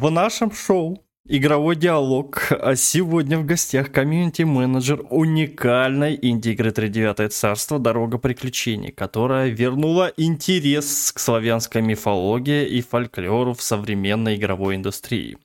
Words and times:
В 0.00 0.10
нашем 0.10 0.50
шоу 0.50 1.04
Игровой 1.28 1.76
диалог. 1.76 2.48
А 2.50 2.74
сегодня 2.74 3.38
в 3.38 3.44
гостях 3.44 3.92
комьюнити-менеджер 3.92 5.04
уникальной 5.10 6.18
инди-игры 6.22 6.70
«Тридевятое 6.70 7.28
царство. 7.28 7.78
Дорога 7.78 8.16
приключений», 8.16 8.92
которая 8.92 9.50
вернула 9.50 10.10
интерес 10.16 11.12
к 11.12 11.18
славянской 11.18 11.82
мифологии 11.82 12.66
и 12.66 12.80
фольклору 12.80 13.52
в 13.52 13.60
современной 13.60 14.36
игровой 14.36 14.76
индустрии. 14.76 15.36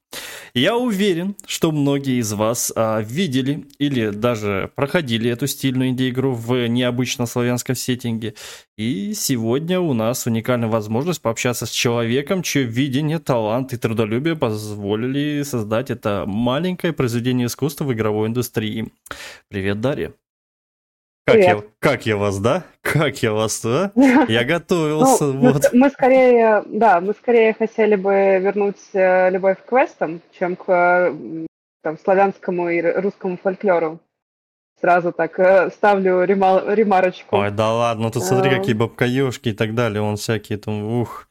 Я 0.56 0.78
уверен, 0.78 1.36
что 1.46 1.74
многие 1.74 2.22
из 2.22 2.32
вас 2.32 2.72
а, 2.78 3.02
видели 3.02 3.66
или 3.78 4.12
даже 4.12 4.72
проходили 4.74 5.30
эту 5.30 5.48
стильную 5.48 5.90
инди-игру 5.90 6.34
в 6.34 6.68
необычном 6.68 7.28
славянском 7.28 7.76
сеттинге. 7.76 8.36
И 8.78 9.14
сегодня 9.14 9.82
у 9.82 9.92
нас 9.92 10.26
уникальная 10.26 10.70
возможность 10.70 11.22
пообщаться 11.22 11.66
с 11.66 11.72
человеком, 11.72 12.42
чье 12.42 12.64
видение, 12.64 13.20
талант 13.20 13.74
и 13.74 13.78
трудолюбие 13.78 14.38
позволили 14.38 15.44
создать 15.44 15.92
это 15.92 16.24
маленькое 16.26 16.94
произведение 16.94 17.48
искусства 17.48 17.84
в 17.84 17.92
игровой 17.92 18.30
индустрии. 18.30 18.94
Привет, 19.50 19.82
Дарья. 19.82 20.14
Как 21.26 21.38
я, 21.38 21.64
как 21.80 22.06
я 22.06 22.18
вас, 22.18 22.38
да? 22.40 22.64
Как 22.82 23.24
я 23.24 23.34
вас, 23.34 23.60
да? 23.62 23.92
Я 24.28 24.44
готовился. 24.44 25.26
Ну, 25.26 25.54
вот. 25.54 25.74
мы, 25.74 25.80
мы 25.80 25.90
скорее, 25.90 26.62
да, 26.68 27.02
мы 27.02 27.14
скорее 27.14 27.56
хотели 27.56 27.96
бы 27.96 28.38
вернуть 28.40 28.78
э, 28.94 29.32
любовь 29.32 29.58
к 29.58 29.66
квестам, 29.68 30.22
чем 30.38 30.56
к 30.56 31.12
там, 31.82 31.98
славянскому 31.98 32.70
и 32.70 32.80
русскому 32.80 33.38
фольклору. 33.38 34.00
Сразу 34.80 35.12
так 35.12 35.40
э, 35.40 35.72
ставлю 35.72 36.24
рема, 36.26 36.62
ремарочку. 36.68 37.38
Ой, 37.38 37.50
да 37.50 37.74
ладно, 37.74 38.12
тут 38.12 38.24
смотри, 38.24 38.52
а... 38.52 38.60
какие 38.60 38.76
бабкаёшки 38.76 39.50
и 39.50 39.54
так 39.54 39.74
далее, 39.74 40.04
он 40.04 40.18
всякие 40.18 40.60
там, 40.60 40.84
ух. 41.02 41.28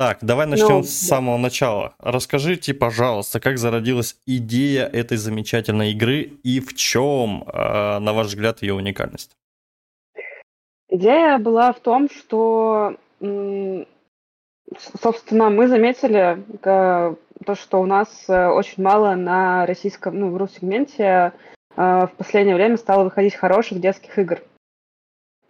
Так, 0.00 0.20
давай 0.22 0.46
начнем 0.46 0.78
ну, 0.78 0.82
с 0.82 0.92
самого 0.92 1.36
начала. 1.36 1.92
Расскажите, 1.98 2.72
пожалуйста, 2.72 3.38
как 3.38 3.58
зародилась 3.58 4.16
идея 4.24 4.86
этой 4.86 5.18
замечательной 5.18 5.92
игры 5.92 6.22
и 6.42 6.58
в 6.60 6.74
чем, 6.74 7.44
а, 7.46 8.00
на 8.00 8.14
ваш 8.14 8.28
взгляд, 8.28 8.62
ее 8.62 8.72
уникальность? 8.72 9.36
Идея 10.88 11.36
была 11.36 11.74
в 11.74 11.80
том, 11.80 12.08
что, 12.08 12.96
собственно, 15.02 15.50
мы 15.50 15.68
заметили 15.68 16.44
то, 16.62 17.54
что 17.54 17.82
у 17.82 17.84
нас 17.84 18.24
э, 18.28 18.46
очень 18.48 18.82
мало 18.82 19.14
на 19.16 19.66
российском, 19.66 20.18
ну, 20.18 20.30
в 20.30 20.36
ру-сегменте 20.38 21.04
э, 21.04 21.32
в 21.76 22.10
последнее 22.16 22.54
время 22.54 22.78
стало 22.78 23.04
выходить 23.04 23.34
хороших 23.34 23.80
детских 23.80 24.18
игр. 24.18 24.40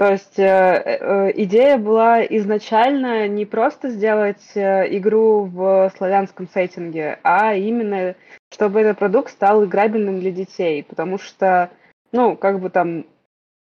То 0.01 0.13
есть 0.13 0.39
э, 0.39 0.43
э, 0.43 1.33
идея 1.43 1.77
была 1.77 2.25
изначально 2.25 3.29
не 3.29 3.45
просто 3.45 3.91
сделать 3.91 4.41
э, 4.55 4.97
игру 4.97 5.45
в 5.45 5.93
славянском 5.95 6.49
сеттинге, 6.49 7.19
а 7.23 7.55
именно, 7.55 8.15
чтобы 8.51 8.81
этот 8.81 8.99
продукт 8.99 9.31
стал 9.31 9.63
играбельным 9.63 10.19
для 10.19 10.31
детей, 10.31 10.83
потому 10.83 11.19
что, 11.19 11.69
ну, 12.13 12.35
как 12.35 12.61
бы 12.61 12.71
там 12.71 13.05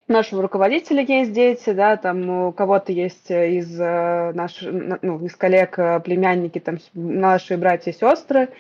нашего 0.07 0.43
руководителя 0.43 1.03
есть 1.03 1.33
дети, 1.33 1.71
да, 1.71 1.97
там 1.97 2.31
у 2.31 2.53
кого-то 2.53 2.93
есть 2.93 3.29
из 3.29 3.77
наших, 3.77 4.73
ну, 5.03 5.27
из 5.27 5.35
коллег 5.35 5.75
племянники, 6.05 6.61
там 6.61 6.79
наши 6.95 7.57
братья 7.57 7.91
и 7.91 7.95
сестры, 7.95 8.51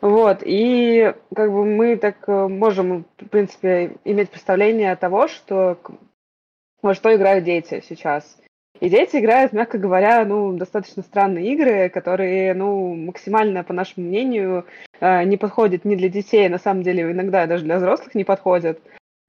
вот, 0.00 0.38
и 0.42 1.14
как 1.32 1.52
бы 1.52 1.64
мы 1.64 1.96
так 1.96 2.26
можем, 2.26 3.04
в 3.18 3.28
принципе, 3.28 3.92
иметь 4.04 4.30
представление 4.30 4.96
того, 4.96 5.28
что 5.28 5.78
во 6.82 6.94
что 6.94 7.14
играют 7.14 7.44
дети 7.44 7.82
сейчас. 7.86 8.40
И 8.80 8.88
дети 8.88 9.16
играют, 9.16 9.52
мягко 9.52 9.76
говоря, 9.76 10.24
ну, 10.24 10.54
достаточно 10.54 11.02
странные 11.02 11.52
игры, 11.52 11.90
которые, 11.90 12.54
ну, 12.54 12.94
максимально, 12.94 13.62
по 13.62 13.74
нашему 13.74 14.06
мнению, 14.06 14.64
э, 15.00 15.24
не 15.24 15.36
подходят 15.36 15.84
ни 15.84 15.96
для 15.96 16.08
детей, 16.08 16.48
на 16.48 16.58
самом 16.58 16.82
деле, 16.82 17.10
иногда 17.10 17.46
даже 17.46 17.64
для 17.64 17.76
взрослых 17.76 18.14
не 18.14 18.24
подходят. 18.24 18.80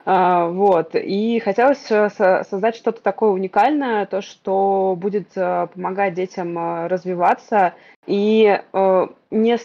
А, 0.06 0.46
вот. 0.46 0.94
И 0.94 1.38
хотелось 1.40 1.90
э, 1.90 2.08
создать 2.08 2.76
что-то 2.76 3.02
такое 3.02 3.30
уникальное, 3.30 4.06
то, 4.06 4.22
что 4.22 4.96
будет 4.98 5.28
э, 5.36 5.68
помогать 5.74 6.14
детям 6.14 6.86
развиваться 6.86 7.74
и 8.06 8.58
не, 9.30 9.58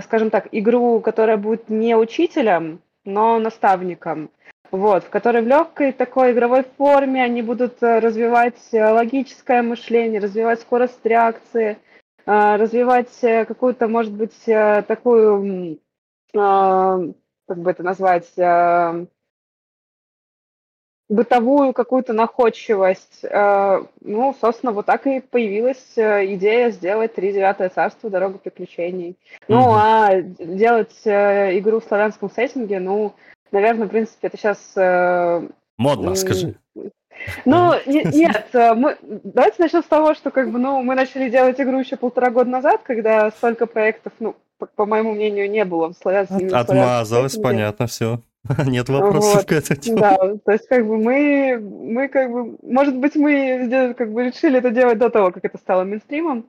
скажем 0.00 0.30
так, 0.30 0.48
игру, 0.52 1.00
которая 1.00 1.36
будет 1.36 1.68
не 1.68 1.96
учителем, 1.96 2.80
но 3.04 3.38
наставником– 3.38 4.30
вот, 4.72 5.04
в 5.04 5.10
которой 5.10 5.42
в 5.42 5.46
легкой 5.46 5.92
такой 5.92 6.32
игровой 6.32 6.64
форме 6.78 7.22
они 7.22 7.42
будут 7.42 7.82
э, 7.82 7.98
развивать 7.98 8.56
э, 8.72 8.82
логическое 8.82 9.60
мышление, 9.60 10.18
развивать 10.18 10.62
скорость 10.62 11.04
реакции, 11.04 11.76
э, 12.24 12.56
развивать 12.56 13.14
какую-то, 13.20 13.86
может 13.86 14.12
быть, 14.12 14.34
такую, 14.44 15.78
как 16.32 17.58
бы 17.58 17.70
это 17.70 17.82
назвать, 17.82 18.32
бытовую 21.10 21.74
какую-то 21.74 22.14
находчивость. 22.14 23.22
Ну, 24.00 24.34
собственно, 24.40 24.72
вот 24.72 24.86
так 24.86 25.06
и 25.06 25.20
появилась 25.20 25.92
идея 25.94 26.70
сделать 26.70 27.12
«Три 27.12 27.34
девятое 27.34 27.68
царство. 27.68 28.08
Дорога 28.08 28.38
приключений». 28.38 29.10
Mm-hmm. 29.10 29.44
Ну, 29.48 29.72
а 29.74 30.22
делать 30.22 30.96
игру 31.04 31.80
в 31.80 31.84
славянском 31.84 32.30
сеттинге, 32.30 32.80
ну, 32.80 33.12
наверное, 33.52 33.86
в 33.86 33.90
принципе, 33.90 34.28
это 34.28 34.36
сейчас... 34.36 34.58
Э, 34.76 35.46
Модно, 35.78 36.14
скажи. 36.14 36.56
Ну, 37.44 37.72
нет, 37.86 38.46
э, 38.52 38.74
мы, 38.74 38.96
давайте 39.02 39.62
начнем 39.62 39.82
с 39.82 39.86
того, 39.86 40.14
что 40.14 40.30
как 40.30 40.50
бы, 40.50 40.58
ну, 40.58 40.82
мы 40.82 40.94
начали 40.94 41.30
делать 41.30 41.60
игру 41.60 41.78
еще 41.78 41.96
полтора 41.96 42.30
года 42.30 42.50
назад, 42.50 42.82
когда 42.82 43.30
столько 43.30 43.66
проектов, 43.66 44.12
ну, 44.18 44.34
по, 44.58 44.66
по 44.66 44.86
моему 44.86 45.12
мнению, 45.12 45.50
не 45.50 45.64
было 45.64 45.88
в 45.88 45.94
славянском. 45.94 46.46
От, 46.46 46.70
отмазалось, 46.70 47.36
понятно, 47.36 47.86
все. 47.86 48.20
Нет 48.66 48.88
вопросов 48.88 49.34
вот, 49.36 49.44
к 49.44 49.52
этому. 49.52 49.98
Да, 49.98 50.16
то 50.44 50.52
есть 50.52 50.66
как 50.66 50.86
бы 50.86 50.96
мы, 50.98 51.58
мы 51.60 52.08
как 52.08 52.30
бы, 52.30 52.56
может 52.62 52.96
быть, 52.96 53.14
мы 53.14 53.94
как 53.96 54.12
бы 54.12 54.24
решили 54.24 54.58
это 54.58 54.70
делать 54.70 54.98
до 54.98 55.10
того, 55.10 55.30
как 55.30 55.44
это 55.44 55.58
стало 55.58 55.84
мейнстримом, 55.84 56.46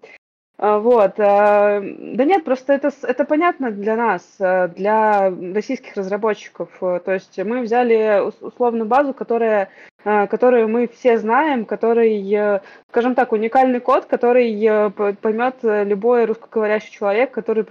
вот. 0.57 1.19
А, 1.19 1.81
да 1.81 2.25
нет, 2.25 2.45
просто 2.45 2.73
это, 2.73 2.91
это 3.01 3.25
понятно 3.25 3.71
для 3.71 3.95
нас, 3.95 4.35
а, 4.39 4.67
для 4.67 5.29
российских 5.53 5.95
разработчиков. 5.95 6.69
То 6.79 7.11
есть 7.11 7.37
мы 7.43 7.61
взяли 7.61 8.21
условную 8.21 8.85
базу, 8.85 9.13
которая, 9.13 9.69
которую 10.03 10.67
мы 10.69 10.87
все 10.87 11.17
знаем, 11.17 11.65
который, 11.65 12.61
скажем 12.89 13.15
так, 13.15 13.31
уникальный 13.31 13.79
код, 13.79 14.05
который 14.05 14.91
поймет 14.91 15.55
любой 15.63 16.25
русскоговорящий 16.25 16.91
человек, 16.91 17.31
который 17.31 17.65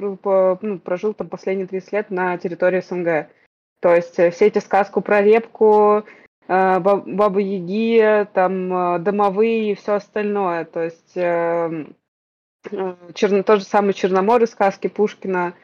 ну, 0.61 0.79
прожил 0.79 1.15
там 1.15 1.29
последние 1.29 1.69
30 1.69 1.93
лет 1.93 2.11
на 2.11 2.37
территории 2.39 2.81
СНГ. 2.81 3.29
То 3.81 3.95
есть 3.95 4.15
все 4.15 4.47
эти 4.47 4.59
сказку 4.59 5.01
про 5.01 5.23
репку, 5.23 6.05
Бабы 6.49 7.43
Яги, 7.43 8.27
там 8.35 9.03
домовые 9.03 9.73
и 9.73 9.75
все 9.75 9.95
остальное. 9.95 10.65
То 10.65 10.83
есть 10.83 11.13
эм, 11.15 11.95
Э, 12.02 12.02
черно, 13.15 13.43
тот 13.43 13.61
же 13.61 13.65
самый 13.65 13.95
Черномор 13.95 14.43
из 14.43 14.51
сказки 14.51 14.89
Пушкина. 14.89 15.55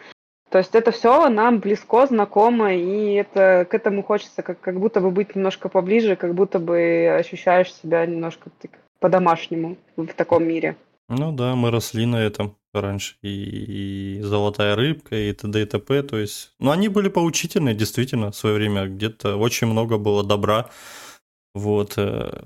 То 0.50 0.58
есть 0.58 0.74
это 0.74 0.90
все 0.92 1.28
нам 1.28 1.58
близко, 1.58 2.06
знакомо, 2.06 2.74
и 2.74 3.12
это, 3.14 3.66
к 3.70 3.74
этому 3.74 4.02
хочется 4.02 4.42
как, 4.42 4.60
как 4.60 4.80
будто 4.80 5.00
бы 5.00 5.10
быть 5.10 5.36
немножко 5.36 5.68
поближе, 5.68 6.16
как 6.16 6.34
будто 6.34 6.58
бы 6.58 7.16
ощущаешь 7.18 7.72
себя 7.74 8.06
немножко 8.06 8.50
по-домашнему 8.98 9.76
в 9.96 10.06
таком 10.14 10.44
мире. 10.44 10.76
Ну 11.08 11.32
да, 11.32 11.54
мы 11.54 11.70
росли 11.70 12.06
на 12.06 12.16
этом 12.16 12.56
раньше, 12.74 13.16
и, 13.22 14.18
и 14.18 14.22
«Золотая 14.22 14.76
рыбка», 14.76 15.16
и 15.16 15.32
т.д. 15.32 15.62
и 15.62 15.64
т.п. 15.64 16.02
То 16.02 16.18
есть, 16.18 16.52
ну 16.58 16.70
они 16.70 16.88
были 16.88 17.08
поучительные, 17.08 17.74
действительно, 17.74 18.30
в 18.30 18.36
свое 18.36 18.56
время. 18.56 18.86
Где-то 18.86 19.36
очень 19.36 19.66
много 19.66 19.96
было 19.96 20.22
добра. 20.22 20.68
Вот. 21.54 21.94
Э, 21.96 22.42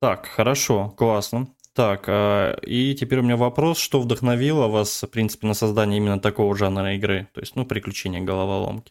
так, 0.00 0.26
хорошо, 0.26 0.92
классно. 0.96 1.48
Так, 1.78 2.06
а, 2.08 2.56
и 2.62 2.92
теперь 2.96 3.20
у 3.20 3.22
меня 3.22 3.36
вопрос, 3.36 3.78
что 3.78 4.00
вдохновило 4.00 4.66
вас, 4.66 5.04
в 5.04 5.06
принципе, 5.06 5.46
на 5.46 5.54
создание 5.54 5.98
именно 5.98 6.18
такого 6.18 6.56
жанра 6.56 6.96
игры, 6.96 7.28
то 7.32 7.40
есть, 7.40 7.54
ну, 7.54 7.64
приключения 7.64 8.20
головоломки? 8.20 8.90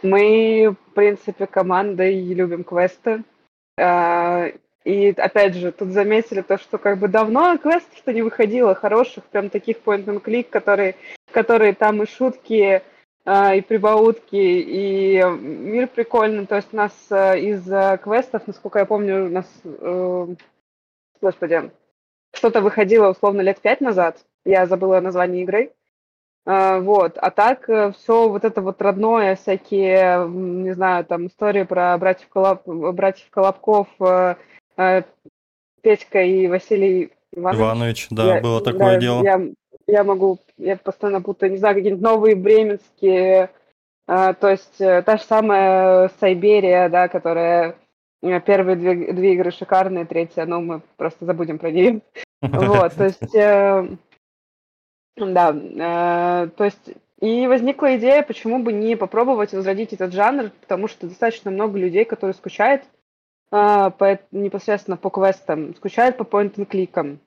Мы, 0.00 0.76
в 0.76 0.94
принципе, 0.94 1.48
командой 1.48 2.22
любим 2.34 2.62
квесты. 2.62 3.24
А, 3.76 4.46
и, 4.84 5.08
опять 5.08 5.56
же, 5.56 5.72
тут 5.72 5.88
заметили 5.88 6.42
то, 6.42 6.56
что 6.56 6.78
как 6.78 7.00
бы 7.00 7.08
давно 7.08 7.58
квестов-то 7.58 8.12
не 8.12 8.22
выходило, 8.22 8.76
хороших, 8.76 9.24
прям 9.24 9.50
таких 9.50 9.78
point-and-click, 9.78 10.50
которые, 10.50 10.94
которые 11.32 11.74
там 11.74 12.00
и 12.00 12.06
шутки, 12.06 12.80
и 13.24 13.60
прибаутки, 13.60 14.34
и 14.34 15.22
мир 15.22 15.86
прикольный. 15.86 16.46
То 16.46 16.56
есть 16.56 16.68
у 16.72 16.76
нас 16.76 16.92
э, 17.10 17.38
из 17.38 17.70
э, 17.70 17.98
квестов, 18.02 18.46
насколько 18.48 18.80
я 18.80 18.84
помню, 18.84 19.26
у 19.26 19.28
нас, 19.28 19.46
э, 19.64 20.26
господи, 21.20 21.70
что-то 22.34 22.60
выходило 22.60 23.10
условно 23.10 23.40
лет 23.42 23.60
пять 23.60 23.80
назад. 23.80 24.18
Я 24.44 24.66
забыла 24.66 25.00
название 25.00 25.44
игры. 25.44 25.72
А, 26.44 26.80
вот, 26.80 27.16
а 27.18 27.30
так 27.30 27.68
все 27.94 28.28
вот 28.28 28.44
это 28.44 28.60
вот 28.60 28.82
родное, 28.82 29.36
всякие, 29.36 30.28
не 30.28 30.72
знаю, 30.72 31.04
там 31.04 31.28
истории 31.28 31.62
про 31.62 31.96
братьев, 31.98 32.28
Колоб... 32.28 32.66
братьев 32.66 33.30
Колобков, 33.30 33.86
Петька 35.80 36.22
и 36.22 36.48
Василий 36.48 37.12
Иванович. 37.32 37.60
Иванович, 37.60 38.06
да, 38.10 38.34
я, 38.34 38.40
было 38.40 38.60
такое 38.60 38.94
да, 38.94 38.96
дело. 38.96 39.22
Я 39.22 39.40
я 39.86 40.04
могу, 40.04 40.38
я 40.56 40.76
постоянно 40.76 41.20
путаю, 41.20 41.52
не 41.52 41.58
знаю, 41.58 41.74
какие-нибудь 41.74 42.02
новые 42.02 42.36
бременские, 42.36 43.50
а, 44.06 44.34
то 44.34 44.50
есть 44.50 44.80
э, 44.80 45.02
та 45.02 45.16
же 45.16 45.22
самая 45.22 46.10
Сайберия, 46.20 46.88
да, 46.88 47.08
которая 47.08 47.76
э, 48.22 48.40
первые 48.40 48.76
две, 48.76 49.12
две 49.12 49.34
игры 49.34 49.50
шикарные, 49.50 50.06
третья, 50.06 50.44
ну, 50.44 50.60
мы 50.60 50.82
просто 50.96 51.24
забудем 51.24 51.58
про 51.58 51.70
нее. 51.70 52.00
Вот, 52.42 52.94
то 52.94 53.04
есть, 53.04 53.34
э, 53.36 53.88
да, 55.16 55.54
э, 55.54 56.48
то 56.48 56.64
есть, 56.64 56.90
и 57.20 57.46
возникла 57.46 57.96
идея, 57.96 58.24
почему 58.24 58.58
бы 58.58 58.72
не 58.72 58.96
попробовать 58.96 59.52
возродить 59.52 59.92
этот 59.92 60.12
жанр, 60.12 60.50
потому 60.60 60.88
что 60.88 61.06
достаточно 61.06 61.52
много 61.52 61.78
людей, 61.78 62.04
которые 62.04 62.34
скучают 62.34 62.82
э, 62.82 63.90
по, 63.96 64.18
непосредственно 64.32 64.96
по 64.96 65.08
квестам, 65.08 65.76
скучают 65.76 66.16
по 66.16 66.24
point-and-кликам. 66.24 67.20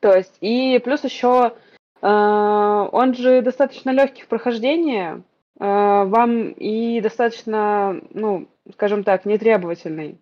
То 0.00 0.16
есть, 0.16 0.36
и 0.40 0.80
плюс 0.84 1.02
еще 1.02 1.52
э, 1.52 1.67
он 2.00 3.14
же 3.14 3.42
достаточно 3.42 3.90
легкий 3.90 4.22
в 4.22 4.28
прохождении, 4.28 5.22
э, 5.60 6.04
вам 6.04 6.50
и 6.52 7.00
достаточно, 7.00 8.00
ну, 8.12 8.48
скажем 8.72 9.04
так, 9.04 9.24
нетребовательный 9.24 10.18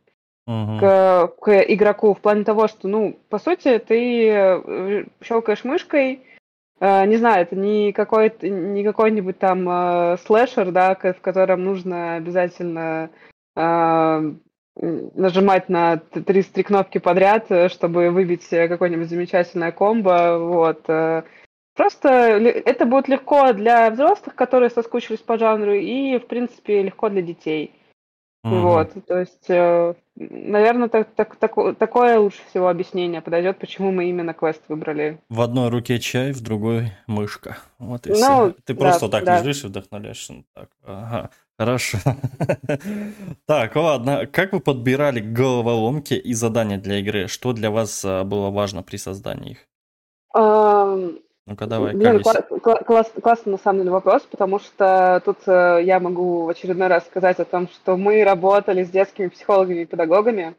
uh-huh. 0.49 0.81
к, 0.81 1.35
к 1.41 1.61
игроку 1.73 2.15
в 2.15 2.21
плане 2.21 2.45
того, 2.45 2.69
что, 2.69 2.89
ну, 2.89 3.19
по 3.29 3.39
сути, 3.39 3.79
ты 3.79 4.29
э, 4.29 5.05
щелкаешь 5.23 5.65
мышкой, 5.65 6.23
э, 6.81 7.07
не 7.07 7.17
знаю, 7.17 7.43
это 7.43 7.57
не 7.57 7.93
какой-то, 7.93 8.49
не 8.49 8.85
какой-нибудь 8.85 9.39
там 9.39 9.69
э, 9.69 10.17
слэшер, 10.25 10.71
да, 10.73 10.95
в 10.95 11.21
котором 11.21 11.65
нужно 11.65 12.15
обязательно 12.17 13.11
э, 13.57 14.33
нажимать 14.79 15.69
на 15.69 15.97
три, 15.97 16.43
три 16.43 16.63
кнопки 16.63 16.99
подряд, 16.99 17.47
чтобы 17.71 18.11
выбить 18.11 18.47
какое-нибудь 18.49 19.09
замечательное 19.09 19.73
комбо, 19.73 20.37
вот. 20.39 20.85
Э. 21.77 21.83
Просто 21.83 22.09
это 22.09 22.87
будет 22.87 23.09
легко 23.09 23.53
для 23.53 23.91
взрослых, 23.91 24.35
которые 24.35 24.71
соскучились 24.71 25.21
по 25.21 25.39
жанру, 25.39 25.75
и, 25.75 26.19
в 26.19 26.27
принципе, 26.27 26.83
легко 26.83 27.09
для 27.09 27.23
детей. 27.23 27.73
Угу. 28.45 28.55
Вот, 28.55 28.93
то 29.09 29.19
есть, 29.19 29.49
наверное, 30.15 30.89
так, 30.89 31.09
так, 31.17 31.35
так, 31.35 31.77
такое 31.79 32.21
лучше 32.21 32.39
всего 32.49 32.69
объяснение 32.69 33.21
подойдет, 33.21 33.59
почему 33.59 33.91
мы 33.91 34.09
именно 34.09 34.35
квест 34.35 34.63
выбрали. 34.69 35.19
В 35.29 35.41
одной 35.41 35.69
руке 35.69 35.99
чай, 35.99 36.31
в 36.31 36.41
другой 36.41 36.93
мышка. 37.09 37.59
Вот 37.81 38.07
и 38.07 38.11
ну, 38.11 38.15
все. 38.15 38.55
Ты 38.65 38.75
да, 38.75 38.81
просто 38.81 39.09
так 39.09 39.25
да. 39.25 39.41
лежишь 39.41 39.65
и 39.65 39.67
вдохновляешься. 39.67 40.33
Ну, 40.35 40.45
так, 40.55 40.69
ага. 40.85 41.31
Хорошо. 41.59 41.99
Так, 43.47 43.75
ладно. 43.77 44.27
Как 44.27 44.53
вы 44.53 44.61
подбирали 44.61 45.21
головоломки 45.21 46.15
и 46.15 46.35
задания 46.35 46.79
для 46.79 46.99
игры? 46.99 47.29
Что 47.29 47.53
для 47.53 47.71
вас 47.71 48.05
а, 48.05 48.25
было 48.25 48.51
важно 48.51 48.83
при 48.83 48.97
создании 48.97 49.53
их? 49.53 49.59
Ну-ка, 51.47 51.67
давай, 51.67 51.95
Блин, 51.95 52.17
кла- 52.19 52.85
класс, 52.85 53.13
классный 53.23 53.53
на 53.53 53.59
самом 53.59 53.81
деле 53.81 53.93
вопрос, 53.93 54.23
потому 54.23 54.59
что 54.59 55.23
тут 55.25 55.39
э, 55.47 55.81
я 55.85 56.01
могу 56.01 56.43
в 56.43 56.49
очередной 56.49 56.89
раз 56.89 57.07
сказать 57.07 57.39
о 57.39 57.45
том, 57.45 57.69
что 57.69 57.97
мы 57.97 58.25
работали 58.25 58.83
с 58.83 58.91
детскими 58.91 59.29
психологами 59.29 59.83
и 59.83 59.87
педагогами, 59.87 60.57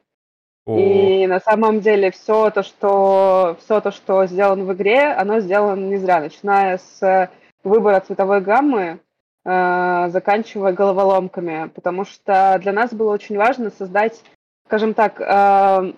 О. 0.65 0.79
и 0.79 1.27
на 1.27 1.41
самом 1.41 1.81
деле 1.81 2.11
все 2.11 2.49
то, 2.51 2.63
что 2.63 3.57
все 3.59 3.81
то, 3.81 3.91
что 3.91 4.25
сделано 4.27 4.63
в 4.63 4.73
игре, 4.73 5.07
оно 5.07 5.41
сделано 5.41 5.85
не 5.85 5.97
зря, 5.97 6.21
начиная 6.21 6.77
с 6.77 7.29
выбора 7.63 7.99
цветовой 7.99 8.39
гаммы, 8.39 9.01
Э, 9.49 10.09
заканчивая 10.09 10.73
головоломками, 10.73 11.71
потому 11.73 12.03
что 12.03 12.59
для 12.61 12.73
нас 12.73 12.93
было 12.93 13.13
очень 13.13 13.37
важно 13.37 13.69
создать, 13.69 14.21
скажем 14.65 14.93
так, 14.93 15.21
э, 15.21 15.93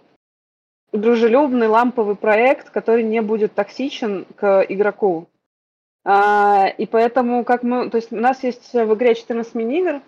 дружелюбный 0.91 1.68
ламповый 1.68 2.15
проект, 2.15 2.69
который 2.69 3.03
не 3.03 3.21
будет 3.21 3.53
токсичен 3.53 4.25
к 4.36 4.65
игроку. 4.68 5.27
А, 6.06 6.68
и 6.77 6.86
поэтому, 6.86 7.44
как 7.44 7.63
мы, 7.63 7.89
то 7.89 7.97
есть 7.97 8.12
у 8.12 8.15
нас 8.15 8.44
есть 8.44 8.74
в 8.74 8.94
игре 8.94 9.15
14 9.15 9.53
мини-игр, 9.56 10.01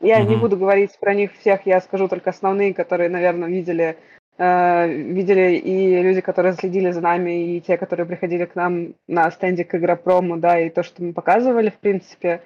я 0.00 0.20
mm-hmm. 0.20 0.28
не 0.28 0.36
буду 0.36 0.56
говорить 0.56 0.98
про 0.98 1.14
них 1.14 1.32
всех, 1.34 1.66
я 1.66 1.80
скажу 1.80 2.08
только 2.08 2.30
основные, 2.30 2.74
которые, 2.74 3.08
наверное, 3.08 3.48
видели, 3.48 3.96
э, 4.38 4.88
видели 4.88 5.56
и 5.56 6.02
люди, 6.02 6.20
которые 6.20 6.54
следили 6.54 6.90
за 6.90 7.00
нами, 7.00 7.56
и 7.56 7.60
те, 7.60 7.76
которые 7.76 8.06
приходили 8.06 8.44
к 8.44 8.54
нам 8.54 8.94
на 9.08 9.30
стенде 9.30 9.64
к 9.64 9.74
Игропрому, 9.74 10.36
да, 10.36 10.60
и 10.60 10.70
то, 10.70 10.82
что 10.82 11.02
мы 11.02 11.12
показывали, 11.12 11.70
в 11.70 11.78
принципе. 11.78 12.42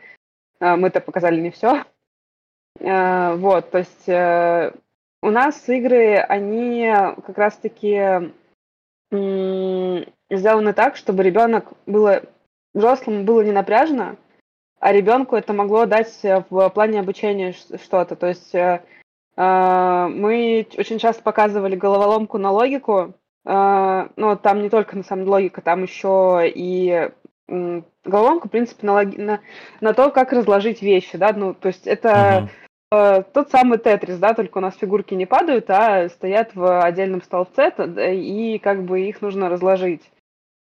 А, 0.61 0.77
мы-то 0.77 1.01
показали 1.01 1.41
не 1.41 1.51
все. 1.51 1.85
А, 2.81 3.35
вот, 3.37 3.71
то 3.71 3.79
есть 3.79 4.09
э, 4.09 4.73
у 5.23 5.31
нас 5.31 5.69
игры, 5.69 6.17
они 6.17 6.91
как 7.27 7.39
раз-таки 7.39 8.33
сделаны 9.11 10.73
так, 10.75 10.97
чтобы 10.97 11.23
ребенок 11.23 11.73
было 11.87 12.23
взрослому 12.75 13.25
было 13.25 13.41
не 13.41 13.53
напряжно, 13.53 14.17
а 14.81 14.93
ребенку 14.93 15.35
это 15.35 15.53
могло 15.53 15.87
дать 15.87 16.21
в 16.23 16.69
плане 16.71 17.01
обучения 17.01 17.53
что-то. 17.53 18.17
То 18.17 18.27
есть 18.27 18.55
э, 18.55 18.83
а, 19.37 20.09
мы 20.09 20.67
очень 20.77 20.99
часто 20.99 21.23
показывали 21.23 21.75
головоломку 21.75 22.39
на 22.39 22.51
логику, 22.51 23.15
но 23.45 24.39
там 24.43 24.61
не 24.61 24.69
только 24.69 24.95
на 24.95 25.03
самом 25.03 25.27
логика, 25.27 25.63
там 25.63 25.83
еще 25.83 26.43
и 26.55 27.11
головоломка, 27.49 28.49
в 28.49 28.51
принципе, 28.51 28.87
на, 28.87 29.03
на, 29.05 29.41
на 29.81 29.95
то, 29.95 30.11
как 30.11 30.33
разложить 30.33 30.83
вещи, 30.83 31.17
да, 31.17 31.33
ну, 31.33 31.55
то 31.55 31.69
есть 31.69 31.87
это 31.87 32.09
uh-huh. 32.11 32.49
Э, 32.91 33.23
тот 33.33 33.51
самый 33.51 33.79
тетрис, 33.79 34.19
да, 34.19 34.35
только 34.35 34.59
у 34.59 34.61
нас 34.61 34.77
фигурки 34.77 35.15
не 35.15 35.27
падают, 35.27 35.71
а 35.71 36.09
стоят 36.09 36.55
в 36.55 36.83
отдельном 36.83 37.23
столбце, 37.23 37.73
и 38.15 38.59
как 38.59 38.85
бы 38.85 39.03
их 39.03 39.21
нужно 39.23 39.49
разложить. 39.49 40.03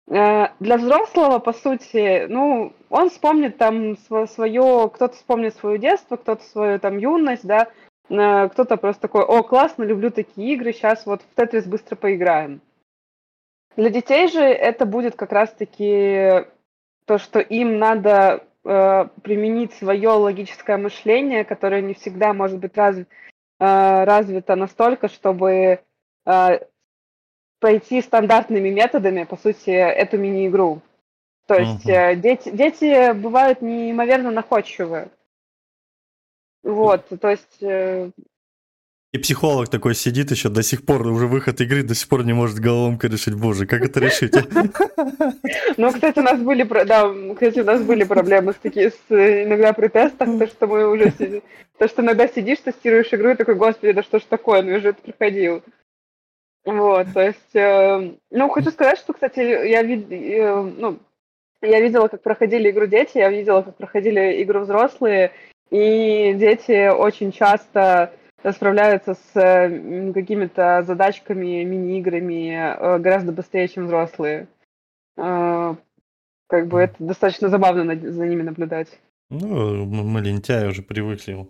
Э, 0.08 0.48
для 0.60 0.78
взрослого, 0.78 1.40
по 1.40 1.54
сути, 1.54 2.26
ну, 2.28 2.74
он 2.90 3.10
вспомнит 3.10 3.58
там 3.58 3.98
свое, 4.28 4.90
кто-то 4.94 5.16
вспомнит 5.16 5.56
свое 5.56 5.78
детство, 5.78 6.18
кто-то 6.18 6.44
свою 6.44 6.80
там 6.80 6.98
юность, 6.98 7.46
да, 7.46 7.70
э, 8.10 8.50
кто-то 8.50 8.78
просто 8.78 9.04
такой, 9.04 9.24
о, 9.24 9.44
классно, 9.44 9.84
люблю 9.84 10.12
такие 10.12 10.54
игры, 10.54 10.74
сейчас 10.74 11.06
вот 11.06 11.22
в 11.22 11.36
Тетрис 11.36 11.66
быстро 11.66 11.96
поиграем. 11.96 12.62
Для 13.76 13.90
детей 13.90 14.28
же 14.28 14.42
это 14.42 14.86
будет 14.86 15.16
как 15.16 15.32
раз-таки 15.32 16.46
то, 17.06 17.18
что 17.18 17.40
им 17.40 17.80
надо 17.80 18.44
э, 18.64 19.08
применить 19.22 19.74
свое 19.74 20.10
логическое 20.10 20.78
мышление, 20.78 21.44
которое 21.44 21.82
не 21.82 21.94
всегда 21.94 22.34
может 22.34 22.60
быть 22.60 22.76
разв, 22.78 23.02
э, 23.02 23.06
развито 23.60 24.56
настолько, 24.56 25.08
чтобы 25.08 25.80
э, 26.26 26.60
пройти 27.60 28.02
стандартными 28.02 28.70
методами, 28.70 29.24
по 29.24 29.38
сути, 29.38 29.70
эту 29.70 30.18
мини-игру. 30.18 30.82
То 31.48 31.56
есть 31.56 31.86
uh-huh. 31.86 32.16
дети, 32.16 32.50
дети 32.50 33.14
бывают 33.14 33.62
неимоверно 33.62 34.32
находчивые. 34.32 35.10
Вот, 36.64 37.08
то 37.20 37.30
есть 37.30 37.62
э, 37.62 38.12
и 39.14 39.20
психолог 39.20 39.70
такой 39.70 39.94
сидит 39.94 40.32
еще 40.32 40.50
до 40.50 40.64
сих 40.64 40.84
пор, 40.86 41.06
уже 41.06 41.28
выход 41.28 41.62
игры, 41.62 41.84
до 41.84 41.94
сих 41.94 42.10
пор 42.10 42.26
не 42.26 42.34
может 42.34 42.60
головоломка 42.60 43.08
решить. 43.08 43.36
Боже, 43.36 43.68
как 43.68 43.84
это 43.84 44.00
решить? 44.00 44.34
Ну, 45.78 45.92
кстати, 45.92 46.20
у 46.20 46.24
нас 46.24 46.40
были, 46.40 46.64
да, 46.64 47.14
кстати, 47.34 47.60
у 47.60 47.64
нас 47.64 47.82
были 47.84 48.04
проблемы 48.04 48.54
с 48.54 48.56
такие, 48.56 48.90
с, 48.90 48.96
иногда 49.10 49.74
при 49.74 49.88
тестах, 49.88 50.30
то, 50.40 50.48
что 50.48 50.68
мы 50.68 50.88
уже 50.88 51.12
сидим, 51.12 51.44
то, 51.78 51.88
что 51.88 52.02
иногда 52.02 52.28
сидишь, 52.28 52.60
тестируешь 52.60 53.14
игру 53.14 53.30
и 53.30 53.36
такой, 53.36 53.56
господи, 53.56 53.94
да 53.94 54.02
что 54.02 54.20
ж 54.20 54.24
такое, 54.24 54.64
ну 54.64 54.72
я 54.72 54.80
же 54.80 54.90
это 54.90 55.02
проходил. 55.02 55.62
Вот, 56.66 57.08
то 57.14 57.22
есть, 57.22 57.56
э, 57.56 58.14
ну, 58.32 58.50
хочу 58.50 58.72
сказать, 58.72 58.98
что, 58.98 59.14
кстати, 59.14 59.40
я, 59.40 59.84
вид, 59.84 60.12
э, 60.12 60.62
ну, 60.78 61.00
я 61.62 61.82
видела, 61.82 62.08
как 62.08 62.24
проходили 62.24 62.72
игру 62.72 62.88
дети, 62.88 63.18
я 63.18 63.30
видела, 63.30 63.62
как 63.62 63.76
проходили 63.76 64.42
игру 64.42 64.62
взрослые, 64.62 65.32
и 65.70 66.34
дети 66.36 66.90
очень 66.90 67.32
часто 67.32 68.12
справляются 68.52 69.14
с 69.14 69.34
какими-то 70.14 70.84
задачками, 70.84 71.64
мини-играми 71.64 72.52
э, 72.52 73.00
гораздо 73.00 73.32
быстрее, 73.32 73.68
чем 73.68 73.86
взрослые. 73.86 74.48
Э, 75.18 75.76
как 76.48 76.68
бы 76.68 76.82
это 76.82 76.96
достаточно 77.00 77.50
забавно 77.50 77.96
за 78.12 78.28
ними 78.28 78.42
наблюдать. 78.42 79.00
Ну, 79.30 79.86
мы 79.86 80.22
лентяи 80.22 80.68
уже 80.68 80.82
привыкли 80.82 81.48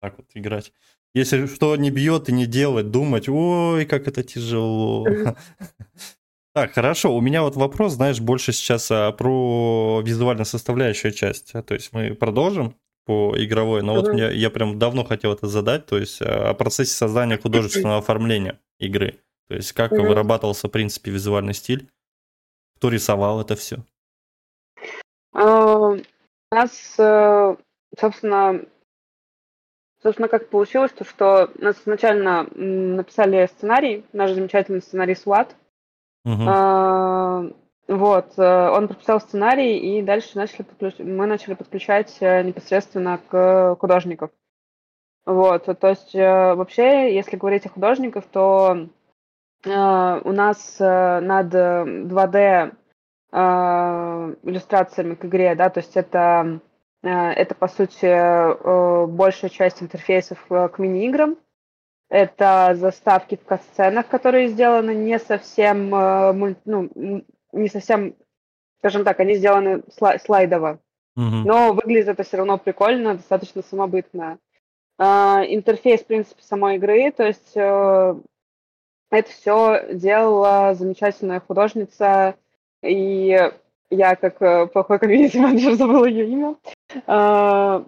так 0.00 0.18
вот 0.18 0.26
играть. 0.34 0.72
Если 1.14 1.46
что 1.46 1.76
не 1.76 1.90
бьет 1.90 2.28
и 2.28 2.32
не 2.32 2.46
делать, 2.46 2.90
думать, 2.90 3.28
ой, 3.28 3.86
как 3.86 4.08
это 4.08 4.22
тяжело. 4.22 5.06
Так, 6.54 6.74
хорошо. 6.74 7.16
У 7.16 7.22
меня 7.22 7.40
вот 7.40 7.56
вопрос, 7.56 7.94
знаешь, 7.94 8.20
больше 8.20 8.52
сейчас 8.52 8.90
а, 8.90 9.10
про 9.12 10.02
визуально 10.04 10.44
составляющую 10.44 11.10
часть. 11.10 11.52
То 11.52 11.72
есть 11.72 11.94
мы 11.94 12.14
продолжим 12.14 12.76
по 13.04 13.34
игровой, 13.36 13.82
но 13.82 13.94
вот 13.94 14.08
мне, 14.08 14.32
я 14.32 14.50
прям 14.50 14.78
давно 14.78 15.04
хотел 15.04 15.32
это 15.32 15.46
задать, 15.46 15.86
то 15.86 15.98
есть 15.98 16.22
э, 16.22 16.24
о 16.24 16.54
процессе 16.54 16.94
создания 16.94 17.38
художественного 17.38 17.98
оформления 17.98 18.60
игры. 18.78 19.18
То 19.48 19.56
есть 19.56 19.72
как 19.72 19.92
вырабатывался, 19.92 20.68
в 20.68 20.70
принципе, 20.70 21.10
визуальный 21.10 21.54
стиль, 21.54 21.88
кто 22.76 22.88
рисовал 22.88 23.40
это 23.40 23.56
все? 23.56 23.78
Uh, 25.34 26.04
у 26.50 26.54
нас, 26.54 26.94
uh, 26.98 27.58
собственно, 27.98 28.64
собственно, 30.02 30.28
как 30.28 30.48
получилось, 30.48 30.92
то, 30.92 31.04
что 31.04 31.50
нас 31.58 31.80
изначально 31.80 32.44
написали 32.54 33.46
сценарий, 33.46 34.04
наш 34.12 34.32
замечательный 34.32 34.82
сценарий 34.82 35.14
SWAT. 35.14 35.50
Uh-huh. 36.26 37.54
Вот, 37.88 38.38
э, 38.38 38.68
он 38.70 38.86
прописал 38.86 39.20
сценарий, 39.20 39.78
и 39.78 40.02
дальше 40.02 40.36
начали 40.36 40.62
подключ... 40.62 40.98
мы 40.98 41.26
начали 41.26 41.54
подключать 41.54 42.16
э, 42.20 42.42
непосредственно 42.42 43.20
к 43.28 43.76
художников. 43.80 44.30
Вот, 45.26 45.64
то 45.64 45.88
есть 45.88 46.14
э, 46.14 46.54
вообще, 46.54 47.14
если 47.14 47.36
говорить 47.36 47.66
о 47.66 47.70
художниках, 47.70 48.24
то 48.26 48.88
у 49.64 49.68
нас 50.32 50.80
над 50.80 51.54
2D 51.54 52.74
иллюстрациями 53.32 55.14
к 55.14 55.24
игре, 55.24 55.54
да, 55.54 55.70
то 55.70 55.78
есть 55.78 55.96
это, 55.96 56.58
это 57.00 57.54
по 57.54 57.68
сути 57.68 59.06
большая 59.06 59.50
часть 59.50 59.80
интерфейсов 59.80 60.44
к 60.48 60.74
мини-играм, 60.78 61.36
это 62.08 62.72
заставки 62.74 63.36
в 63.36 63.44
касценах, 63.44 64.08
которые 64.08 64.48
сделаны 64.48 64.96
не 64.96 65.20
совсем, 65.20 65.90
ну, 65.90 67.24
не 67.52 67.68
совсем, 67.68 68.14
скажем 68.78 69.04
так, 69.04 69.20
они 69.20 69.34
сделаны 69.34 69.82
слайдово, 70.24 70.80
mm-hmm. 71.18 71.42
но 71.44 71.72
выглядит 71.72 72.08
это 72.08 72.22
все 72.22 72.38
равно 72.38 72.58
прикольно, 72.58 73.14
достаточно 73.14 73.62
самобытно. 73.62 74.38
Uh, 75.00 75.44
интерфейс, 75.48 76.02
в 76.02 76.06
принципе, 76.06 76.42
самой 76.42 76.76
игры, 76.76 77.10
то 77.10 77.26
есть 77.26 77.56
uh, 77.56 78.22
это 79.10 79.30
все 79.30 79.94
делала 79.94 80.74
замечательная 80.74 81.40
художница, 81.40 82.36
и 82.82 83.50
я, 83.90 84.16
как 84.16 84.40
uh, 84.40 84.66
плохой 84.66 84.98
комьюнити-менеджер, 84.98 85.74
забыла 85.76 86.04
ее 86.04 86.28
имя. 86.28 86.56
Uh, 87.06 87.86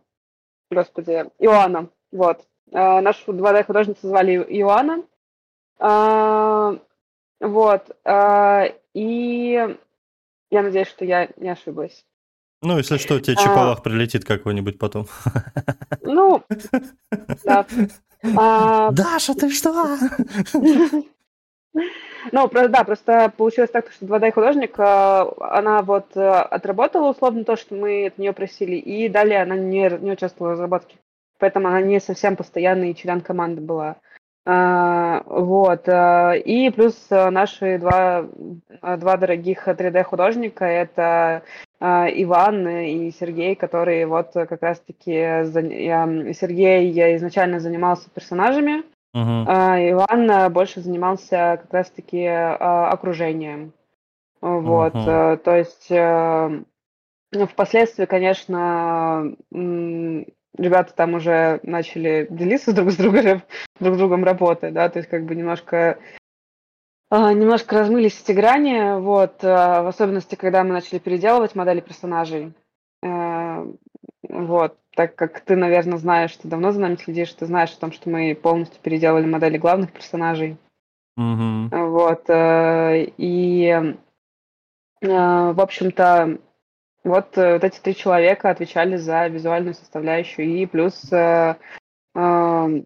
господи, 0.70 1.26
Иоанна, 1.38 1.88
вот. 2.10 2.46
Uh, 2.70 3.00
нашу 3.00 3.32
2D-художницу 3.32 4.08
звали 4.08 4.36
Иоанна. 4.36 5.04
Вот. 7.40 7.96
И 8.94 9.76
я 10.50 10.62
надеюсь, 10.62 10.88
что 10.88 11.04
я 11.04 11.28
не 11.36 11.50
ошиблась. 11.50 12.04
Ну, 12.62 12.78
если 12.78 12.96
что, 12.96 13.20
тебе 13.20 13.36
Чапалах 13.36 13.80
а... 13.80 13.82
прилетит 13.82 14.24
какой-нибудь 14.24 14.78
потом. 14.78 15.06
Ну, 16.02 16.42
да. 17.44 17.66
А... 18.36 18.90
Даша, 18.92 19.34
ты 19.34 19.50
что? 19.50 19.98
Ну, 22.32 22.48
да, 22.48 22.84
просто 22.84 23.32
получилось 23.36 23.70
так, 23.70 23.90
что 23.92 24.06
2D-художник, 24.06 24.74
а, 24.78 25.30
она 25.58 25.82
вот 25.82 26.16
э, 26.16 26.26
отработала 26.26 27.10
условно 27.10 27.44
то, 27.44 27.56
что 27.56 27.74
мы 27.74 28.06
от 28.06 28.16
нее 28.16 28.32
просили, 28.32 28.76
и 28.76 29.08
далее 29.10 29.42
она 29.42 29.56
не, 29.56 29.90
не 30.00 30.12
участвовала 30.12 30.52
в 30.52 30.54
разработке. 30.54 30.96
Поэтому 31.38 31.68
она 31.68 31.82
не 31.82 32.00
совсем 32.00 32.36
постоянный 32.36 32.94
член 32.94 33.20
команды 33.20 33.60
была. 33.60 33.96
А, 34.46 35.22
вот. 35.26 35.88
А, 35.88 36.32
и 36.32 36.68
плюс 36.70 36.94
а, 37.10 37.30
наши 37.30 37.78
два, 37.78 38.26
два 38.82 39.16
дорогих 39.16 39.66
3D-художника– 39.66 40.64
это 40.66 41.42
Иван 41.80 42.68
и 42.68 43.10
Сергей, 43.10 43.54
которые 43.54 44.06
вот 44.06 44.32
как 44.32 44.62
раз-таки... 44.62 45.12
Сергей 46.34 47.16
изначально 47.16 47.60
занимался 47.60 48.08
персонажами, 48.10 48.84
uh-huh. 49.14 49.44
а 49.46 49.78
Иван 49.90 50.52
больше 50.52 50.80
занимался 50.80 51.58
как 51.62 51.72
раз-таки 51.72 52.24
окружением. 52.26 53.72
Вот. 54.40 54.94
Uh-huh. 54.94 55.36
То 55.36 55.56
есть 55.56 55.90
впоследствии, 57.50 58.06
конечно, 58.06 59.34
ребята 60.56 60.94
там 60.94 61.14
уже 61.14 61.60
начали 61.62 62.26
делиться 62.30 62.72
друг 62.72 62.90
с 62.90 62.96
другом, 62.96 63.42
друг 63.80 63.94
с 63.94 63.98
другом 63.98 64.24
работой, 64.24 64.70
да, 64.70 64.88
то 64.88 64.98
есть 64.98 65.08
как 65.08 65.24
бы 65.24 65.34
немножко 65.34 65.98
а, 67.10 67.32
немножко 67.32 67.78
размылись 67.78 68.20
эти 68.20 68.32
грани, 68.32 69.00
вот, 69.00 69.44
а, 69.44 69.82
в 69.82 69.86
особенности, 69.86 70.34
когда 70.34 70.64
мы 70.64 70.70
начали 70.70 70.98
переделывать 70.98 71.54
модели 71.54 71.80
персонажей. 71.80 72.52
Э, 73.04 73.64
вот, 74.28 74.78
так 74.96 75.14
как 75.14 75.40
ты, 75.40 75.54
наверное, 75.54 75.98
знаешь, 75.98 76.34
ты 76.36 76.48
давно 76.48 76.72
за 76.72 76.80
нами 76.80 76.96
следишь, 76.96 77.32
ты 77.34 77.46
знаешь 77.46 77.72
о 77.72 77.78
том, 77.78 77.92
что 77.92 78.08
мы 78.08 78.34
полностью 78.34 78.80
переделали 78.80 79.26
модели 79.26 79.58
главных 79.58 79.92
персонажей. 79.92 80.56
Mm-hmm. 81.16 81.86
Вот, 81.90 82.24
э, 82.28 83.12
и, 83.16 83.66
э, 83.66 83.92
в 85.06 85.60
общем-то, 85.60 86.38
вот, 87.04 87.36
э, 87.36 87.54
вот 87.54 87.64
эти 87.64 87.78
три 87.78 87.94
человека 87.94 88.50
отвечали 88.50 88.96
за 88.96 89.26
визуальную 89.26 89.74
составляющую, 89.74 90.46
и 90.46 90.66
плюс, 90.66 91.12
э, 91.12 91.56
э, 92.14 92.82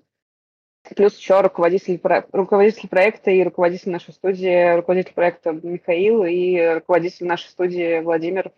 плюс 0.97 1.17
еще 1.17 1.41
руководитель, 1.41 2.01
руководитель 2.33 2.89
проекта 2.89 3.31
и 3.31 3.45
руководитель 3.45 3.93
нашей 3.93 4.13
студии, 4.13 4.75
руководитель 4.75 5.15
проекта 5.15 5.53
Михаил 5.53 6.25
и 6.25 6.75
руководитель 6.75 7.27
нашей 7.27 7.49
студии 7.49 8.01
Владимир. 8.01 8.53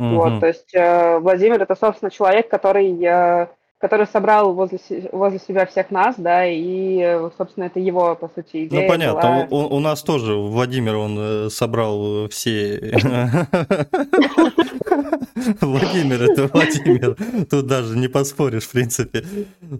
Mm-hmm. 0.00 0.14
Вот, 0.14 0.40
то 0.40 0.46
есть 0.46 0.74
э, 0.74 1.18
Владимир 1.18 1.62
это, 1.62 1.74
собственно, 1.74 2.10
человек, 2.10 2.48
который 2.48 2.92
э, 3.02 3.48
который 3.78 4.06
собрал 4.06 4.54
возле, 4.54 4.78
возле 5.12 5.38
себя 5.38 5.64
всех 5.66 5.90
нас, 5.90 6.16
да, 6.18 6.44
и, 6.46 7.30
собственно, 7.36 7.64
это 7.64 7.78
его, 7.78 8.16
по 8.16 8.28
сути, 8.28 8.66
идея. 8.66 8.82
Ну, 8.82 8.88
понятно, 8.88 9.46
была... 9.48 9.62
у, 9.62 9.76
у 9.76 9.80
нас 9.80 10.02
тоже 10.02 10.34
Владимир, 10.34 10.96
он 10.96 11.16
э, 11.18 11.48
собрал 11.50 12.28
все... 12.28 12.80
Владимир, 15.60 16.22
это 16.22 16.48
Владимир, 16.48 17.16
тут 17.48 17.66
даже 17.66 17.96
не 17.96 18.08
поспоришь, 18.08 18.64
в 18.64 18.72
принципе. 18.72 19.24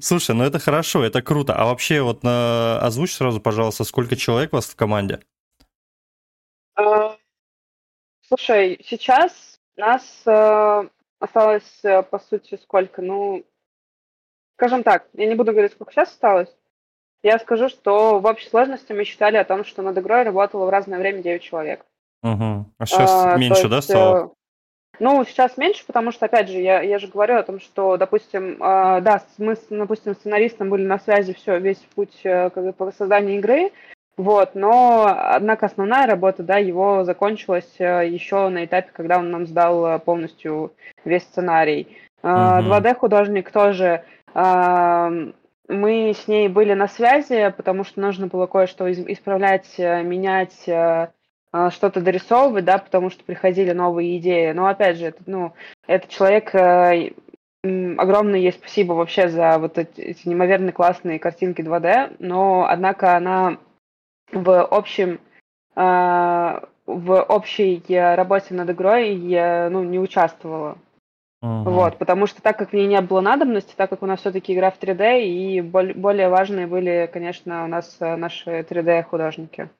Слушай, 0.01 0.37
ну 0.37 0.45
это 0.45 0.61
хорошо, 0.61 1.05
это 1.05 1.21
круто. 1.21 1.55
А 1.55 1.65
вообще, 1.67 2.01
вот 2.01 2.23
на... 2.23 2.79
озвучь 2.81 3.15
сразу, 3.15 3.41
пожалуйста, 3.41 3.83
сколько 3.83 4.15
человек 4.15 4.53
у 4.53 4.57
вас 4.57 4.67
в 4.67 4.77
команде? 4.77 5.21
Слушай, 8.29 8.79
сейчас 8.85 9.59
нас 9.77 10.23
э, 10.27 10.89
осталось, 11.19 11.81
э, 11.83 12.03
по 12.03 12.19
сути, 12.19 12.59
сколько? 12.63 13.01
Ну, 13.01 13.45
скажем 14.59 14.83
так, 14.83 15.07
я 15.15 15.27
не 15.27 15.37
буду 15.37 15.53
говорить, 15.53 15.73
сколько 15.73 15.93
сейчас 15.93 16.11
осталось. 16.11 16.53
Я 17.23 17.39
скажу, 17.39 17.69
что 17.69 18.19
в 18.19 18.27
общей 18.27 18.49
сложности 18.49 18.93
мы 18.93 19.05
считали 19.05 19.37
о 19.37 19.45
том, 19.45 19.65
что 19.65 19.83
над 19.83 19.97
игрой 19.99 20.25
работало 20.25 20.67
в 20.67 20.71
разное 20.71 20.99
время 20.99 21.23
9 21.23 21.43
человек. 21.43 21.85
Угу. 22.25 22.67
А 22.79 22.87
сейчас 22.87 23.11
а, 23.11 23.37
меньше, 23.37 23.61
есть, 23.61 23.71
да, 23.71 23.81
стало? 23.81 24.17
Э, 24.17 24.29
ну, 24.99 25.25
сейчас 25.25 25.57
меньше, 25.57 25.85
потому 25.87 26.11
что, 26.11 26.27
опять 26.27 26.49
же, 26.49 26.59
я, 26.59 26.81
я 26.83 26.99
же 26.99 27.07
говорю 27.07 27.37
о 27.37 27.43
том, 27.45 27.61
что, 27.61 27.97
допустим, 27.97 28.55
э, 28.55 29.01
да, 29.01 29.23
мы, 29.39 29.57
допустим, 29.71 30.15
сценаристом 30.15 30.71
были 30.71 30.85
на 30.85 30.99
связи 30.99 31.35
все, 31.35 31.59
весь 31.59 31.79
путь 31.95 32.21
э, 32.25 32.51
как 32.51 32.65
бы, 32.65 32.73
по 32.73 32.91
созданию 32.91 33.39
игры, 33.39 33.71
вот, 34.17 34.57
но, 34.57 35.07
однако, 35.17 35.67
основная 35.67 36.09
работа, 36.09 36.43
да, 36.43 36.59
его 36.59 37.05
закончилась 37.05 37.73
э, 37.79 38.09
еще 38.09 38.49
на 38.49 38.65
этапе, 38.65 38.91
когда 38.93 39.19
он 39.19 39.31
нам 39.31 39.47
сдал 39.47 39.87
э, 39.87 39.99
полностью 40.01 40.73
весь 41.05 41.23
сценарий. 41.23 41.97
Э, 42.25 42.61
2D-художник 42.61 43.53
тоже 43.53 44.03
мы 45.69 46.15
с 46.15 46.27
ней 46.27 46.49
были 46.49 46.73
на 46.73 46.89
связи, 46.89 47.53
потому 47.57 47.85
что 47.85 48.01
нужно 48.01 48.27
было 48.27 48.47
кое-что 48.47 48.91
исправлять, 48.91 49.69
э, 49.77 50.03
менять, 50.03 50.67
э, 50.67 51.11
а, 51.53 51.71
что-то 51.71 52.01
дорисовывать, 52.01 52.65
да, 52.65 52.79
потому 52.79 53.11
что 53.11 53.25
приходили 53.25 53.73
новые 53.73 54.19
идеи. 54.19 54.53
Но 54.53 54.67
опять 54.67 54.97
же, 54.97 55.07
это, 55.07 55.23
ну, 55.27 55.53
этот 55.87 56.11
человек 56.11 56.55
э, 56.55 57.13
огромное 57.63 58.41
ей 58.41 58.53
спасибо 58.53 58.95
вообще 58.95 59.29
за 59.29 59.59
вот 59.59 59.79
эти 59.79 60.27
неимоверно 60.27 60.73
классные 60.73 61.19
картинки 61.19 61.61
2D, 61.61 62.17
но 62.19 62.67
однако 62.69 63.17
она 63.17 63.59
в 64.33 64.65
общем 64.65 65.21
в 65.75 67.23
общей 67.23 67.83
работе 67.89 68.55
над 68.55 68.71
игрой 68.71 69.15
ну, 69.71 69.85
не 69.85 69.99
участвовала. 69.99 70.79
Угу. 71.41 71.71
Вот, 71.71 71.99
потому 71.99 72.27
что 72.27 72.43
так 72.43 72.59
как 72.59 72.71
в 72.71 72.73
ней 72.73 72.87
не 72.87 73.01
было 73.01 73.21
надобности, 73.21 73.75
так 73.77 73.91
как 73.91 74.03
у 74.03 74.07
нас 74.07 74.21
все-таки 74.21 74.55
игра 74.55 74.71
в 74.71 74.79
3D, 74.81 75.23
и 75.23 75.61
более 75.61 76.29
важные 76.29 76.67
были, 76.67 77.09
конечно, 77.13 77.65
у 77.65 77.69
нас 77.69 77.97
э, 78.01 78.17
наши 78.17 78.67
3D-художники. 78.69 79.71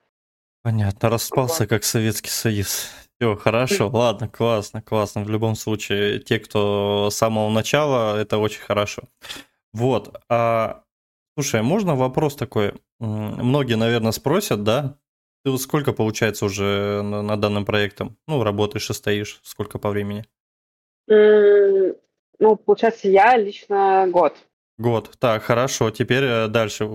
Понятно, 0.63 1.09
распался 1.09 1.63
вот. 1.63 1.69
как 1.69 1.83
Советский 1.83 2.29
Союз. 2.29 2.89
Все, 3.19 3.35
хорошо, 3.35 3.89
ладно, 3.89 4.29
классно, 4.29 4.81
классно. 4.81 5.23
В 5.23 5.29
любом 5.29 5.55
случае, 5.55 6.19
те, 6.19 6.39
кто 6.39 7.09
с 7.11 7.15
самого 7.15 7.49
начала, 7.49 8.17
это 8.17 8.37
очень 8.37 8.61
хорошо. 8.61 9.03
Вот, 9.73 10.21
а, 10.29 10.83
слушай, 11.35 11.61
можно 11.61 11.95
вопрос 11.95 12.37
такой? 12.37 12.73
Многие, 12.99 13.75
наверное, 13.75 14.13
спросят, 14.13 14.63
да? 14.63 14.97
Ты 15.43 15.57
сколько, 15.57 15.91
получается, 15.91 16.45
уже 16.45 17.01
на, 17.01 17.21
на 17.21 17.35
данном 17.35 17.65
проектом? 17.65 18.17
Ну, 18.27 18.43
работаешь 18.43 18.89
и 18.89 18.93
стоишь, 18.93 19.39
сколько 19.43 19.77
по 19.79 19.89
времени? 19.89 20.25
Ну, 21.09 22.55
получается, 22.55 23.09
я 23.09 23.37
лично 23.37 24.07
год. 24.09 24.35
Год. 24.77 25.11
Так, 25.19 25.43
хорошо. 25.43 25.91
Теперь 25.91 26.23
э, 26.23 26.47
дальше. 26.47 26.87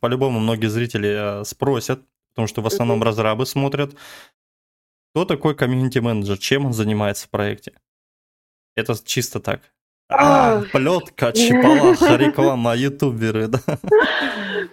По-любому 0.00 0.40
многие 0.40 0.66
зрители 0.66 1.40
э, 1.40 1.44
спросят, 1.44 2.00
потому 2.28 2.46
что 2.46 2.60
в 2.60 2.66
основном 2.66 3.02
разрабы 3.02 3.46
смотрят. 3.46 3.94
Кто 5.12 5.24
такой 5.24 5.54
комьюнити-менеджер? 5.54 6.36
Чем 6.36 6.66
он 6.66 6.74
занимается 6.74 7.26
в 7.26 7.30
проекте? 7.30 7.72
Это 8.76 8.94
чисто 9.02 9.40
так. 9.40 9.62
А, 10.10 10.62
плетка, 10.72 11.32
чипалаха, 11.32 12.16
реклама, 12.18 12.74
ютуберы, 12.74 13.46
да? 13.46 13.60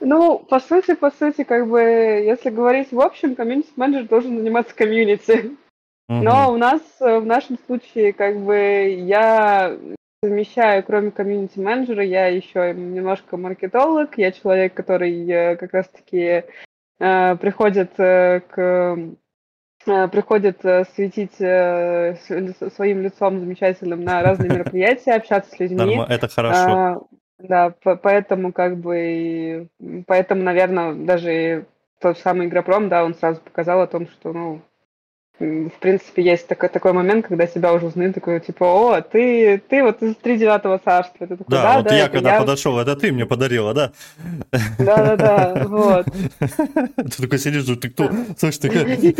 Ну, 0.02 0.40
по 0.40 0.60
сути, 0.60 0.96
по 0.96 1.12
сути, 1.12 1.44
как 1.44 1.70
бы, 1.70 1.80
если 1.80 2.50
говорить 2.50 2.92
в 2.92 3.00
общем, 3.00 3.36
комьюнити-менеджер 3.36 4.08
должен 4.08 4.38
заниматься 4.38 4.76
комьюнити. 4.76 5.58
Но 6.10 6.54
у 6.54 6.58
нас 6.58 6.82
в 7.00 7.26
нашем 7.26 7.58
случае, 7.66 8.14
как 8.14 8.38
бы, 8.40 8.56
я 9.06 9.78
совмещаю, 10.24 10.84
кроме 10.84 11.12
комьюнити-менеджера, 11.12 12.04
я 12.04 12.28
еще 12.28 12.74
немножко 12.74 13.38
маркетолог, 13.38 14.18
я 14.18 14.32
человек, 14.32 14.74
который 14.74 15.30
э, 15.30 15.56
как 15.58 15.74
раз-таки 15.74 16.44
э, 17.00 17.36
приходит 17.36 18.00
э, 18.00 18.42
к 18.50 18.98
э, 19.86 20.08
приходит 20.08 20.66
э, 20.66 20.86
светить 20.96 21.40
э, 21.40 22.16
своим 22.76 23.02
лицом 23.02 23.40
замечательным 23.40 24.04
на 24.04 24.22
разные 24.24 24.50
мероприятия, 24.54 25.14
общаться 25.14 25.52
с 25.52 25.60
людьми. 25.60 25.78
Норма, 25.78 26.08
это 26.10 26.28
хорошо. 26.28 26.60
А, 26.60 27.02
да, 27.38 27.74
поэтому 28.02 28.52
как 28.52 28.78
бы, 28.78 29.70
поэтому, 30.08 30.42
наверное, 30.42 30.94
даже 30.94 31.68
тот 32.00 32.18
самый 32.18 32.48
Игропром, 32.48 32.90
да, 32.90 33.04
он 33.04 33.14
сразу 33.14 33.40
показал 33.42 33.82
о 33.82 33.88
том, 33.88 34.08
что, 34.08 34.34
ну, 34.34 34.62
в 35.40 35.80
принципе, 35.80 36.24
есть 36.24 36.48
такой, 36.48 36.70
такой 36.70 36.94
момент, 36.94 37.28
когда 37.28 37.46
тебя 37.46 37.72
уже 37.74 37.86
узнают, 37.86 38.16
такой, 38.16 38.40
типа, 38.40 38.64
о, 38.64 39.02
ты, 39.02 39.62
ты 39.70 39.84
вот 39.84 40.02
из 40.02 40.16
тридевятого 40.16 40.80
царства. 40.80 41.28
Ты 41.28 41.38
такой, 41.38 41.52
да, 41.52 41.62
да, 41.62 41.78
вот 41.78 41.86
да, 41.86 41.96
я 41.96 42.10
когда 42.10 42.34
я... 42.34 42.40
подошел, 42.40 42.80
это 42.80 42.96
ты 42.96 43.12
мне 43.12 43.28
подарила, 43.28 43.74
да? 43.74 43.92
Да-да-да, 44.80 45.66
вот. 45.68 46.06
Ты 46.40 47.22
такой 47.22 47.40
сидишь, 47.40 47.66
ты 47.66 47.90
кто? 47.90 48.10
Слушай, 48.38 48.60
ты 48.60 49.16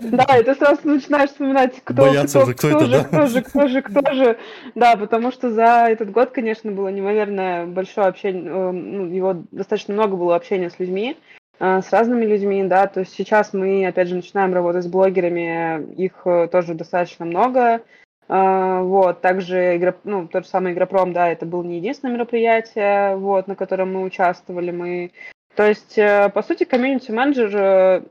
Да, 0.00 0.38
и 0.38 0.42
ты 0.42 0.54
сразу 0.54 0.80
начинаешь 0.84 1.30
вспоминать, 1.30 1.74
кто, 1.82 2.02
Бояться 2.02 2.40
кто, 2.42 2.52
кто, 2.52 2.86
же, 2.86 3.04
кто 3.04 3.26
же, 3.26 3.42
кто 3.42 3.68
же, 3.68 3.82
кто 3.82 4.12
же. 4.12 4.38
Да, 4.74 4.96
потому 4.96 5.32
что 5.32 5.50
за 5.50 5.86
этот 5.88 6.10
год, 6.10 6.30
конечно, 6.30 6.70
было 6.70 6.88
неимоверно 6.88 7.64
большое 7.66 8.06
общение, 8.08 8.44
э, 8.44 8.70
ну, 8.70 9.06
его 9.06 9.44
достаточно 9.50 9.94
много 9.94 10.16
было 10.16 10.36
общения 10.36 10.70
с 10.70 10.78
людьми, 10.78 11.16
с 11.58 11.92
разными 11.92 12.24
людьми, 12.24 12.64
да, 12.64 12.86
то 12.86 13.00
есть 13.00 13.12
сейчас 13.12 13.52
мы, 13.52 13.86
опять 13.86 14.08
же, 14.08 14.16
начинаем 14.16 14.52
работать 14.52 14.84
с 14.84 14.88
блогерами, 14.88 15.94
их 15.94 16.22
э, 16.24 16.48
тоже 16.48 16.74
достаточно 16.74 17.24
много, 17.24 17.80
а, 18.26 18.82
вот, 18.82 19.20
также 19.20 19.76
игра, 19.76 19.94
ну, 20.04 20.26
тот 20.26 20.44
же 20.44 20.50
самый 20.50 20.72
Игропром, 20.72 21.12
да, 21.12 21.28
это 21.28 21.46
было 21.46 21.62
не 21.62 21.76
единственное 21.76 22.14
мероприятие, 22.14 23.16
вот, 23.16 23.46
на 23.46 23.54
котором 23.54 23.92
мы 23.94 24.02
участвовали, 24.02 24.70
мы, 24.70 25.12
то 25.54 25.66
есть, 25.66 25.96
э, 25.98 26.30
по 26.34 26.42
сути, 26.42 26.64
комьюнити-менеджер 26.64 27.56
э, 27.56 28.02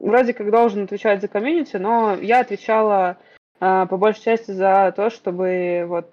вроде 0.00 0.32
как 0.32 0.50
должен 0.50 0.84
отвечать 0.84 1.20
за 1.20 1.28
комьюнити, 1.28 1.76
но 1.76 2.16
я 2.20 2.40
отвечала 2.40 3.18
а, 3.60 3.86
по 3.86 3.96
большей 3.96 4.22
части 4.22 4.52
за 4.52 4.92
то, 4.94 5.10
чтобы 5.10 5.84
вот 5.86 6.12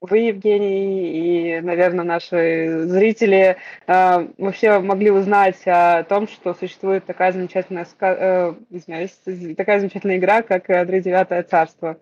вы, 0.00 0.18
Евгений, 0.18 1.56
и, 1.56 1.60
наверное, 1.60 2.04
наши 2.04 2.84
зрители 2.86 3.56
э, 3.86 4.28
вообще 4.38 4.78
могли 4.80 5.10
узнать 5.10 5.60
о 5.66 6.04
том, 6.04 6.28
что 6.28 6.54
существует 6.54 7.04
такая 7.06 7.32
замечательная, 7.32 7.86
э, 8.00 8.54
извиняюсь, 8.70 9.18
такая 9.56 9.80
замечательная 9.80 10.18
игра, 10.18 10.42
как 10.42 10.66
«Тридевятое 10.66 11.42
царство». 11.42 11.98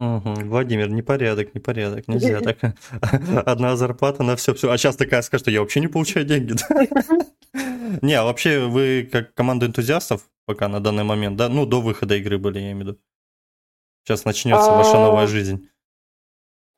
Угу. 0.00 0.46
Владимир, 0.46 0.90
непорядок, 0.90 1.54
непорядок, 1.54 2.08
нельзя 2.08 2.40
так. 2.42 2.58
Одна 3.46 3.76
зарплата 3.76 4.22
на 4.22 4.36
все, 4.36 4.54
все. 4.54 4.70
А 4.70 4.78
сейчас 4.78 4.96
такая 4.96 5.22
скажет, 5.22 5.44
что 5.44 5.50
я 5.50 5.60
вообще 5.60 5.80
не 5.80 5.88
получаю 5.88 6.26
деньги. 6.26 6.54
Не, 8.02 8.14
а 8.14 8.24
вообще 8.24 8.66
вы 8.66 9.08
как 9.10 9.34
команда 9.34 9.66
энтузиастов 9.66 10.28
пока 10.46 10.68
на 10.68 10.80
данный 10.80 11.04
момент, 11.04 11.36
да? 11.36 11.48
Ну, 11.48 11.64
до 11.64 11.80
выхода 11.80 12.16
игры 12.16 12.38
были, 12.38 12.58
я 12.58 12.72
имею 12.72 12.76
в 12.76 12.80
виду. 12.80 12.98
Сейчас 14.04 14.24
начнется 14.24 14.70
ваша 14.70 14.94
новая 14.94 15.24
а, 15.24 15.26
жизнь. 15.28 15.68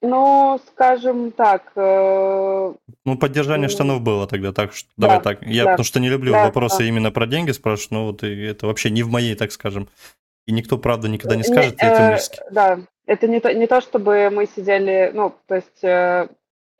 Ну, 0.02 0.60
скажем 0.68 1.32
так. 1.32 1.72
Э... 1.74 2.74
Ну, 3.04 3.18
поддержание 3.18 3.68
штанов 3.68 4.02
было 4.02 4.26
тогда, 4.26 4.52
так 4.52 4.72
что 4.72 4.88
да, 4.96 5.08
давай 5.08 5.22
так. 5.22 5.42
Я 5.46 5.64
да, 5.64 5.70
потому 5.70 5.84
что 5.84 6.00
не 6.00 6.08
люблю 6.08 6.32
да, 6.32 6.44
вопросы 6.44 6.78
да. 6.78 6.84
именно 6.84 7.10
про 7.10 7.26
деньги 7.26 7.52
спрашивать, 7.52 7.90
но 7.92 8.06
вот 8.06 8.22
это 8.22 8.66
вообще 8.66 8.90
не 8.90 9.02
в 9.02 9.08
моей, 9.08 9.34
так 9.34 9.52
скажем. 9.52 9.88
И 10.46 10.52
никто, 10.52 10.78
правда, 10.78 11.08
никогда 11.08 11.34
не 11.34 11.42
скажет 11.42 11.80
не, 11.80 11.88
э, 11.88 12.18
Да, 12.50 12.80
это 13.06 13.26
не 13.26 13.40
то, 13.40 13.52
не 13.52 13.66
то, 13.66 13.80
чтобы 13.80 14.30
мы 14.30 14.46
сидели, 14.46 15.10
ну, 15.12 15.34
то 15.46 15.56
есть 15.56 15.82
э, 15.82 16.28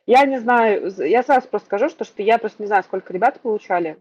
я 0.06 0.24
не 0.24 0.38
знаю, 0.38 0.92
я 0.98 1.22
сразу 1.22 1.48
просто 1.48 1.66
скажу, 1.66 1.88
что, 1.88 2.04
что 2.04 2.22
я 2.22 2.38
просто 2.38 2.62
не 2.62 2.68
знаю, 2.68 2.84
сколько 2.84 3.12
ребят 3.12 3.40
получали. 3.40 3.98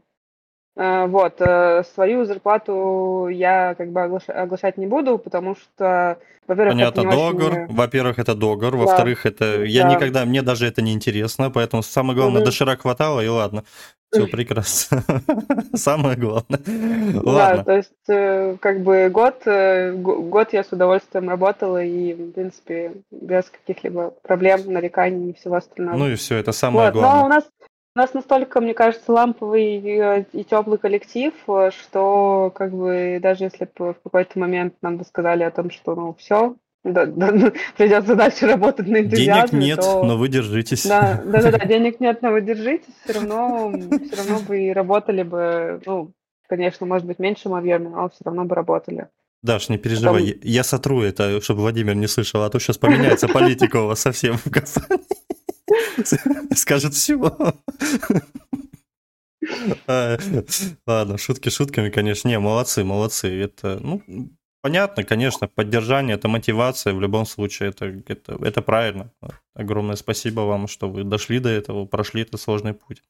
Э, 0.77 1.05
вот, 1.07 1.35
э, 1.39 1.83
свою 1.93 2.25
зарплату 2.25 3.29
я 3.31 3.75
как 3.75 3.91
бы 3.91 4.01
оглашать 4.01 4.77
не 4.77 4.87
буду, 4.87 5.17
потому 5.17 5.55
что, 5.55 6.19
во-первых, 6.47 6.73
Понятно, 6.73 7.01
это 7.01 7.09
договор. 7.09 7.51
Очень... 7.51 7.75
Во-первых, 7.75 8.19
это 8.19 8.35
договор. 8.35 8.71
Да. 8.73 8.77
Во-вторых, 8.79 9.25
это... 9.25 9.63
Я 9.63 9.83
да. 9.83 9.95
никогда... 9.95 10.25
Мне 10.25 10.41
даже 10.41 10.67
это 10.67 10.81
не 10.81 10.91
интересно, 10.91 11.49
поэтому 11.49 11.81
самое 11.81 12.17
главное, 12.17 12.41
угу. 12.41 12.47
дошира 12.47 12.75
хватало, 12.75 13.21
и 13.21 13.27
ладно. 13.27 13.63
Все 14.11 14.27
прекрасно. 14.27 15.03
Самое 15.73 16.15
главное. 16.15 16.59
Да, 17.23 17.63
то 17.63 17.75
есть, 17.75 17.91
э, 18.07 18.55
как 18.61 18.81
бы 18.81 19.09
год, 19.09 19.43
год 19.45 20.53
я 20.53 20.63
с 20.63 20.71
удовольствием 20.71 21.29
работала, 21.29 21.83
и, 21.83 22.13
в 22.13 22.31
принципе, 22.31 22.93
без 23.11 23.45
каких-либо 23.45 24.13
проблем, 24.23 24.61
нареканий 24.67 25.31
и 25.31 25.33
всего 25.33 25.55
остального. 25.55 25.97
Ну 25.97 26.09
и 26.09 26.15
все, 26.15 26.37
это 26.37 26.51
самое 26.53 26.91
главное. 26.91 27.19
Но 27.19 27.25
у 27.25 27.29
нас 27.29 27.43
у 27.95 27.99
нас 27.99 28.13
настолько, 28.13 28.59
мне 28.59 28.73
кажется, 28.73 29.11
ламповый 29.11 30.25
и 30.33 30.43
теплый 30.43 30.77
коллектив, 30.77 31.33
э, 31.47 31.71
что 31.71 32.51
как 32.53 32.73
бы 32.73 33.19
даже 33.21 33.45
если 33.45 33.69
бы 33.77 33.93
в 33.93 34.01
какой-то 34.03 34.37
момент 34.37 34.75
нам 34.81 34.97
бы 34.97 35.05
сказали 35.05 35.43
о 35.43 35.51
том, 35.51 35.71
что 35.71 35.95
ну 35.95 36.13
все, 36.19 36.55
да, 36.83 37.05
да, 37.05 37.31
ну, 37.31 37.53
придется 37.77 38.15
дальше 38.15 38.47
работать 38.47 38.87
на 38.87 38.99
энтузиазме. 38.99 39.59
Денег 39.59 39.77
нет, 39.77 39.79
то... 39.79 40.03
но 40.03 40.17
вы 40.17 40.27
держитесь. 40.27 40.85
Да, 40.85 41.21
да, 41.25 41.41
да, 41.41 41.51
да, 41.51 41.65
денег 41.65 42.01
нет, 42.01 42.21
но 42.21 42.31
вы 42.31 42.41
держитесь, 42.41 42.93
все 43.03 43.13
равно, 43.13 43.71
все 43.71 44.15
равно 44.17 44.39
бы 44.45 44.73
работали 44.73 45.23
бы, 45.23 45.81
ну, 45.85 46.11
конечно, 46.47 46.85
может 46.85 47.07
быть, 47.07 47.17
меньшем 47.17 47.53
объеме, 47.53 47.89
но 47.89 48.09
все 48.09 48.23
равно 48.25 48.43
бы 48.43 48.55
работали. 48.55 49.07
Даш, 49.41 49.69
не 49.69 49.77
переживай, 49.77 50.33
Потом... 50.33 50.39
я 50.43 50.63
сотру 50.63 51.01
это, 51.01 51.39
чтобы 51.41 51.61
Владимир 51.61 51.95
не 51.95 52.07
слышал, 52.07 52.43
а 52.43 52.49
то 52.49 52.59
сейчас 52.59 52.77
поменяется 52.77 53.27
политика 53.27 53.77
у 53.77 53.87
вас 53.87 54.01
совсем 54.01 54.37
в 54.37 54.51
компании. 54.51 55.05
Скажет 56.55 56.93
всего. 56.93 57.53
Ладно, 60.87 61.17
шутки 61.17 61.49
шутками, 61.49 61.89
конечно. 61.89 62.27
Не, 62.27 62.39
молодцы, 62.39 62.83
молодцы. 62.83 63.27
Это, 63.41 63.79
ну, 63.79 64.01
понятно, 64.61 65.03
конечно, 65.03 65.47
поддержание, 65.47 66.15
это 66.15 66.27
мотивация. 66.27 66.93
В 66.93 67.01
любом 67.01 67.25
случае, 67.25 67.69
это, 67.69 67.85
это, 68.07 68.37
это 68.43 68.61
правильно. 68.61 69.11
Огромное 69.53 69.95
спасибо 69.95 70.41
вам, 70.41 70.67
что 70.67 70.89
вы 70.89 71.03
дошли 71.03 71.39
до 71.39 71.49
этого, 71.49 71.85
прошли 71.85 72.23
этот 72.23 72.41
сложный 72.41 72.73
путь. 72.73 73.01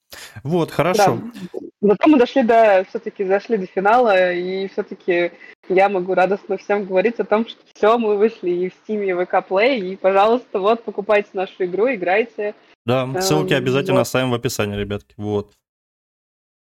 Вот, 0.44 0.72
хорошо. 0.72 1.22
Да. 1.54 1.60
Зато 1.82 2.08
мы 2.08 2.18
дошли 2.18 2.44
до, 2.44 2.86
все-таки 2.90 3.24
зашли 3.24 3.58
до 3.58 3.68
финала, 3.68 4.34
и 4.34 4.68
все-таки 4.70 5.32
я 5.70 5.88
могу 5.88 6.14
радостно 6.14 6.58
всем 6.58 6.86
говорить 6.86 7.20
о 7.20 7.26
том, 7.26 7.48
что 7.48 7.60
все, 7.74 7.98
мы 7.98 8.18
вышли 8.18 8.50
и 8.50 8.70
в 8.70 8.74
Steam, 8.74 9.06
и 9.06 9.14
в 9.14 9.20
VK 9.22 9.48
Play, 9.48 9.80
и, 9.80 9.96
пожалуйста, 9.96 10.60
вот, 10.60 10.84
покупайте 10.84 11.30
нашу 11.34 11.66
игру, 11.66 11.94
играйте. 11.94 12.56
Да, 12.86 13.22
ссылки 13.22 13.54
эм, 13.54 13.60
обязательно 13.60 13.98
вот. 13.98 14.02
оставим 14.02 14.32
в 14.32 14.34
описании, 14.36 14.78
ребятки. 14.78 15.14
Вот. 15.18 15.54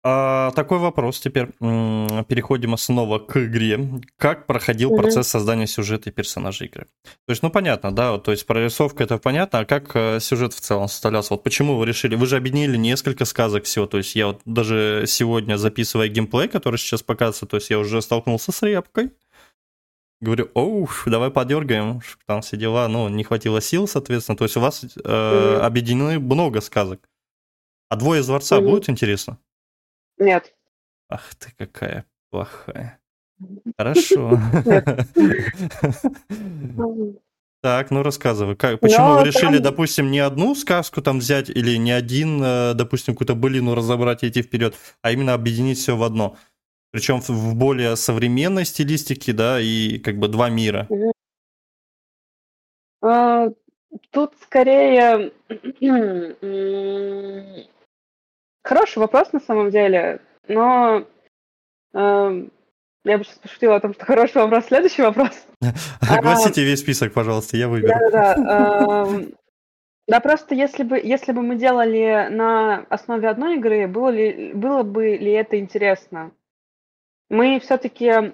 А, 0.01 0.51
такой 0.51 0.77
вопрос 0.79 1.19
теперь. 1.19 1.47
Переходим 1.59 2.77
снова 2.77 3.19
к 3.19 3.35
игре. 3.37 4.01
Как 4.17 4.47
проходил 4.47 4.91
mm-hmm. 4.93 4.97
процесс 4.97 5.27
создания 5.27 5.67
сюжета 5.67 6.09
и 6.09 6.13
персонажей 6.13 6.67
игры? 6.67 6.87
То 7.03 7.31
есть, 7.31 7.43
ну 7.43 7.49
понятно, 7.49 7.93
да, 7.93 8.17
то 8.17 8.31
есть 8.31 8.45
прорисовка 8.45 9.03
это 9.03 9.17
понятно, 9.17 9.59
а 9.59 9.65
как 9.65 9.91
э, 9.95 10.19
сюжет 10.21 10.53
в 10.53 10.61
целом 10.61 10.87
составлялся? 10.87 11.33
Вот 11.33 11.43
почему 11.43 11.75
вы 11.75 11.85
решили? 11.85 12.15
Вы 12.15 12.27
же 12.27 12.37
объединили 12.37 12.77
несколько 12.77 13.25
сказок 13.25 13.65
всего, 13.65 13.87
то 13.87 13.97
есть 13.97 14.15
я 14.15 14.27
вот 14.27 14.41
даже 14.45 15.03
сегодня 15.05 15.57
записывая 15.57 16.07
геймплей, 16.07 16.47
который 16.47 16.77
сейчас 16.77 17.03
показывается, 17.03 17.45
то 17.45 17.57
есть 17.57 17.69
я 17.69 17.77
уже 17.77 18.01
столкнулся 18.01 18.53
с 18.53 18.61
репкой. 18.61 19.11
Говорю, 20.21 20.49
оу, 20.53 20.89
давай 21.05 21.31
подергаем, 21.31 22.01
там 22.25 22.41
все 22.41 22.57
дела, 22.57 22.89
ну, 22.89 23.07
не 23.07 23.23
хватило 23.23 23.61
сил, 23.61 23.87
соответственно. 23.87 24.37
То 24.37 24.43
есть 24.43 24.57
у 24.57 24.59
вас 24.59 24.83
э, 24.83 24.87
mm-hmm. 24.87 25.59
объединены 25.59 26.19
много 26.19 26.59
сказок. 26.59 27.09
А 27.87 27.95
двое 27.95 28.21
из 28.21 28.27
дворца 28.27 28.57
mm-hmm. 28.57 28.69
будет 28.69 28.89
интересно? 28.89 29.39
Нет. 30.17 30.53
Ах 31.07 31.33
ты 31.35 31.53
какая 31.57 32.05
плохая. 32.29 32.99
Хорошо. 33.77 34.37
Так, 37.61 37.91
ну 37.91 38.03
рассказывай, 38.03 38.55
как, 38.55 38.79
почему 38.79 39.05
Но 39.05 39.19
вы 39.19 39.25
решили, 39.25 39.55
там... 39.55 39.63
допустим, 39.63 40.11
не 40.11 40.19
одну 40.19 40.55
сказку 40.55 41.01
там 41.01 41.19
взять 41.19 41.49
или 41.49 41.75
не 41.75 41.91
один, 41.91 42.41
э, 42.41 42.73
допустим, 42.73 43.15
какую-то 43.15 43.35
былину 43.35 43.75
разобрать 43.75 44.23
и 44.23 44.29
идти 44.29 44.41
вперед, 44.41 44.75
а 45.01 45.11
именно 45.11 45.33
объединить 45.33 45.77
все 45.77 45.97
в 45.97 46.03
одно? 46.03 46.37
Причем 46.91 47.21
в 47.21 47.55
более 47.55 47.95
современной 47.95 48.65
стилистике, 48.65 49.33
да, 49.33 49.59
и 49.61 49.99
как 49.99 50.17
бы 50.17 50.27
два 50.27 50.49
мира. 50.49 50.87
А, 53.01 53.47
тут 54.11 54.33
скорее 54.41 55.31
Хороший 58.63 58.99
вопрос 58.99 59.31
на 59.31 59.39
самом 59.39 59.71
деле, 59.71 60.19
но 60.47 61.05
э, 61.93 62.47
я 63.05 63.17
бы 63.17 63.23
сейчас 63.23 63.37
пошутила 63.37 63.77
о 63.77 63.79
том, 63.79 63.93
что 63.93 64.05
хороший 64.05 64.41
вопрос. 64.41 64.65
Следующий 64.65 65.01
вопрос. 65.01 65.31
Огласите 66.01 66.63
весь 66.63 66.79
список, 66.81 67.13
пожалуйста, 67.13 67.57
я 67.57 67.67
выберу. 67.67 67.93
Да-да-да. 68.11 69.05
Эм, 69.07 69.33
да, 70.07 70.19
просто 70.19 70.55
если 70.55 70.83
бы, 70.83 70.99
если 70.99 71.31
бы 71.31 71.41
мы 71.41 71.55
делали 71.55 72.27
на 72.29 72.85
основе 72.89 73.29
одной 73.29 73.55
игры, 73.55 73.87
было, 73.87 74.09
ли, 74.09 74.53
было 74.53 74.83
бы 74.83 75.15
ли 75.15 75.31
это 75.31 75.57
интересно? 75.57 76.31
Мы 77.29 77.59
все-таки 77.59 78.07
э, 78.07 78.33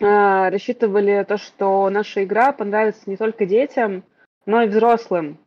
рассчитывали 0.00 1.24
то, 1.28 1.36
что 1.36 1.88
наша 1.90 2.24
игра 2.24 2.52
понравится 2.52 3.02
не 3.06 3.16
только 3.16 3.44
детям, 3.44 4.02
но 4.46 4.62
и 4.62 4.68
взрослым. 4.68 5.38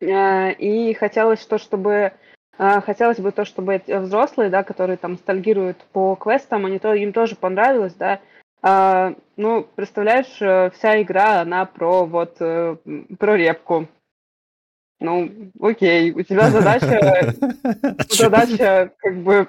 Э, 0.00 0.52
и 0.52 0.94
хотелось 0.94 1.44
то, 1.44 1.58
чтобы 1.58 2.12
э, 2.58 2.80
хотелось 2.80 3.18
бы 3.18 3.32
то, 3.32 3.44
чтобы 3.44 3.82
взрослые, 3.86 4.50
да, 4.50 4.62
которые 4.62 4.96
там 4.96 5.12
ностальгируют 5.12 5.78
по 5.92 6.14
квестам, 6.14 6.66
они 6.66 6.78
то, 6.78 6.94
им 6.94 7.12
тоже 7.12 7.34
понравилось, 7.34 7.94
да. 7.94 8.20
А, 8.62 9.14
ну, 9.36 9.66
представляешь, 9.74 10.40
э, 10.40 10.70
вся 10.70 11.02
игра, 11.02 11.40
она 11.40 11.66
про 11.66 12.06
вот 12.06 12.38
про 12.38 13.36
репку. 13.36 13.88
Ну, 15.00 15.30
окей, 15.60 16.12
у 16.12 16.22
тебя 16.22 16.50
задача, 16.50 17.34
задача, 18.08 18.92
как 18.98 19.16
бы, 19.22 19.48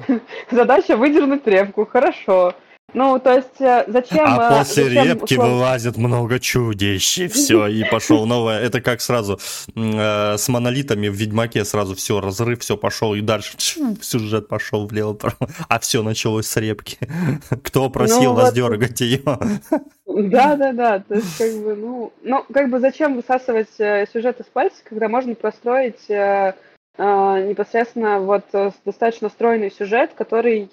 задача 0.50 0.96
выдернуть 0.96 1.46
репку, 1.46 1.86
хорошо. 1.86 2.54
Ну, 2.96 3.18
то 3.18 3.34
есть, 3.34 3.60
э, 3.60 3.84
зачем... 3.88 4.24
А 4.26 4.54
э, 4.54 4.58
после 4.58 4.84
зачем, 4.84 5.04
репки 5.04 5.34
условно... 5.34 5.54
вылазит 5.56 5.98
много 5.98 6.40
чудищ, 6.40 7.18
и 7.18 7.28
все, 7.28 7.66
и 7.66 7.84
пошел 7.84 8.24
новое. 8.24 8.58
Это 8.58 8.80
как 8.80 9.02
сразу 9.02 9.38
э, 9.74 10.38
с 10.38 10.48
монолитами 10.48 11.08
в 11.08 11.12
Ведьмаке 11.12 11.66
сразу 11.66 11.94
все, 11.94 12.22
разрыв, 12.22 12.60
все 12.60 12.78
пошел, 12.78 13.14
и 13.14 13.20
дальше 13.20 13.52
сюжет 13.58 14.48
пошел 14.48 14.86
влево, 14.86 15.18
а 15.68 15.78
все 15.78 16.02
началось 16.02 16.46
с 16.46 16.56
репки. 16.56 16.96
Кто 17.62 17.90
просил 17.90 18.32
ну, 18.32 18.40
вот... 18.40 18.54
дергать 18.54 18.98
ее? 19.02 19.20
Да, 20.06 20.56
да, 20.56 20.72
да. 20.72 21.00
То 21.00 21.16
есть, 21.16 21.36
как 21.36 21.52
бы, 21.52 21.76
ну, 21.76 22.12
ну, 22.22 22.46
как 22.50 22.70
бы 22.70 22.80
зачем 22.80 23.16
высасывать 23.16 23.78
э, 23.78 24.06
сюжет 24.10 24.40
из 24.40 24.46
пальца, 24.46 24.76
когда 24.88 25.10
можно 25.10 25.34
простроить 25.34 26.08
э, 26.08 26.54
э, 26.96 27.02
непосредственно 27.46 28.20
вот 28.20 28.46
достаточно 28.86 29.28
стройный 29.28 29.70
сюжет, 29.70 30.12
который 30.16 30.70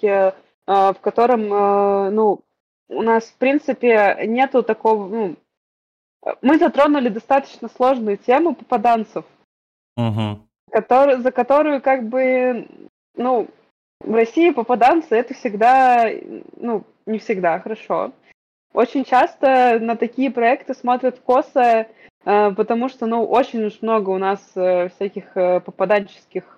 в 0.66 0.96
котором, 1.00 1.52
а, 1.52 2.10
ну, 2.10 2.40
у 2.88 3.02
нас, 3.02 3.24
в 3.24 3.36
принципе, 3.36 4.18
нету 4.26 4.62
такого, 4.62 5.08
ну, 5.08 5.36
мы 6.42 6.58
затронули 6.58 7.08
достаточно 7.08 7.68
сложную 7.68 8.16
тему 8.16 8.54
попаданцев, 8.54 9.24
угу. 9.96 10.40
который, 10.70 11.16
за 11.16 11.30
которую, 11.32 11.82
как 11.82 12.08
бы, 12.08 12.66
ну, 13.16 13.48
в 14.00 14.14
России 14.14 14.50
попаданцы 14.50 15.14
это 15.14 15.34
всегда, 15.34 16.08
ну, 16.56 16.84
не 17.06 17.18
всегда, 17.18 17.58
хорошо. 17.60 18.12
Очень 18.72 19.04
часто 19.04 19.78
на 19.80 19.96
такие 19.96 20.30
проекты 20.30 20.74
смотрят 20.74 21.20
косо, 21.20 21.86
а, 22.24 22.50
потому 22.52 22.88
что, 22.88 23.06
ну, 23.06 23.24
очень 23.24 23.64
уж 23.64 23.82
много 23.82 24.10
у 24.10 24.18
нас 24.18 24.40
э, 24.56 24.88
всяких 24.88 25.36
э, 25.36 25.60
попаданческих 25.60 26.54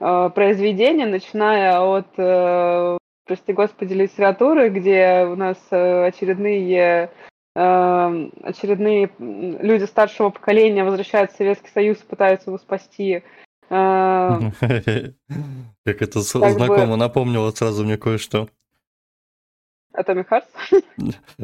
э, 0.00 0.04
Э, 0.26 0.30
произведения, 0.34 1.06
начиная 1.06 1.78
от, 1.80 2.06
э, 2.16 2.96
прости 3.26 3.52
господи, 3.52 3.92
литературы, 3.92 4.70
где 4.70 5.26
у 5.30 5.36
нас 5.36 5.58
э, 5.70 6.06
очередные 6.06 7.10
очередные 7.52 9.10
люди 9.18 9.82
старшего 9.82 10.30
поколения 10.30 10.84
возвращаются 10.84 11.34
в 11.34 11.38
Советский 11.38 11.70
Союз 11.70 11.98
и 11.98 12.06
пытаются 12.06 12.50
его 12.50 12.58
спасти. 12.58 13.24
Как 13.68 14.52
это 15.84 16.20
знакомо 16.20 16.94
напомнило 16.94 17.50
сразу 17.50 17.84
мне 17.84 17.98
кое-что. 17.98 18.48
Atomic 19.92 20.28
Hearts? 20.30 20.84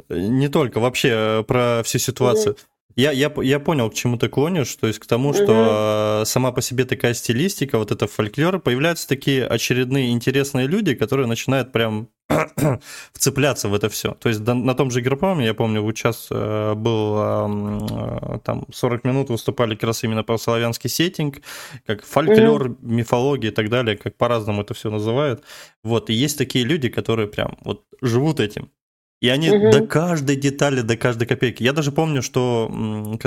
Не 0.09 0.49
только, 0.49 0.79
вообще 0.79 1.45
про 1.47 1.83
всю 1.83 1.99
ситуацию. 1.99 2.57
Я, 2.97 3.13
я, 3.13 3.31
я 3.43 3.61
понял, 3.61 3.91
к 3.91 3.95
чему 3.95 4.17
ты 4.17 4.29
клонишь, 4.29 4.75
то 4.77 4.87
есть 4.87 4.99
к 4.99 5.07
тому, 5.07 5.35
что 5.35 6.21
угу. 6.21 6.25
сама 6.25 6.51
по 6.51 6.63
себе 6.63 6.87
такая 6.87 7.13
стилистика, 7.13 7.79
вот 7.79 7.93
это 7.93 8.07
фольклор, 8.07 8.59
появляются 8.59 9.07
такие 9.07 9.47
очередные 9.47 10.13
интересные 10.13 10.67
люди, 10.67 10.95
которые 10.95 11.27
начинают 11.27 11.73
прям 11.73 12.09
вцепляться 13.13 13.69
в 13.69 13.75
это 13.75 13.91
все. 13.91 14.13
То 14.15 14.31
есть 14.31 14.41
на 14.41 14.75
том 14.75 14.91
же 14.91 15.01
Игропоме, 15.01 15.45
я 15.45 15.53
помню, 15.53 15.83
вот 15.83 15.97
сейчас 15.97 16.29
э, 16.31 16.75
был 16.75 17.17
э, 17.19 18.39
там 18.43 18.65
40 18.73 19.05
минут 19.05 19.29
выступали 19.29 19.75
как 19.75 19.85
раз 19.85 20.03
именно 20.03 20.25
про 20.25 20.39
славянский 20.39 20.89
сеттинг, 20.89 21.43
как 21.87 22.03
фольклор, 22.05 22.71
mm 22.71 22.77
мифология 22.81 23.51
и 23.51 23.55
так 23.55 23.69
далее, 23.69 23.97
как 23.97 24.17
по-разному 24.17 24.63
это 24.63 24.73
все 24.73 24.91
называют. 24.91 25.43
Вот, 25.85 26.09
и 26.09 26.15
есть 26.15 26.39
такие 26.39 26.65
люди, 26.65 26.89
которые 26.89 27.29
прям 27.29 27.59
вот 27.63 27.85
живут 28.01 28.41
этим. 28.41 28.71
И 29.23 29.31
они 29.31 29.51
угу. 29.51 29.71
до 29.71 29.87
каждой 29.87 30.37
детали, 30.37 30.83
до 30.83 30.97
каждой 30.99 31.27
копейки. 31.27 31.63
Я 31.63 31.73
даже 31.73 31.91
помню, 31.91 32.21
что 32.21 32.71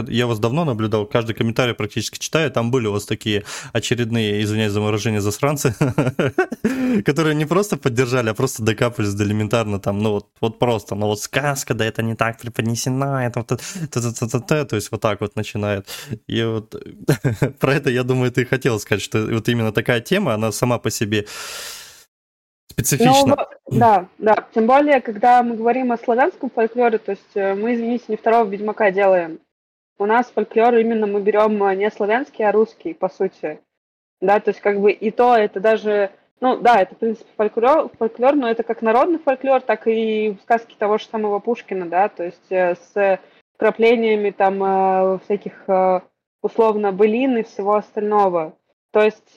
я 0.07 0.27
вас 0.27 0.37
давно 0.37 0.63
наблюдал, 0.63 1.07
каждый 1.07 1.33
комментарий 1.33 1.73
практически 1.73 2.19
читаю, 2.19 2.51
там 2.51 2.69
были 2.69 2.85
у 2.85 2.91
вас 2.91 3.05
такие 3.05 3.43
очередные, 3.73 4.43
извиняюсь 4.43 4.71
за 4.71 4.81
выражение, 4.81 5.19
засранцы, 5.19 5.73
которые 7.05 7.33
не 7.33 7.45
просто 7.45 7.77
поддержали, 7.77 8.29
а 8.29 8.35
просто 8.35 8.61
докапывались 8.61 9.15
до 9.15 9.23
элементарно 9.23 9.79
там, 9.79 9.97
ну 9.97 10.11
вот, 10.11 10.27
вот 10.41 10.59
просто, 10.59 10.93
ну 10.93 11.07
вот 11.07 11.21
сказка, 11.21 11.73
да 11.73 11.85
это 11.85 12.03
не 12.03 12.15
так 12.15 12.39
преподнесена, 12.39 13.25
это 13.25 13.39
вот, 13.39 13.47
то 13.47 14.75
есть 14.75 14.91
вот 14.91 15.01
так 15.01 15.21
вот 15.21 15.35
начинает. 15.35 15.87
И 16.27 16.43
вот 16.43 16.75
про 17.59 17.73
это, 17.73 17.89
я 17.89 18.03
думаю, 18.03 18.31
ты 18.31 18.45
хотел 18.45 18.79
сказать, 18.79 19.01
что 19.01 19.25
вот 19.25 19.49
именно 19.49 19.71
такая 19.71 20.01
тема, 20.01 20.35
она 20.35 20.51
сама 20.51 20.77
по 20.77 20.91
себе 20.91 21.25
Специфично. 22.71 23.35
Ну, 23.67 23.77
да, 23.77 24.07
да. 24.17 24.47
Тем 24.53 24.67
более, 24.67 25.01
когда 25.01 25.43
мы 25.43 25.55
говорим 25.55 25.91
о 25.91 25.97
славянском 25.97 26.49
фольклоре, 26.49 26.97
то 26.97 27.11
есть 27.11 27.35
э, 27.35 27.55
мы, 27.55 27.73
извините, 27.73 28.05
не 28.07 28.15
второго 28.15 28.47
Ведьмака 28.47 28.91
делаем. 28.91 29.39
У 29.97 30.05
нас 30.05 30.31
фольклор 30.33 30.75
именно 30.75 31.07
мы 31.07 31.21
берем 31.21 31.61
э, 31.63 31.75
не 31.75 31.89
славянский, 31.91 32.45
а 32.45 32.51
русский, 32.51 32.93
по 32.93 33.09
сути. 33.09 33.59
Да, 34.21 34.39
то 34.39 34.51
есть 34.51 34.61
как 34.61 34.79
бы 34.79 34.91
и 34.91 35.11
то, 35.11 35.35
это 35.35 35.59
даже, 35.59 36.11
ну 36.41 36.57
да, 36.57 36.81
это 36.81 36.95
в 36.95 36.99
принципе 36.99 37.29
фольклор, 37.35 37.89
фольклор, 37.97 38.35
но 38.35 38.49
это 38.49 38.63
как 38.63 38.81
народный 38.81 39.19
фольклор, 39.19 39.61
так 39.61 39.87
и 39.87 40.37
сказки 40.43 40.75
того 40.77 40.97
же 40.97 41.05
самого 41.05 41.39
Пушкина, 41.39 41.85
да, 41.87 42.09
то 42.09 42.23
есть 42.23 42.51
э, 42.51 42.75
с 42.75 43.19
вкраплениями 43.55 44.29
там 44.29 45.19
всяких 45.19 45.67
условно 46.41 46.93
былин 46.93 47.37
и 47.37 47.43
всего 47.43 47.75
остального. 47.75 48.53
То 48.91 49.01
есть 49.01 49.35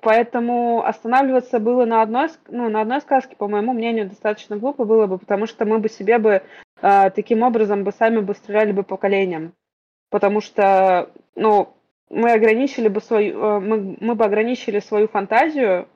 Поэтому 0.00 0.84
останавливаться 0.84 1.58
было 1.58 1.84
на 1.84 2.02
одной, 2.02 2.28
ну, 2.48 2.68
на 2.68 2.82
одной 2.82 3.00
сказке, 3.00 3.34
по 3.36 3.48
моему 3.48 3.72
мнению, 3.72 4.08
достаточно 4.08 4.56
глупо 4.56 4.84
было 4.84 5.06
бы, 5.06 5.18
потому 5.18 5.46
что 5.46 5.64
мы 5.64 5.78
бы 5.78 5.88
себе 5.88 6.18
бы 6.18 6.42
э, 6.80 7.10
таким 7.10 7.42
образом 7.42 7.82
бы 7.82 7.92
сами 7.92 8.20
бы 8.20 8.34
стреляли 8.34 8.72
бы 8.72 8.84
поколением. 8.84 9.52
Потому 10.08 10.40
что, 10.40 11.10
ну, 11.34 11.74
мы 12.08 12.32
ограничили 12.32 12.88
бы 12.88 13.00
свою, 13.00 13.38
э, 13.38 13.60
мы, 13.60 13.96
мы 14.00 14.14
бы 14.14 14.24
ограничили 14.24 14.78
свою 14.78 15.08
фантазию 15.08 15.88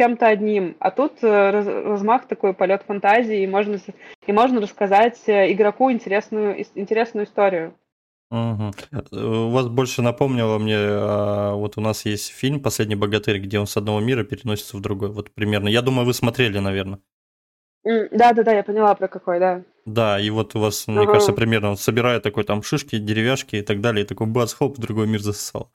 чем-то 0.00 0.26
одним, 0.26 0.76
а 0.80 0.90
тут 0.90 1.22
э, 1.22 1.50
раз, 1.50 1.66
размах 1.66 2.26
такой, 2.26 2.54
полет 2.54 2.82
фантазии, 2.82 3.42
и 3.42 3.46
можно, 3.46 3.78
и 4.26 4.32
можно 4.32 4.60
рассказать 4.60 5.20
э, 5.26 5.52
игроку 5.52 5.92
интересную, 5.92 6.64
интересную 6.74 7.26
историю. 7.26 7.74
Угу. 8.32 8.72
У 9.12 9.50
вас 9.50 9.68
больше 9.68 10.00
напомнило 10.00 10.58
мне, 10.58 10.76
а, 10.78 11.52
вот 11.52 11.76
у 11.76 11.82
нас 11.82 12.06
есть 12.06 12.28
фильм 12.28 12.60
«Последний 12.60 12.94
богатырь», 12.94 13.38
где 13.38 13.58
он 13.58 13.66
с 13.66 13.76
одного 13.76 14.00
мира 14.00 14.24
переносится 14.24 14.78
в 14.78 14.80
другой, 14.80 15.10
вот 15.10 15.30
примерно. 15.30 15.68
Я 15.68 15.82
думаю, 15.82 16.06
вы 16.06 16.14
смотрели, 16.14 16.58
наверное. 16.58 16.98
Да-да-да, 17.84 18.52
я 18.52 18.62
поняла 18.62 18.94
про 18.94 19.08
какой, 19.08 19.38
да. 19.38 19.64
Да, 19.84 20.18
и 20.18 20.30
вот 20.30 20.54
у 20.54 20.60
вас, 20.60 20.86
мне 20.86 21.00
ага. 21.00 21.12
кажется, 21.12 21.34
примерно 21.34 21.70
он 21.70 21.76
собирает 21.76 22.22
такой 22.22 22.44
там 22.44 22.62
шишки, 22.62 22.98
деревяшки 22.98 23.56
и 23.56 23.62
так 23.62 23.82
далее, 23.82 24.04
и 24.04 24.08
такой 24.08 24.28
бац, 24.28 24.54
хоп, 24.54 24.78
другой 24.78 25.08
мир 25.08 25.20
засосал. 25.20 25.70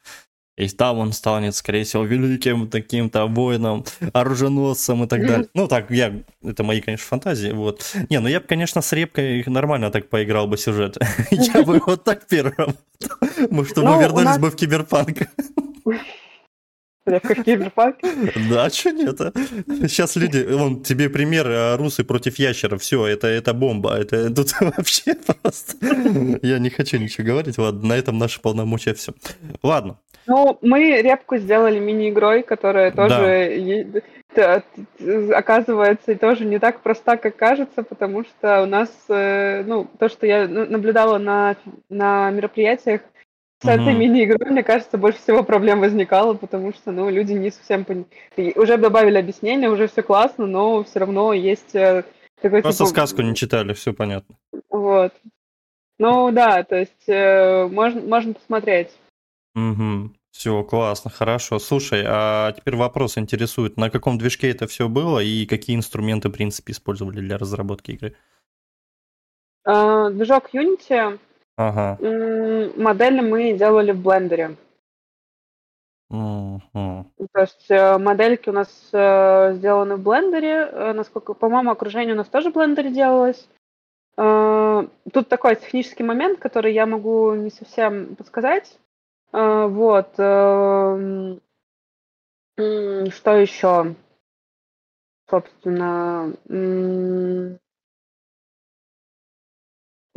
И 0.57 0.67
там 0.69 0.97
он 0.97 1.13
станет, 1.13 1.55
скорее 1.55 1.83
всего, 1.83 2.03
великим 2.03 2.67
таким-то 2.67 3.27
воином, 3.27 3.85
оруженосцем 4.11 5.03
и 5.03 5.07
так 5.07 5.21
далее. 5.21 5.47
Ну, 5.53 5.67
так, 5.67 5.91
я, 5.91 6.13
это 6.43 6.63
мои, 6.63 6.81
конечно, 6.81 7.05
фантазии, 7.05 7.51
вот. 7.51 7.95
Не, 8.09 8.19
ну 8.19 8.27
я 8.27 8.39
бы, 8.39 8.47
конечно, 8.47 8.81
с 8.81 8.91
Репкой 8.93 9.43
нормально 9.45 9.91
так 9.91 10.09
поиграл 10.09 10.47
бы 10.47 10.57
сюжет. 10.57 10.97
Я 11.31 11.63
бы 11.63 11.79
вот 11.85 12.03
так 12.03 12.27
первым. 12.27 12.75
Мы 13.51 13.65
чтобы 13.65 13.87
ну, 13.89 14.01
вернулись 14.01 14.37
бы 14.37 14.49
в 14.49 14.55
киберпанк. 14.55 15.29
В 17.07 17.43
киберпанк? 17.43 17.97
Да, 18.49 18.65
а 18.65 18.69
что 18.69 18.91
нет? 18.91 19.19
А? 19.21 19.31
Сейчас 19.87 20.15
люди, 20.15 20.45
вон, 20.49 20.83
тебе 20.83 21.09
пример, 21.09 21.47
а, 21.47 21.77
русы 21.77 22.03
против 22.03 22.37
ящера, 22.37 22.77
все, 22.77 23.07
это, 23.07 23.27
это 23.27 23.53
бомба, 23.53 23.95
это 23.95 24.33
тут 24.33 24.53
вообще 24.59 25.15
просто... 25.15 25.77
Я 26.41 26.59
не 26.59 26.69
хочу 26.69 26.97
ничего 26.97 27.25
говорить, 27.25 27.57
ладно, 27.57 27.87
на 27.89 27.93
этом 27.93 28.17
наши 28.17 28.41
полномочия 28.41 28.93
все. 28.93 29.13
Ладно, 29.63 29.97
ну, 30.27 30.57
мы 30.61 31.01
репку 31.01 31.37
сделали 31.37 31.79
мини-игрой, 31.79 32.43
которая 32.43 32.91
тоже 32.91 34.03
да. 34.35 34.63
оказывается 35.33 36.15
тоже 36.17 36.43
не 36.43 36.59
так 36.59 36.81
проста, 36.81 37.15
как 37.15 37.37
кажется, 37.37 37.81
потому 37.81 38.25
что 38.25 38.63
у 38.63 38.65
нас, 38.65 38.89
э, 39.07 39.63
ну, 39.65 39.87
то, 39.97 40.09
что 40.09 40.27
я 40.27 40.47
наблюдала 40.47 41.17
на, 41.17 41.55
на 41.89 42.29
мероприятиях, 42.31 43.01
с 43.59 43.67
этой 43.67 43.93
мини-игрой, 43.93 44.51
мне 44.51 44.63
кажется, 44.63 44.97
больше 44.97 45.19
всего 45.19 45.43
проблем 45.43 45.79
возникало, 45.79 46.35
потому 46.35 46.73
что, 46.73 46.91
ну, 46.91 47.09
люди 47.09 47.33
не 47.33 47.49
совсем 47.49 47.85
поняли. 47.85 48.05
Уже 48.55 48.77
добавили 48.77 49.17
объяснение, 49.17 49.69
уже 49.69 49.87
все 49.87 50.03
классно, 50.03 50.45
но 50.45 50.83
все 50.83 50.99
равно 50.99 51.33
есть 51.33 51.73
э, 51.73 52.03
такой 52.39 52.61
Просто 52.61 52.85
типа... 52.85 52.89
сказку 52.89 53.21
не 53.23 53.35
читали, 53.35 53.73
все 53.73 53.93
понятно. 53.93 54.35
Вот. 54.69 55.13
Ну 55.97 56.31
да, 56.31 56.63
то 56.63 56.75
есть 56.75 57.07
э, 57.07 57.67
можно, 57.67 58.01
можно 58.01 58.33
посмотреть. 58.33 58.89
Угу. 59.55 60.11
Все, 60.29 60.63
классно, 60.63 61.09
хорошо. 61.09 61.57
Слушай, 61.57 62.03
а 62.05 62.51
теперь 62.51 62.75
вопрос 62.75 63.17
интересует, 63.17 63.75
на 63.75 63.89
каком 63.89 64.19
движке 64.19 64.51
это 64.51 64.67
все 64.67 64.87
было 64.87 65.17
и 65.17 65.47
какие 65.47 65.75
инструменты, 65.75 66.29
в 66.29 66.33
принципе, 66.33 66.73
использовали 66.73 67.21
для 67.21 67.39
разработки 67.39 67.91
игры? 67.91 68.15
А, 69.65 70.11
движок 70.11 70.53
Unity. 70.53 71.19
Ага. 71.57 71.97
Модели 72.77 73.19
мы 73.21 73.53
делали 73.53 73.91
в 73.91 74.01
блендере. 74.01 74.55
Угу. 76.09 77.05
То 77.33 77.41
есть 77.41 77.65
э, 77.69 77.97
модельки 77.97 78.49
у 78.49 78.53
нас 78.53 78.69
э, 78.93 79.53
сделаны 79.55 79.97
в 79.97 80.03
блендере. 80.03 80.69
Э, 80.71 80.93
насколько, 80.93 81.33
по-моему, 81.33 81.71
окружение 81.71 82.13
у 82.13 82.17
нас 82.17 82.29
тоже 82.29 82.51
в 82.51 82.53
блендере 82.53 82.91
делалось. 82.91 83.47
Тут 84.15 85.29
такой 85.29 85.55
технический 85.57 86.01
момент, 86.01 86.39
который 86.39 86.73
я 86.73 86.87
могу 86.87 87.35
не 87.35 87.51
совсем 87.51 88.15
подсказать. 88.15 88.79
Вот. 89.31 90.13
Что 90.15 90.81
еще? 92.57 93.95
Собственно. 95.29 96.33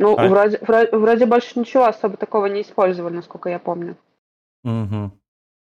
Ну, 0.01 0.17
а? 0.17 0.27
вроде, 0.27 0.57
вроде, 0.61 0.97
вроде 0.97 1.25
больше 1.27 1.59
ничего 1.59 1.85
особо 1.85 2.17
такого 2.17 2.47
не 2.47 2.63
использовали, 2.63 3.15
насколько 3.15 3.49
я 3.49 3.59
помню. 3.59 3.95
Угу. 4.63 5.11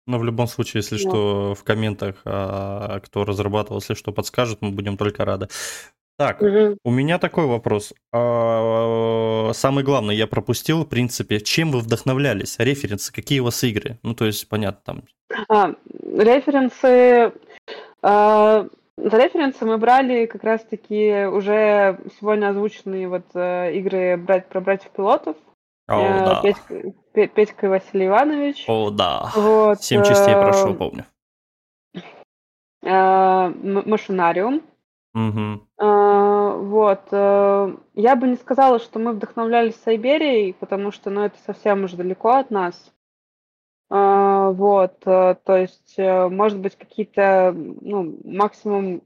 Но 0.07 0.19
в 0.19 0.25
любом 0.25 0.47
случае, 0.47 0.81
если 0.81 0.97
да. 0.97 1.01
что, 1.01 1.55
в 1.55 1.63
комментах, 1.65 2.17
а, 2.25 2.99
кто 3.01 3.25
разрабатывал, 3.25 3.81
если 3.81 3.95
что 3.95 4.11
подскажет, 4.11 4.63
мы 4.63 4.71
будем 4.71 4.97
только 4.97 5.27
рады. 5.27 5.49
Так, 6.17 6.41
угу. 6.41 6.79
у 6.83 6.91
меня 6.91 7.19
такой 7.19 7.47
вопрос. 7.47 7.93
А, 8.11 9.51
самый 9.53 9.85
главный 9.85 10.17
я 10.17 10.27
пропустил, 10.27 10.85
в 10.85 10.89
принципе. 10.89 11.39
Чем 11.41 11.71
вы 11.71 11.81
вдохновлялись? 11.81 12.57
Референсы, 12.59 13.13
какие 13.13 13.41
у 13.41 13.45
вас 13.45 13.63
игры? 13.65 13.99
Ну, 14.03 14.15
то 14.15 14.25
есть, 14.25 14.49
понятно, 14.49 14.81
там... 14.83 15.03
А, 15.51 15.75
референсы... 16.01 17.33
А, 18.03 18.67
за 19.05 19.19
референсы 19.19 19.65
мы 19.65 19.79
брали 19.79 20.27
как 20.27 20.45
раз-таки 20.45 21.27
уже 21.27 21.99
сегодня 22.19 22.51
озвученные 22.51 23.09
вот 23.09 23.25
э, 23.35 23.75
игры 23.75 24.17
брать 24.17 24.47
про 24.49 24.61
братьев-пилотов. 24.61 25.37
О, 25.89 26.01
э, 26.01 26.25
да. 26.25 26.41
Петька, 26.43 27.27
Петька 27.29 27.69
Василий 27.69 28.07
Иванович. 28.07 28.65
О, 28.69 28.91
да. 28.91 29.31
Вот, 29.35 29.83
Семь 29.83 30.05
частей 30.05 30.35
э, 30.35 30.41
прошу, 30.41 30.75
помню. 30.75 31.05
Э, 32.83 33.49
Машинариум. 33.49 34.63
Угу. 35.15 35.61
Вот. 35.79 37.13
Я 37.13 38.17
бы 38.17 38.29
не 38.29 38.37
сказала, 38.37 38.79
что 38.79 38.99
мы 38.99 39.13
вдохновлялись 39.13 39.77
Сайберией, 39.77 40.55
потому 40.55 40.91
что 40.91 41.11
ну, 41.11 41.23
это 41.23 41.37
совсем 41.45 41.85
уже 41.85 41.97
далеко 41.97 42.31
от 42.31 42.51
нас. 42.51 42.93
Вот. 43.95 45.01
То 45.01 45.43
есть, 45.49 45.99
может 45.99 46.59
быть, 46.59 46.77
какие-то, 46.77 47.53
ну, 47.55 48.19
максимум, 48.25 49.03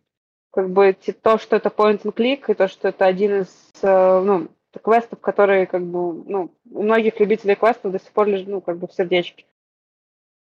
как 0.52 0.70
бы, 0.70 0.96
то, 1.22 1.38
что 1.38 1.56
это 1.56 1.70
point 1.70 2.02
and 2.02 2.14
click, 2.14 2.44
и 2.48 2.54
то, 2.54 2.68
что 2.68 2.88
это 2.88 3.04
один 3.04 3.40
из, 3.40 3.72
ну, 3.82 4.46
квестов, 4.84 5.18
которые, 5.20 5.66
как 5.66 5.82
бы, 5.82 6.22
ну, 6.24 6.54
у 6.70 6.82
многих 6.82 7.18
любителей 7.18 7.56
квестов 7.56 7.90
до 7.90 7.98
сих 7.98 8.12
пор 8.12 8.28
лежат, 8.28 8.46
ну, 8.46 8.60
как 8.60 8.78
бы 8.78 8.86
в 8.86 8.92
сердечке. 8.92 9.44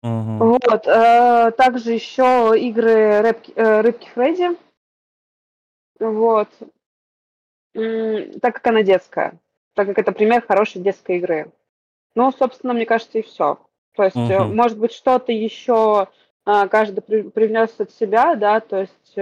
Uh-huh. 0.03 0.37
Вот. 0.37 0.87
Э, 0.87 1.51
также 1.51 1.93
еще 1.93 2.53
игры 2.55 3.21
Рыбки, 3.21 3.51
э, 3.55 3.81
Рыбки 3.81 4.09
Фредди. 4.09 4.49
Вот. 5.99 6.49
Так 7.73 8.55
как 8.55 8.67
она 8.67 8.83
детская. 8.83 9.39
Так 9.73 9.87
как 9.87 9.99
это 9.99 10.11
пример 10.11 10.45
хорошей 10.45 10.81
детской 10.81 11.17
игры. 11.17 11.51
Ну, 12.15 12.31
собственно, 12.31 12.73
мне 12.73 12.85
кажется, 12.85 13.19
и 13.19 13.23
все. 13.23 13.59
То 13.97 14.03
есть, 14.03 14.15
uh-huh. 14.15 14.53
может 14.53 14.77
быть, 14.77 14.93
что-то 14.93 15.31
еще 15.31 16.07
каждый 16.45 17.01
привнес 17.01 17.71
от 17.79 17.91
себя, 17.91 18.35
да, 18.35 18.61
то 18.61 18.81
есть, 18.81 19.15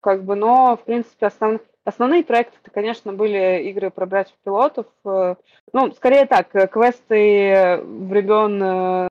как 0.00 0.24
бы, 0.24 0.36
но, 0.36 0.76
в 0.76 0.84
принципе, 0.84 1.26
основ, 1.26 1.60
основные 1.84 2.24
проекты, 2.24 2.56
это, 2.62 2.70
конечно, 2.70 3.12
были 3.12 3.64
игры 3.64 3.90
про 3.90 4.06
братьев-пилотов. 4.06 4.86
Ну, 5.04 5.92
скорее 5.94 6.24
так, 6.24 6.48
квесты 6.70 7.82
времен 7.82 9.08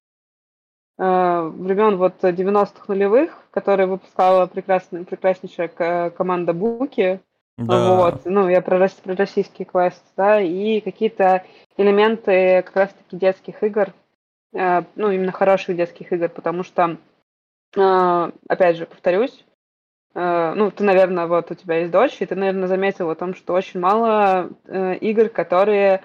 времен 0.97 1.97
вот 1.97 2.23
90-х 2.23 2.85
нулевых, 2.87 3.37
которые 3.51 3.85
выпускала 3.85 4.47
прекрасная, 4.47 5.03
прекраснейшая 5.03 6.09
команда 6.09 6.53
Буки. 6.53 7.19
Да. 7.57 7.95
Вот, 7.95 8.21
ну, 8.25 8.47
я 8.49 8.61
про, 8.61 8.87
про 9.03 9.15
российский 9.15 9.65
квест, 9.65 10.03
да, 10.15 10.39
и 10.39 10.79
какие-то 10.79 11.43
элементы 11.75 12.61
как 12.61 12.75
раз-таки 12.75 13.17
детских 13.17 13.63
игр, 13.63 13.87
э, 13.89 13.93
ну, 14.95 15.11
именно 15.11 15.31
хороших 15.31 15.75
детских 15.75 16.11
игр, 16.11 16.29
потому 16.29 16.63
что, 16.63 16.97
э, 17.75 18.31
опять 18.47 18.77
же, 18.77 18.85
повторюсь, 18.85 19.45
э, 20.15 20.53
ну, 20.55 20.71
ты, 20.71 20.83
наверное, 20.83 21.27
вот 21.27 21.51
у 21.51 21.55
тебя 21.55 21.79
есть 21.79 21.91
дочь, 21.91 22.17
и 22.19 22.25
ты, 22.25 22.35
наверное, 22.35 22.67
заметил 22.67 23.09
о 23.09 23.15
том, 23.15 23.35
что 23.35 23.53
очень 23.53 23.79
мало 23.79 24.49
игр, 25.01 25.29
которые 25.29 26.01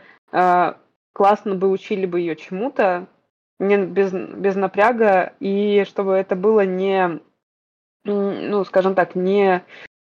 классно 1.13 1.55
бы 1.55 1.69
учили 1.69 2.07
бы 2.07 2.21
ее 2.21 2.37
чему-то, 2.37 3.07
не 3.63 3.79
без, 3.79 4.13
без 4.13 4.57
напряга, 4.57 5.35
и 5.41 5.85
чтобы 5.87 6.15
это 6.15 6.35
было 6.35 6.67
не, 6.67 7.21
ну, 8.05 8.65
скажем 8.65 8.95
так, 8.95 9.15
не 9.15 9.63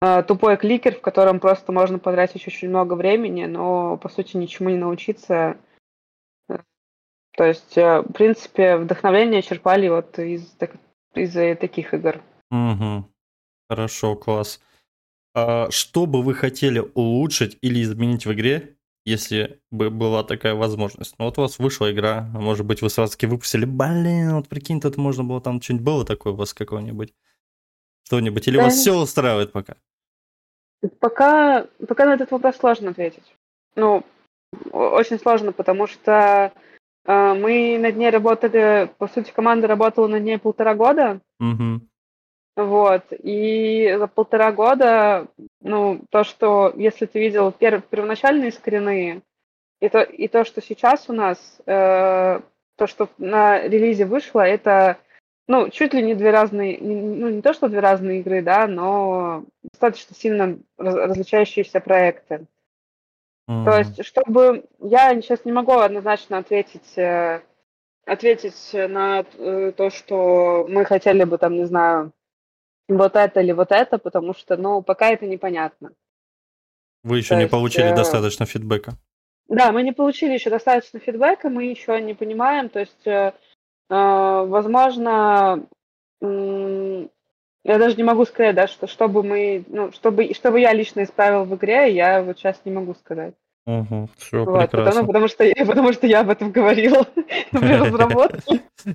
э, 0.02 0.24
тупой 0.24 0.58
кликер, 0.58 0.96
в 0.96 1.02
котором 1.02 1.40
просто 1.40 1.72
можно 1.72 2.00
потратить 2.00 2.48
очень 2.48 2.70
много 2.70 2.94
времени, 2.94 3.46
но, 3.46 3.98
по 3.98 4.10
сути, 4.10 4.38
ничему 4.38 4.70
не 4.70 4.78
научиться. 4.78 5.58
То 7.38 7.46
есть, 7.46 7.78
э, 7.78 8.02
в 8.02 8.12
принципе, 8.12 8.78
вдохновление 8.78 9.42
черпали 9.42 9.88
вот 9.88 10.20
из, 10.20 10.56
из 11.16 11.58
таких 11.58 11.94
игр. 11.94 12.22
Угу. 12.52 13.06
Хорошо, 13.70 14.16
класс. 14.16 14.62
А 15.34 15.70
что 15.72 16.06
бы 16.06 16.22
вы 16.22 16.34
хотели 16.34 16.84
улучшить 16.94 17.58
или 17.62 17.82
изменить 17.82 18.26
в 18.26 18.34
игре, 18.34 18.76
если 19.06 19.62
бы 19.72 19.90
была 19.90 20.24
такая 20.24 20.54
возможность. 20.56 21.16
Ну 21.18 21.26
вот 21.26 21.38
у 21.38 21.42
вас 21.42 21.58
вышла 21.58 21.92
игра, 21.92 22.30
может 22.34 22.66
быть, 22.66 22.82
вы 22.82 22.90
сразу 22.90 23.14
таки 23.14 23.26
выпустили, 23.26 23.66
блин, 23.66 24.36
вот 24.36 24.48
прикинь, 24.48 24.82
тут 24.82 24.98
можно 24.98 25.24
было 25.24 25.42
там 25.42 25.62
что-нибудь 25.62 25.86
было 25.86 26.06
такое 26.06 26.34
у 26.34 26.36
вас 26.36 26.54
какого-нибудь? 26.54 27.14
Что-нибудь? 28.04 28.48
Или 28.48 28.58
да. 28.58 28.64
вас 28.64 28.76
все 28.76 28.96
устраивает 28.96 29.52
пока? 29.52 29.76
Пока, 31.00 31.68
пока 31.88 32.06
на 32.06 32.16
этот 32.16 32.32
вопрос 32.32 32.58
сложно 32.58 32.92
ответить. 32.92 33.36
Ну, 33.76 34.04
очень 34.72 35.20
сложно, 35.20 35.52
потому 35.54 35.88
что 35.88 36.52
э, 36.54 36.71
мы 37.06 37.78
над 37.80 37.96
ней 37.96 38.10
работали, 38.10 38.92
по 38.98 39.08
сути, 39.08 39.32
команда 39.32 39.68
работала 39.68 40.08
над 40.08 40.24
ней 40.24 40.38
полтора 40.38 40.76
года. 40.76 41.20
Угу. 41.40 41.82
Вот, 42.58 43.06
и 43.12 43.96
за 43.98 44.08
полтора 44.08 44.52
года, 44.52 45.28
ну, 45.62 46.02
то, 46.10 46.24
что, 46.24 46.74
если 46.76 47.06
ты 47.06 47.20
видел 47.20 47.52
пер, 47.52 47.82
первоначальные 47.82 48.52
скрины, 48.52 49.22
и 49.80 49.90
то, 49.90 50.02
и 50.02 50.28
то, 50.28 50.44
что 50.44 50.62
сейчас 50.62 51.10
у 51.10 51.14
нас, 51.14 51.62
э, 51.66 52.42
то, 52.78 52.88
что 52.88 53.10
на 53.18 53.62
релизе 53.62 54.06
вышло, 54.06 54.42
это, 54.42 54.98
ну, 55.48 55.70
чуть 55.70 55.94
ли 55.94 56.04
не 56.04 56.14
две 56.14 56.32
разные, 56.32 56.78
ну, 56.82 57.30
не 57.30 57.42
то, 57.42 57.54
что 57.54 57.70
две 57.70 57.80
разные 57.80 58.20
игры, 58.20 58.42
да, 58.42 58.68
но 58.68 59.46
достаточно 59.64 60.14
сильно 60.14 60.60
раз, 60.78 60.96
различающиеся 60.96 61.80
проекты. 61.80 62.46
Mm-hmm. 63.50 63.66
То 63.66 63.78
есть, 63.78 64.06
чтобы, 64.06 64.66
я 64.80 65.14
сейчас 65.22 65.46
не 65.46 65.52
могу 65.52 65.74
однозначно 65.74 66.38
ответить, 66.38 66.98
э, 66.98 67.42
ответить 68.06 68.74
на 68.74 69.26
э, 69.38 69.72
то, 69.76 69.90
что 69.90 70.66
мы 70.70 70.86
хотели 70.86 71.24
бы, 71.24 71.38
там, 71.38 71.56
не 71.56 71.66
знаю, 71.66 72.14
вот 72.88 73.16
это 73.16 73.42
или 73.42 73.52
вот 73.52 73.72
это, 73.72 73.98
потому 73.98 74.34
что, 74.34 74.58
ну, 74.58 74.82
пока 74.82 75.10
это 75.10 75.26
непонятно. 75.26 75.92
Вы 77.04 77.18
еще 77.18 77.30
То 77.30 77.36
не 77.36 77.42
есть, 77.42 77.52
получили 77.52 77.92
э... 77.92 77.96
достаточно 77.96 78.46
фидбэка. 78.46 78.94
Да, 79.48 79.72
мы 79.72 79.84
не 79.84 79.92
получили 79.92 80.34
еще 80.34 80.50
достаточно 80.50 81.00
фидбэка, 81.00 81.50
мы 81.50 81.66
еще 81.66 82.00
не 82.02 82.14
понимаем, 82.14 82.70
то 82.70 82.80
есть, 82.80 83.06
э, 83.06 83.34
э, 83.90 83.94
возможно, 84.46 85.68
я 87.64 87.78
даже 87.78 87.96
не 87.96 88.04
могу 88.04 88.26
сказать, 88.26 88.56
да, 88.56 88.68
что 88.68 88.88
чтобы 88.88 89.24
мы, 89.24 89.64
ну, 89.68 89.92
чтобы, 89.92 90.34
чтобы 90.34 90.60
я 90.60 90.74
лично 90.74 91.04
исправил 91.04 91.44
в 91.44 91.56
игре, 91.56 91.94
я 91.94 92.24
вот 92.24 92.38
сейчас 92.38 92.62
не 92.66 92.72
могу 92.72 92.96
сказать. 92.96 93.36
Угу, 93.68 94.10
все 94.18 94.44
вот, 94.44 94.72
прекрасно. 94.72 95.02
Потому, 95.04 95.08
потому, 95.08 95.28
что, 95.28 95.66
потому 95.68 95.94
что 95.94 96.08
я 96.08 96.22
об 96.22 96.30
этом 96.32 96.52
говорила 96.52 97.06
при 97.52 97.76
разработке. 97.76 98.62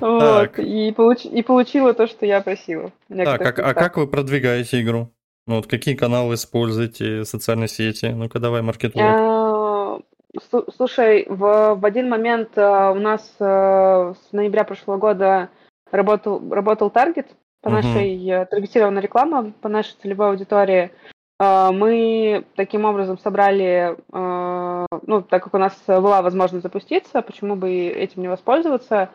Вот, 0.00 0.60
и, 0.60 0.92
получ, 0.92 1.24
и 1.24 1.42
получила 1.42 1.92
то, 1.92 2.06
что 2.06 2.24
я 2.24 2.40
просила. 2.40 2.92
Так, 3.08 3.58
а, 3.58 3.70
а 3.70 3.74
как 3.74 3.96
вы 3.96 4.06
продвигаете 4.06 4.80
игру? 4.80 5.10
Ну, 5.48 5.56
вот 5.56 5.66
какие 5.66 5.96
каналы 5.96 6.34
используете, 6.34 7.24
социальные 7.24 7.66
сети? 7.66 8.06
Ну-ка, 8.06 8.38
давай 8.38 8.62
маркетолог. 8.62 9.04
А, 9.04 9.98
слушай, 10.76 11.26
в, 11.28 11.74
в 11.74 11.84
один 11.84 12.08
момент 12.08 12.56
uh, 12.56 12.92
у 12.92 13.00
нас 13.00 13.34
uh, 13.40 14.14
с 14.14 14.32
ноября 14.32 14.62
прошлого 14.62 14.98
года 14.98 15.48
работал, 15.90 16.40
работал 16.48 16.90
таргет 16.90 17.26
по 17.68 17.72
uh-huh. 17.72 17.82
нашей 17.82 18.16
uh, 18.26 18.46
таргетированной 18.46 19.02
рекламе, 19.02 19.52
по 19.60 19.68
нашей 19.68 19.94
целевой 20.00 20.30
аудитории. 20.30 20.90
Э, 21.40 21.70
мы 21.72 22.44
таким 22.56 22.84
образом 22.84 23.18
собрали, 23.18 23.96
э, 24.12 24.86
ну, 25.06 25.22
так 25.22 25.44
как 25.44 25.54
у 25.54 25.58
нас 25.58 25.74
была 25.86 26.22
возможность 26.22 26.62
запуститься, 26.62 27.22
почему 27.22 27.56
бы 27.56 27.70
этим 27.70 28.22
не 28.22 28.28
воспользоваться, 28.28 29.10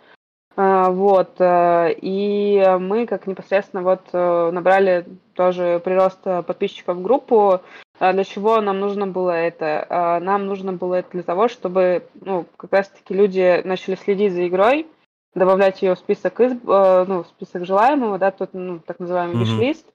э, 0.55 0.85
вот, 0.89 1.35
и 1.39 2.77
мы 2.79 3.05
как 3.07 3.27
непосредственно 3.27 3.83
вот 3.83 4.13
набрали 4.13 5.05
тоже 5.33 5.81
прирост 5.83 6.21
подписчиков 6.23 6.97
в 6.97 7.01
группу. 7.01 7.61
Для 7.99 8.23
чего 8.23 8.59
нам 8.59 8.79
нужно 8.79 9.07
было 9.07 9.31
это? 9.31 10.19
Нам 10.21 10.47
нужно 10.47 10.73
было 10.73 10.95
это 10.95 11.11
для 11.11 11.23
того, 11.23 11.47
чтобы, 11.47 12.03
ну, 12.21 12.45
как 12.57 12.73
раз-таки 12.73 13.13
люди 13.13 13.61
начали 13.63 13.95
следить 13.95 14.33
за 14.33 14.47
игрой, 14.47 14.87
добавлять 15.35 15.81
ее 15.81 15.95
в 15.95 15.99
список, 15.99 16.39
из, 16.39 16.53
ну, 16.63 17.23
в 17.23 17.27
список 17.27 17.65
желаемого, 17.65 18.17
да, 18.19 18.31
тут, 18.31 18.49
ну, 18.53 18.79
так 18.79 18.99
называемый 18.99 19.35
mm-hmm. 19.35 19.39
виш-лист, 19.39 19.85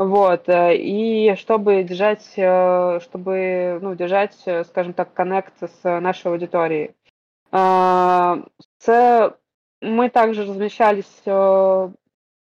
вот, 0.00 0.48
э, 0.48 0.76
и 0.76 1.34
чтобы 1.36 1.82
держать, 1.82 2.26
э, 2.34 3.00
чтобы, 3.02 3.78
ну, 3.82 3.94
держать, 3.94 4.34
э, 4.46 4.64
скажем 4.64 4.94
так, 4.94 5.12
коннект 5.12 5.52
с 5.60 6.00
нашей 6.00 6.28
аудиторией. 6.32 6.94
С, 7.52 9.36
мы 9.82 10.08
также 10.08 10.44
размещались, 10.44 11.22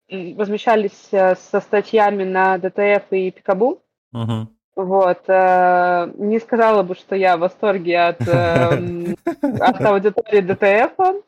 размещались 0.08 1.08
со 1.08 1.60
статьями 1.60 2.24
на 2.24 2.58
ДТФ 2.58 3.12
и 3.12 3.30
Пикабу. 3.30 3.80
Uh-huh. 4.12 4.46
Вот. 4.74 5.28
Не 5.28 6.40
сказала 6.40 6.82
бы, 6.82 6.96
что 6.96 7.14
я 7.14 7.36
в 7.36 7.40
восторге 7.40 8.00
от, 8.00 8.20
от 8.22 9.80
аудитории 9.82 10.40
ДТФ. 10.40 11.22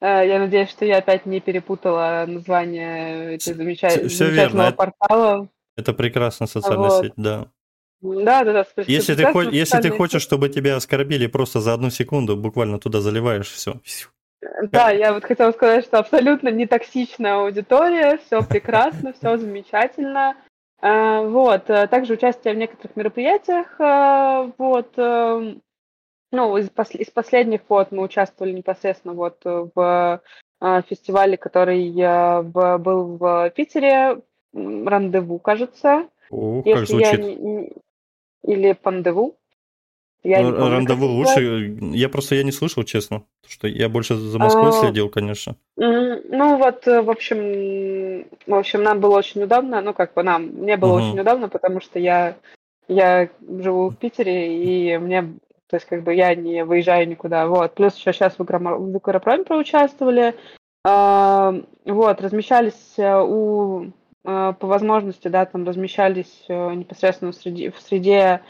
Э, 0.00 0.26
я 0.26 0.38
надеюсь, 0.38 0.70
что 0.70 0.84
я 0.84 0.98
опять 0.98 1.26
не 1.26 1.40
перепутала 1.40 2.24
название 2.26 3.34
этого 3.36 3.56
замеча... 3.56 3.88
все, 3.88 4.08
замечательного 4.08 4.66
верно. 4.68 4.72
портала. 4.72 5.48
Это 5.76 5.92
прекрасная 5.92 6.48
социальная 6.48 6.88
вот. 6.88 7.04
сеть, 7.04 7.12
да. 7.16 7.48
Да, 8.00 8.44
да, 8.44 8.52
да. 8.52 8.82
Если 8.86 9.14
ты, 9.16 9.26
хо- 9.32 9.42
если 9.42 9.80
ты 9.80 9.90
хочешь, 9.90 10.22
чтобы 10.22 10.48
тебя 10.48 10.76
оскорбили 10.76 11.26
просто 11.26 11.60
за 11.60 11.74
одну 11.74 11.90
секунду, 11.90 12.36
буквально 12.36 12.78
туда 12.78 13.00
заливаешь, 13.00 13.50
все. 13.50 13.80
Да, 14.70 14.90
я 14.90 15.12
вот 15.12 15.24
хотела 15.24 15.50
сказать, 15.50 15.84
что 15.84 15.98
абсолютно 15.98 16.48
не 16.48 16.66
токсичная 16.66 17.42
аудитория, 17.42 18.20
все 18.24 18.44
прекрасно, 18.44 19.12
все 19.12 19.36
замечательно. 19.36 20.36
Э, 20.80 21.26
вот, 21.26 21.68
э, 21.70 21.88
также 21.88 22.12
участие 22.12 22.54
в 22.54 22.56
некоторых 22.56 22.94
мероприятиях, 22.94 23.74
вот, 24.58 24.92
эм, 24.96 25.60
ну, 26.30 26.56
из, 26.56 26.68
пос- 26.68 26.96
из 26.96 27.10
последних 27.10 27.62
вот 27.68 27.92
мы 27.92 28.02
участвовали 28.02 28.52
непосредственно 28.52 29.14
вот 29.14 29.38
в 29.44 30.22
э, 30.60 30.82
фестивале, 30.88 31.36
который 31.36 31.88
э, 31.88 32.40
в, 32.42 32.78
был 32.78 33.16
в 33.16 33.50
Питере, 33.50 34.20
рандеву, 34.52 35.38
кажется. 35.38 36.08
О, 36.30 36.62
как 36.62 36.86
звучит. 36.86 37.12
Я 37.12 37.16
не, 37.16 37.72
или 38.44 38.72
пандеву. 38.72 39.36
Я 40.24 40.42
помню, 40.42 40.70
Рандеву 40.70 41.06
лучше. 41.06 41.76
Я 41.94 42.08
просто 42.08 42.34
я 42.34 42.42
не 42.42 42.50
слышал, 42.50 42.82
честно. 42.82 43.22
Что 43.46 43.68
я 43.68 43.88
больше 43.88 44.14
за 44.16 44.38
Москвой 44.38 44.70
а, 44.70 44.72
следил, 44.72 45.08
конечно. 45.08 45.54
Ну 45.76 46.58
вот, 46.58 46.86
э, 46.88 47.02
в 47.02 47.10
общем, 47.10 48.26
в 48.46 48.54
общем, 48.54 48.82
нам 48.82 49.00
было 49.00 49.16
очень 49.16 49.44
удобно. 49.44 49.80
Ну, 49.80 49.94
как 49.94 50.14
бы 50.14 50.22
нам, 50.22 50.46
мне 50.46 50.76
было 50.76 50.94
угу. 50.94 51.08
очень 51.08 51.20
удобно, 51.20 51.48
потому 51.48 51.80
что 51.80 51.98
я 51.98 52.36
я 52.88 53.28
живу 53.40 53.90
в 53.90 53.96
Питере, 53.96 54.62
и 54.62 54.98
мне 54.98 55.34
то 55.68 55.76
есть, 55.76 55.86
как 55.86 56.02
бы 56.02 56.14
я 56.14 56.34
не 56.34 56.64
выезжаю 56.64 57.06
никуда. 57.06 57.46
Вот. 57.46 57.74
Плюс 57.74 57.94
еще 57.96 58.12
сейчас 58.12 58.38
в, 58.38 58.44
в 58.44 58.96
Укропроме 58.96 59.44
проучаствовали. 59.44 60.34
А, 60.84 61.54
вот, 61.84 62.20
размещались 62.22 62.94
э, 62.96 63.20
у 63.20 63.92
э, 64.24 64.52
по 64.58 64.66
возможности, 64.66 65.28
да, 65.28 65.44
там 65.44 65.66
размещались 65.66 66.44
э, 66.48 66.74
непосредственно 66.74 67.32
в 67.32 67.34
среде, 67.34 67.70
в 67.70 67.80
среде 67.80 68.40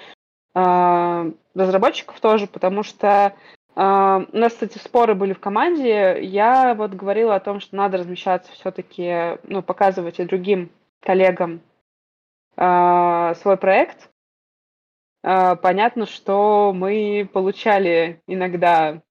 э, 0.55 1.33
разработчиков 1.55 2.21
тоже, 2.21 2.47
потому 2.47 2.85
что 2.85 3.35
э, 3.75 3.81
у 3.81 4.37
нас, 4.37 4.53
кстати, 4.53 4.79
споры 4.79 5.17
были 5.17 5.33
в 5.33 5.41
команде. 5.41 6.19
Я 6.23 6.75
вот 6.75 6.93
говорила 6.93 7.35
о 7.35 7.41
том, 7.41 7.59
что 7.59 7.75
надо 7.75 7.99
размещаться 7.99 8.53
все-таки, 8.53 9.39
ну, 9.43 9.63
показывать 9.63 10.21
и 10.21 10.25
другим 10.25 10.71
коллегам 11.01 11.61
э, 12.57 13.35
свой 13.41 13.57
проект, 13.57 14.11
понятно, 15.23 16.07
что 16.07 16.73
мы 16.75 17.29
получали 17.33 18.21
иногда 18.27 19.03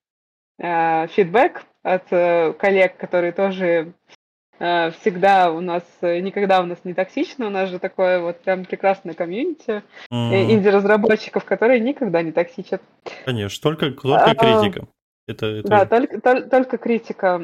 а, 0.60 1.08
фидбэк 1.08 1.66
от 1.84 2.12
э, 2.12 2.54
коллег, 2.54 2.98
которые 2.98 3.32
тоже 3.32 3.94
а, 4.60 4.92
всегда 4.92 5.52
у 5.52 5.62
нас, 5.62 5.84
никогда 6.02 6.62
у 6.62 6.66
нас 6.66 6.80
не 6.84 6.94
токсично, 6.94 7.48
у 7.48 7.50
нас 7.50 7.70
же 7.70 7.80
такое 7.80 8.20
вот 8.20 8.40
прям 8.42 8.66
прекрасное 8.66 9.14
комьюнити 9.14 9.84
mm. 10.12 10.52
инди-разработчиков, 10.52 11.46
которые 11.46 11.80
никогда 11.80 12.24
не 12.24 12.32
токсичат. 12.32 12.82
Конечно, 13.26 13.62
только, 13.62 13.92
только 13.92 14.36
критика. 14.36 14.88
Это, 15.28 15.46
это... 15.46 15.68
Да, 15.68 15.86
только, 15.86 16.22
только, 16.22 16.50
только 16.50 16.78
критика. 16.78 17.42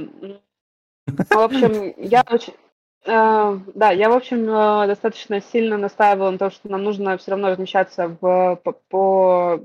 В 1.05 1.37
общем, 1.37 1.93
я 1.97 2.23
очень, 2.29 2.53
Э, 2.53 2.62
да, 3.05 3.91
я, 3.91 4.09
в 4.09 4.13
общем, 4.13 4.49
э, 4.49 4.87
достаточно 4.87 5.41
сильно 5.41 5.77
настаивала 5.77 6.31
на 6.31 6.37
том, 6.37 6.51
что 6.51 6.69
нам 6.69 6.83
нужно 6.83 7.17
все 7.17 7.31
равно 7.31 7.49
размещаться 7.49 8.17
в, 8.19 8.59
по, 8.63 8.71
по 8.89 9.61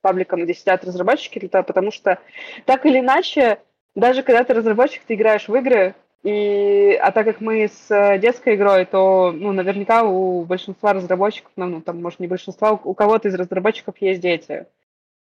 пабликам, 0.00 0.42
где 0.42 0.54
сидят 0.54 0.84
разработчики, 0.84 1.46
потому 1.48 1.90
что 1.90 2.18
так 2.66 2.86
или 2.86 3.00
иначе, 3.00 3.60
даже 3.94 4.22
когда 4.22 4.44
ты 4.44 4.54
разработчик, 4.54 5.02
ты 5.06 5.14
играешь 5.14 5.48
в 5.48 5.54
игры, 5.54 5.94
и, 6.24 6.98
а 7.00 7.12
так 7.12 7.26
как 7.26 7.40
мы 7.40 7.68
с 7.68 8.18
детской 8.18 8.56
игрой, 8.56 8.84
то 8.84 9.32
ну, 9.32 9.52
наверняка 9.52 10.02
у 10.02 10.44
большинства 10.44 10.92
разработчиков, 10.92 11.52
ну, 11.56 11.66
ну 11.66 11.80
там, 11.80 12.02
может, 12.02 12.18
не 12.18 12.26
большинства, 12.26 12.72
у 12.72 12.94
кого-то 12.94 13.28
из 13.28 13.34
разработчиков 13.34 13.94
есть 14.00 14.20
дети. 14.20 14.66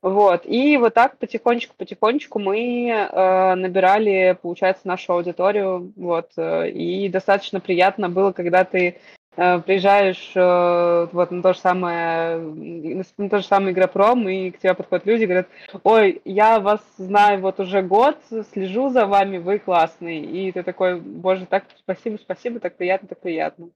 Вот. 0.02 0.46
И 0.46 0.78
вот 0.78 0.96
так 0.96 1.18
потихонечку-потихонечку 1.20 2.40
мы 2.40 2.90
э, 2.90 3.56
набирали, 3.56 4.38
получается, 4.42 4.88
нашу 4.88 5.14
аудиторию. 5.14 5.94
Вот. 5.96 6.32
Э, 6.38 6.70
и 6.70 7.08
достаточно 7.08 7.60
приятно 7.60 8.10
было, 8.10 8.32
когда 8.32 8.64
ты 8.64 8.98
э, 9.38 9.60
приезжаешь 9.60 10.32
э, 10.34 11.08
вот 11.12 11.30
на 11.30 11.44
то 11.44 11.54
же 11.54 11.60
самое, 11.60 12.38
на 12.38 13.30
то 13.30 13.38
же 13.38 13.46
самое 13.46 13.74
Игропром, 13.74 14.28
и 14.28 14.50
к 14.50 14.58
тебе 14.58 14.74
подходят 14.74 15.06
люди 15.06 15.24
и 15.24 15.28
говорят, 15.28 15.48
ой, 15.84 16.20
я 16.26 16.60
вас 16.60 16.82
знаю 16.98 17.40
вот 17.42 17.60
уже 17.60 17.84
год, 17.84 18.18
слежу 18.54 18.90
за 18.90 19.06
вами, 19.06 19.38
вы 19.38 19.60
классный. 19.60 20.20
И 20.20 20.52
ты 20.52 20.64
такой, 20.64 21.00
боже, 21.00 21.46
так 21.46 21.66
спасибо, 21.78 22.18
спасибо, 22.18 22.60
так 22.60 22.76
приятно, 22.76 23.08
так 23.08 23.20
приятно. 23.20 23.70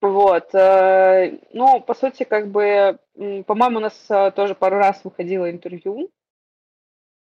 Вот. 0.00 0.54
Э, 0.54 1.38
ну, 1.52 1.80
по 1.80 1.94
сути, 1.94 2.24
как 2.24 2.48
бы, 2.48 2.98
по-моему, 3.46 3.78
у 3.78 3.80
нас 3.80 3.94
э, 4.08 4.32
тоже 4.32 4.54
пару 4.54 4.76
раз 4.76 5.00
выходило 5.04 5.50
интервью. 5.50 6.10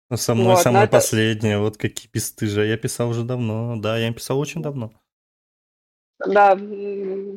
Но 0.10 0.18
со 0.18 0.34
мной 0.34 0.56
вот, 0.56 0.62
самое 0.62 0.88
последнее, 0.88 1.54
это... 1.54 1.62
вот 1.62 1.78
какие 1.78 2.10
бесстыжие. 2.12 2.70
Я 2.70 2.78
писал 2.78 3.10
уже 3.10 3.24
давно, 3.24 3.76
да, 3.78 3.98
я 3.98 4.12
писал 4.12 4.40
очень 4.40 4.62
давно. 4.62 4.92
Да, 6.26 6.58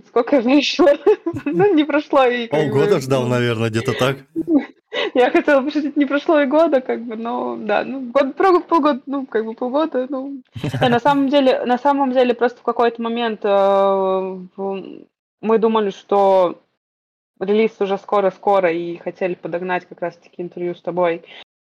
сколько 0.08 0.40
мне 0.40 0.58
еще? 0.58 0.84
ну, 1.44 1.74
не 1.74 1.84
прошло 1.84 2.24
и... 2.24 2.48
Полгода 2.48 3.00
ждал, 3.00 3.26
наверное, 3.26 3.70
где-то 3.70 3.92
так. 3.92 4.18
Я 5.14 5.30
хотела 5.30 5.62
пошутить, 5.62 5.96
не 5.96 6.04
прошло 6.04 6.40
и 6.40 6.46
года, 6.46 6.80
как 6.80 7.02
бы, 7.02 7.16
но 7.16 7.56
да, 7.56 7.82
ну, 7.84 8.10
год, 8.10 8.36
полгода, 8.36 9.00
ну, 9.06 9.24
как 9.24 9.46
бы 9.46 9.54
полгода, 9.54 10.06
ну. 10.10 10.42
на 10.80 11.00
самом 11.00 11.28
деле, 11.28 11.64
на 11.64 11.78
самом 11.78 12.12
деле, 12.12 12.34
просто 12.34 12.58
в 12.60 12.62
какой-то 12.62 13.00
момент 13.00 13.40
э, 13.42 14.38
мы 15.42 15.58
думали, 15.58 15.90
что 15.90 16.62
релиз 17.38 17.78
уже 17.80 17.98
скоро-скоро, 17.98 18.72
и 18.72 18.96
хотели 18.96 19.34
подогнать 19.34 19.86
как 19.86 20.00
раз-таки 20.00 20.40
интервью 20.40 20.74
с 20.74 20.80
тобой 20.80 21.22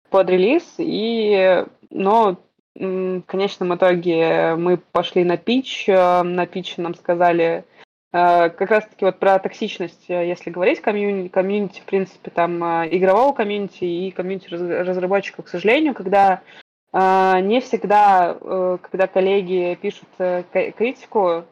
под 0.09 0.29
релиз, 0.29 0.75
и, 0.77 1.65
но 1.89 2.37
в 2.75 3.21
конечном 3.21 3.75
итоге 3.75 4.55
мы 4.55 4.77
пошли 4.77 5.23
на 5.23 5.37
пич, 5.37 5.87
э, 5.87 6.23
на 6.23 6.45
пич 6.45 6.77
нам 6.77 6.93
сказали 6.95 7.63
э, 8.11 8.49
как 8.49 8.69
раз-таки 8.69 9.05
вот 9.05 9.19
про 9.19 9.39
токсичность, 9.39 10.09
э, 10.09 10.27
если 10.27 10.49
говорить, 10.49 10.81
комьюнити, 10.81 11.29
комьюнити, 11.29 11.81
в 11.81 11.85
принципе, 11.85 12.31
там 12.31 12.61
игрового 12.87 13.33
комьюнити 13.33 13.85
и 13.85 14.11
комьюнити 14.11 14.49
разработчиков, 14.49 15.45
к 15.45 15.49
сожалению, 15.49 15.93
когда 15.93 16.41
не 16.93 17.59
всегда, 17.59 18.37
когда 18.81 19.07
коллеги 19.07 19.77
пишут 19.81 20.07
критику, 20.17 21.43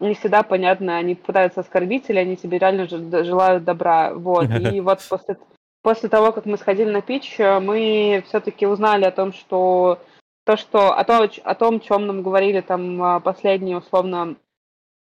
не 0.00 0.14
всегда 0.14 0.42
понятно, 0.42 0.96
они 0.96 1.14
пытаются 1.14 1.60
оскорбить 1.60 2.08
или 2.08 2.18
они 2.18 2.36
тебе 2.36 2.58
реально 2.58 2.86
желают 2.88 3.64
добра. 3.64 4.12
Вот. 4.14 4.48
И 4.72 4.80
вот 4.80 5.00
после, 5.08 5.38
после 5.82 6.08
того, 6.08 6.32
как 6.32 6.46
мы 6.46 6.58
сходили 6.58 6.90
на 6.90 7.02
pitch, 7.02 7.38
мы 7.38 8.22
все-таки 8.26 8.66
узнали 8.66 9.04
о 9.04 9.10
том, 9.10 9.32
что 9.32 10.00
то, 10.44 10.56
что 10.56 10.92
о, 10.92 11.04
то, 11.04 11.28
о 11.44 11.54
том, 11.54 11.80
чем 11.80 12.06
нам 12.06 12.22
говорили 12.22 12.60
там 12.60 13.02
а, 13.02 13.20
последние, 13.20 13.78
условно, 13.78 14.36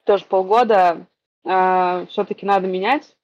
тоже 0.05 0.23
полгода, 0.23 1.05
э, 1.43 2.05
все-таки 2.09 2.45
надо 2.45 2.67
менять. 2.67 3.17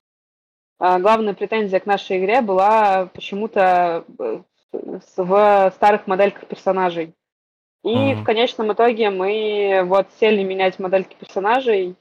Э, 0.80 1.00
главная 1.00 1.34
претензия 1.34 1.80
к 1.80 1.86
нашей 1.86 2.20
игре 2.20 2.42
была 2.42 3.06
почему-то 3.06 4.04
э, 4.20 4.42
в 5.16 5.72
старых 5.76 6.06
модельках 6.06 6.48
персонажей. 6.48 7.14
И 7.84 7.90
mm-hmm. 7.90 8.16
в 8.16 8.24
конечном 8.24 8.74
итоге 8.74 9.10
мы 9.10 9.82
вот 9.86 10.08
сели 10.20 10.44
менять 10.44 10.78
модельки 10.80 11.16
персонажей. 11.20 11.96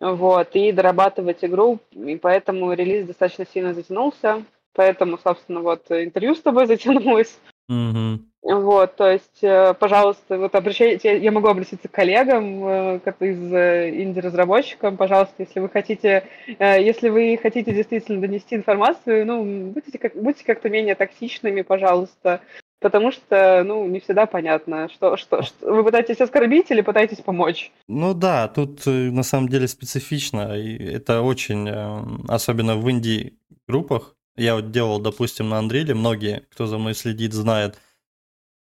вот, 0.00 0.48
и 0.54 0.72
дорабатывать 0.72 1.44
игру, 1.44 1.78
и 1.92 2.16
поэтому 2.16 2.72
релиз 2.72 3.06
достаточно 3.06 3.46
сильно 3.46 3.72
затянулся, 3.72 4.44
поэтому, 4.74 5.18
собственно, 5.18 5.60
вот 5.60 5.90
интервью 5.90 6.34
с 6.34 6.42
тобой 6.42 6.66
затянулось. 6.66 7.38
Мгм. 7.68 8.30
Вот, 8.42 8.94
то 8.94 9.10
есть, 9.10 9.42
э, 9.42 9.74
пожалуйста, 9.74 10.38
вот 10.38 10.54
обращайте, 10.54 11.18
я 11.18 11.32
могу 11.32 11.48
обратиться 11.48 11.88
к 11.88 11.90
коллегам 11.90 12.64
э, 12.64 13.00
как 13.00 13.20
из 13.20 13.52
э, 13.52 13.90
инди-разработчикам, 13.90 14.96
пожалуйста, 14.96 15.34
если 15.38 15.58
вы 15.58 15.68
хотите, 15.68 16.28
э, 16.60 16.80
если 16.80 17.08
вы 17.08 17.36
хотите 17.42 17.74
действительно 17.74 18.20
донести 18.20 18.54
информацию, 18.54 19.26
ну, 19.26 19.72
будьте, 19.72 19.98
как, 19.98 20.14
будьте 20.14 20.44
как-то 20.44 20.68
менее 20.68 20.94
токсичными, 20.94 21.62
пожалуйста, 21.62 22.40
потому 22.80 23.12
что, 23.12 23.62
ну, 23.64 23.86
не 23.86 24.00
всегда 24.00 24.26
понятно, 24.26 24.88
что, 24.88 25.16
что, 25.16 25.42
что 25.42 25.72
вы 25.72 25.84
пытаетесь 25.84 26.20
оскорбить 26.20 26.70
или 26.70 26.80
пытаетесь 26.80 27.20
помочь. 27.20 27.72
Ну 27.88 28.14
да, 28.14 28.48
тут 28.48 28.86
э, 28.86 28.90
на 29.10 29.22
самом 29.22 29.48
деле 29.48 29.68
специфично, 29.68 30.56
и 30.56 30.76
это 30.76 31.22
очень, 31.22 31.68
э, 31.68 32.02
особенно 32.28 32.76
в 32.76 32.90
инди-группах, 32.90 34.16
я 34.36 34.54
вот 34.54 34.70
делал, 34.70 35.00
допустим, 35.00 35.48
на 35.48 35.58
Андреле, 35.58 35.94
многие, 35.94 36.44
кто 36.50 36.66
за 36.66 36.76
мной 36.78 36.94
следит, 36.94 37.32
знает, 37.32 37.78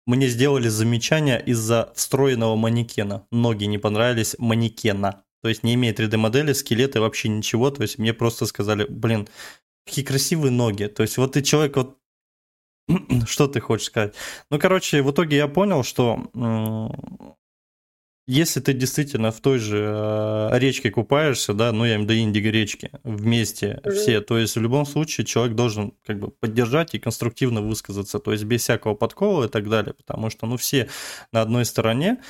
мне 0.05 0.27
сделали 0.27 0.67
замечание 0.67 1.41
из-за 1.45 1.91
встроенного 1.95 2.55
манекена. 2.55 3.25
Ноги 3.31 3.65
не 3.65 3.77
понравились 3.77 4.35
манекена. 4.37 5.23
То 5.41 5.49
есть 5.49 5.63
не 5.63 5.75
имеет 5.75 5.99
3D-модели, 5.99 6.53
скелеты, 6.53 6.99
вообще 6.99 7.29
ничего. 7.29 7.71
То 7.71 7.83
есть 7.83 7.97
мне 7.97 8.13
просто 8.13 8.45
сказали, 8.45 8.85
блин, 8.89 9.27
какие 9.85 10.03
красивые 10.03 10.51
ноги. 10.51 10.85
То 10.85 11.03
есть 11.03 11.17
вот 11.17 11.33
ты 11.33 11.41
человек, 11.41 11.77
вот 11.77 11.97
что 13.25 13.47
ты 13.47 13.59
хочешь 13.59 13.87
сказать? 13.87 14.15
Ну, 14.49 14.59
короче, 14.59 15.01
в 15.01 15.11
итоге 15.11 15.37
я 15.37 15.47
понял, 15.47 15.83
что 15.83 16.29
если 18.27 18.61
ты 18.61 18.73
действительно 18.73 19.31
в 19.31 19.41
той 19.41 19.57
же 19.57 19.83
э, 19.83 20.57
речке 20.57 20.91
купаешься, 20.91 21.53
да, 21.53 21.71
ну 21.71 21.85
я 21.85 21.95
имею 21.95 22.07
в 22.07 22.11
виду 22.11 22.21
индиго 22.21 22.49
речки, 22.49 22.91
вместе 23.03 23.81
mm-hmm. 23.83 23.91
все, 23.91 24.21
то 24.21 24.37
есть 24.37 24.55
в 24.55 24.61
любом 24.61 24.85
случае 24.85 25.25
человек 25.25 25.55
должен 25.55 25.93
как 26.05 26.19
бы 26.19 26.29
поддержать 26.29 26.93
и 26.93 26.99
конструктивно 26.99 27.61
высказаться, 27.61 28.19
то 28.19 28.31
есть 28.31 28.43
без 28.45 28.61
всякого 28.61 28.93
подкола 28.93 29.45
и 29.45 29.49
так 29.49 29.67
далее, 29.67 29.93
потому 29.93 30.29
что, 30.29 30.45
ну, 30.45 30.57
все 30.57 30.87
на 31.33 31.41
одной 31.41 31.65
стороне, 31.65 32.21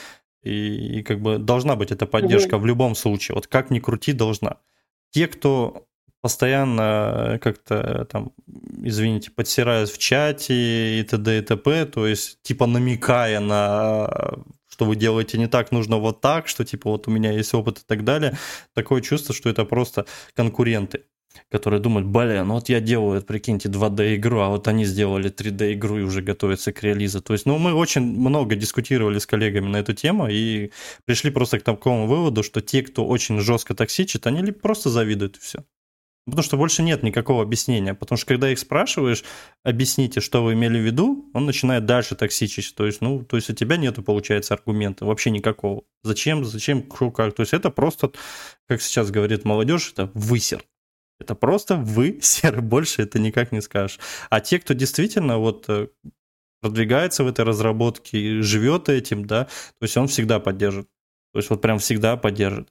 и, 0.42 1.00
и 1.00 1.04
как 1.04 1.22
бы 1.22 1.38
должна 1.38 1.76
быть 1.76 1.92
эта 1.92 2.08
поддержка 2.08 2.56
mm-hmm. 2.56 2.62
в 2.62 2.66
любом 2.66 2.96
случае, 2.96 3.36
вот 3.36 3.48
как 3.48 3.70
ни 3.70 3.80
крути, 3.80 4.14
должна. 4.14 4.58
Те, 5.12 5.28
кто 5.28 5.88
постоянно 6.22 7.40
как-то 7.42 8.06
там, 8.06 8.32
извините, 8.84 9.32
подсирают 9.32 9.90
в 9.90 9.98
чате 9.98 11.00
и 11.00 11.04
т.д. 11.04 11.40
и 11.40 11.42
т.п., 11.42 11.86
то 11.86 12.08
есть 12.08 12.42
типа 12.44 12.66
намекая 12.68 13.40
на 13.40 14.44
что 14.68 14.86
вы 14.86 14.96
делаете 14.96 15.38
не 15.38 15.48
так, 15.48 15.72
нужно 15.72 15.98
вот 15.98 16.22
так, 16.22 16.48
что 16.48 16.64
типа 16.64 16.90
вот 16.90 17.08
у 17.08 17.12
меня 17.12 17.32
есть 17.32 17.54
опыт 17.54 17.80
и 17.80 17.82
так 17.86 18.04
далее. 18.04 18.38
Такое 18.74 19.02
чувство, 19.02 19.36
что 19.36 19.50
это 19.50 19.66
просто 19.66 20.06
конкуренты 20.34 21.04
которые 21.50 21.80
думают, 21.80 22.08
блин, 22.08 22.48
ну 22.48 22.56
вот 22.56 22.70
я 22.70 22.80
делаю, 22.80 23.22
прикиньте, 23.22 23.70
2D 23.70 24.16
игру, 24.16 24.40
а 24.40 24.50
вот 24.50 24.68
они 24.68 24.86
сделали 24.86 25.32
3D 25.32 25.74
игру 25.74 25.98
и 25.98 26.02
уже 26.02 26.22
готовятся 26.22 26.72
к 26.72 26.84
релизу. 26.84 27.22
То 27.22 27.34
есть, 27.34 27.46
ну, 27.46 27.58
мы 27.58 27.74
очень 27.74 28.02
много 28.02 28.56
дискутировали 28.56 29.20
с 29.20 29.26
коллегами 29.26 29.68
на 29.68 29.78
эту 29.78 29.94
тему 29.94 30.28
и 30.30 30.72
пришли 31.06 31.32
просто 31.32 31.60
к 31.60 31.64
такому 31.64 32.08
выводу, 32.08 32.44
что 32.44 32.62
те, 32.62 32.82
кто 32.84 33.06
очень 33.06 33.40
жестко 33.40 33.74
токсичит, 33.76 34.28
они 34.28 34.52
просто 34.52 34.90
завидуют 34.90 35.38
и 35.38 35.40
все. 35.40 35.64
Потому 36.32 36.46
что 36.46 36.56
больше 36.56 36.82
нет 36.82 37.04
никакого 37.04 37.44
объяснения. 37.44 37.94
Потому 37.94 38.18
что 38.18 38.26
когда 38.26 38.50
их 38.50 38.58
спрашиваешь, 38.58 39.26
объясните, 39.64 40.22
что 40.22 40.42
вы 40.42 40.54
имели 40.54 40.80
в 40.80 40.82
виду, 40.82 41.30
он 41.34 41.46
начинает 41.46 41.86
дальше 41.86 42.16
токсичить. 42.16 42.74
То 42.74 42.86
есть, 42.86 43.02
ну, 43.02 43.22
то 43.22 43.36
есть 43.36 43.50
у 43.50 43.54
тебя 43.54 43.76
нету, 43.76 44.02
получается, 44.02 44.54
аргумента 44.54 45.06
вообще 45.06 45.30
никакого. 45.30 45.84
Зачем, 46.04 46.46
зачем, 46.46 46.84
как. 46.84 47.36
То 47.36 47.42
есть 47.42 47.52
это 47.52 47.70
просто, 47.70 48.14
как 48.70 48.82
сейчас 48.82 49.12
говорит 49.12 49.44
молодежь, 49.44 49.92
это 49.92 50.10
высер. 50.14 50.64
Это 51.20 51.36
просто 51.36 51.76
высер, 51.76 52.62
больше 52.62 53.02
это 53.02 53.20
никак 53.20 53.52
не 53.52 53.62
скажешь. 53.62 54.00
А 54.30 54.40
те, 54.40 54.58
кто 54.58 54.74
действительно 54.74 55.38
вот 55.38 55.66
э, 55.68 55.90
продвигается 56.62 57.26
в 57.26 57.28
этой 57.28 57.44
разработке, 57.44 58.42
живет 58.42 58.88
этим, 58.88 59.26
да, 59.26 59.46
то 59.80 59.84
есть 59.84 59.98
он 59.98 60.08
всегда 60.08 60.40
поддержит. 60.40 60.88
То 61.34 61.40
есть 61.40 61.50
вот 61.50 61.62
прям 61.62 61.78
всегда 61.80 62.16
поддержит 62.16 62.70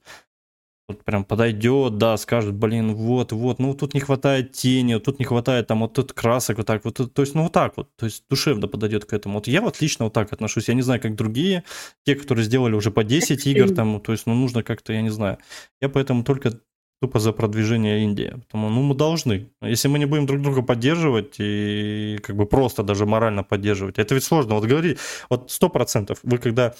вот 0.91 1.05
прям 1.05 1.25
подойдет, 1.25 1.99
да, 1.99 2.17
скажет, 2.17 2.55
блин, 2.55 2.95
вот, 2.95 3.33
вот, 3.33 3.59
ну 3.59 3.75
тут 3.75 3.95
не 3.95 4.01
хватает 4.01 4.53
тени, 4.53 4.99
тут 4.99 5.19
не 5.19 5.25
хватает 5.25 5.67
там 5.67 5.81
вот 5.81 5.95
тут 5.95 6.13
красок, 6.13 6.59
вот 6.59 6.67
так 6.67 6.85
вот, 6.85 6.97
то 7.13 7.23
есть, 7.23 7.35
ну 7.35 7.45
вот 7.45 7.53
так 7.53 7.77
вот, 7.77 7.89
то 7.97 8.07
есть 8.07 8.25
душевно 8.29 8.69
подойдет 8.69 9.05
к 9.05 9.13
этому. 9.13 9.37
Вот 9.37 9.47
я 9.49 9.61
вот 9.61 9.81
лично 9.81 10.05
вот 10.07 10.15
так 10.15 10.33
отношусь, 10.33 10.69
я 10.69 10.75
не 10.75 10.83
знаю, 10.83 11.01
как 11.01 11.15
другие, 11.15 11.65
те, 12.05 12.15
которые 12.15 12.45
сделали 12.45 12.75
уже 12.75 12.91
по 12.91 13.05
10 13.05 13.47
игр, 13.47 13.75
там, 13.75 14.01
то 14.01 14.13
есть, 14.13 14.27
ну 14.27 14.35
нужно 14.35 14.63
как-то, 14.63 14.93
я 14.93 15.03
не 15.03 15.11
знаю. 15.11 15.39
Я 15.81 15.89
поэтому 15.89 16.25
только 16.25 16.61
тупо 17.01 17.19
за 17.19 17.33
продвижение 17.33 18.05
Индии. 18.05 18.35
Потому, 18.47 18.69
ну, 18.69 18.83
мы 18.83 18.95
должны. 18.95 19.51
Если 19.63 19.89
мы 19.89 19.99
не 19.99 20.07
будем 20.07 20.27
друг 20.27 20.43
друга 20.43 20.63
поддерживать 20.63 21.37
и 21.39 22.19
как 22.23 22.37
бы 22.37 22.47
просто 22.47 22.83
даже 22.83 23.07
морально 23.07 23.43
поддерживать, 23.43 23.99
это 23.99 24.15
ведь 24.15 24.25
сложно. 24.25 24.55
Вот 24.55 24.67
говори, 24.67 24.99
вот 25.31 25.51
сто 25.51 25.69
процентов, 25.69 26.19
вы 26.23 26.39
когда 26.39 26.75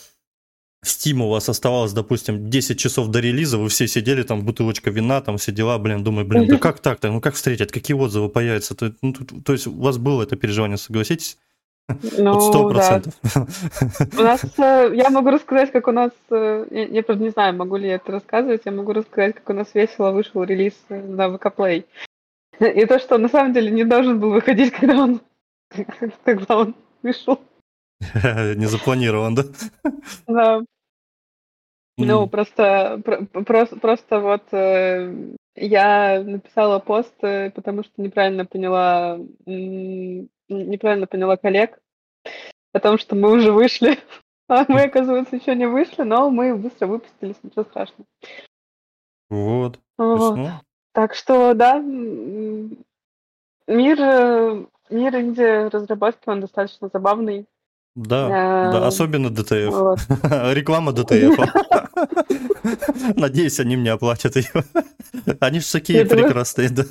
Steam 0.85 1.23
у 1.23 1.29
вас 1.29 1.49
оставалось, 1.49 1.93
допустим, 1.93 2.49
10 2.49 2.79
часов 2.79 3.09
до 3.09 3.21
релиза, 3.21 3.59
вы 3.59 3.69
все 3.69 3.87
сидели, 3.87 4.23
там, 4.23 4.45
бутылочка 4.45 4.91
вина, 4.91 5.21
там, 5.21 5.37
все 5.37 5.53
дела, 5.53 5.79
блин, 5.79 6.03
думаю, 6.03 6.27
блин, 6.27 6.47
да 6.47 6.57
как 6.57 6.81
так-то, 6.81 7.11
ну 7.11 7.21
как 7.21 7.35
встретят, 7.35 7.71
какие 7.71 7.97
отзывы 7.97 8.31
появятся? 8.31 8.75
То, 8.75 8.93
ну, 9.03 9.13
то, 9.13 9.25
то 9.45 9.53
есть 9.53 9.67
у 9.67 9.73
вас 9.73 9.99
было 9.99 10.23
это 10.23 10.37
переживание, 10.37 10.79
согласитесь? 10.79 11.37
Ну, 12.19 12.41
сто 12.41 12.69
процентов. 12.69 13.15
У 14.19 14.23
нас, 14.23 14.45
э, 14.59 14.93
я 14.95 15.11
могу 15.11 15.31
рассказать, 15.31 15.73
как 15.73 15.89
у 15.89 15.93
нас, 15.93 16.13
э, 16.31 16.67
я, 16.71 16.87
я 16.87 17.03
правда 17.03 17.25
не 17.25 17.31
знаю, 17.31 17.57
могу 17.57 17.77
ли 17.77 17.89
я 17.89 17.97
это 17.97 18.13
рассказывать, 18.13 18.63
я 18.65 18.73
могу 18.73 18.93
рассказать, 18.93 19.35
как 19.35 19.51
у 19.51 19.53
нас 19.53 19.75
весело 19.75 20.13
вышел 20.13 20.43
релиз 20.45 20.75
на 20.89 21.37
ВК 21.37 21.47
Play. 21.47 21.85
И 22.61 22.87
то, 22.87 22.99
что 22.99 23.19
на 23.19 23.29
самом 23.29 23.53
деле 23.53 23.71
не 23.71 23.85
должен 23.85 24.21
был 24.21 24.31
выходить, 24.31 24.73
когда 24.81 25.03
он, 25.03 25.21
когда 26.25 26.59
он 26.59 26.75
вышел. 27.03 27.41
Не 28.57 28.67
запланирован, 28.67 29.35
да? 29.35 29.43
Да. 30.27 30.63
Ну, 31.97 32.27
просто, 32.29 33.03
просто, 33.45 33.77
просто 33.77 34.21
вот 34.21 34.45
э, 34.53 35.35
я 35.55 36.23
написала 36.23 36.79
пост, 36.79 37.13
э, 37.23 37.51
потому 37.51 37.83
что 37.85 38.01
неправильно 38.01 38.47
поняла, 38.47 39.19
неправильно 39.45 41.07
поняла 41.07 41.37
коллег 41.37 41.79
о 42.73 42.81
том, 42.81 42.99
что 42.99 43.15
мы 43.17 43.31
уже 43.33 43.53
вышли. 43.53 43.99
А 44.49 44.65
мы, 44.67 44.83
оказывается, 44.83 45.37
еще 45.37 45.55
не 45.55 45.69
вышли, 45.69 46.03
но 46.03 46.29
мы 46.29 46.57
быстро 46.57 46.89
выпустились, 46.89 47.37
ничего 47.45 47.63
страшного. 47.63 48.05
Вот. 49.29 49.79
вот. 49.97 50.37
Ну. 50.37 50.49
Так 50.93 51.15
что, 51.15 51.55
да, 51.55 51.79
мир, 51.79 52.77
э, 53.69 54.67
мир 54.91 55.15
инди-разработки, 55.15 56.29
он 56.29 56.41
достаточно 56.41 56.91
забавный. 56.93 57.47
Да, 57.97 58.29
да, 58.29 58.79
эм, 58.79 58.85
особенно 58.85 59.31
ДТФ. 59.31 59.73
Вот. 59.73 59.99
Реклама 60.53 60.93
ДТФ. 60.93 61.39
Надеюсь, 63.17 63.59
они 63.59 63.77
мне 63.77 63.93
оплатят 63.93 64.37
ее. 64.37 64.65
Они 65.41 65.61
же 65.61 65.67
такие 65.71 66.05
прекрасные, 66.05 66.71
да. 66.71 66.85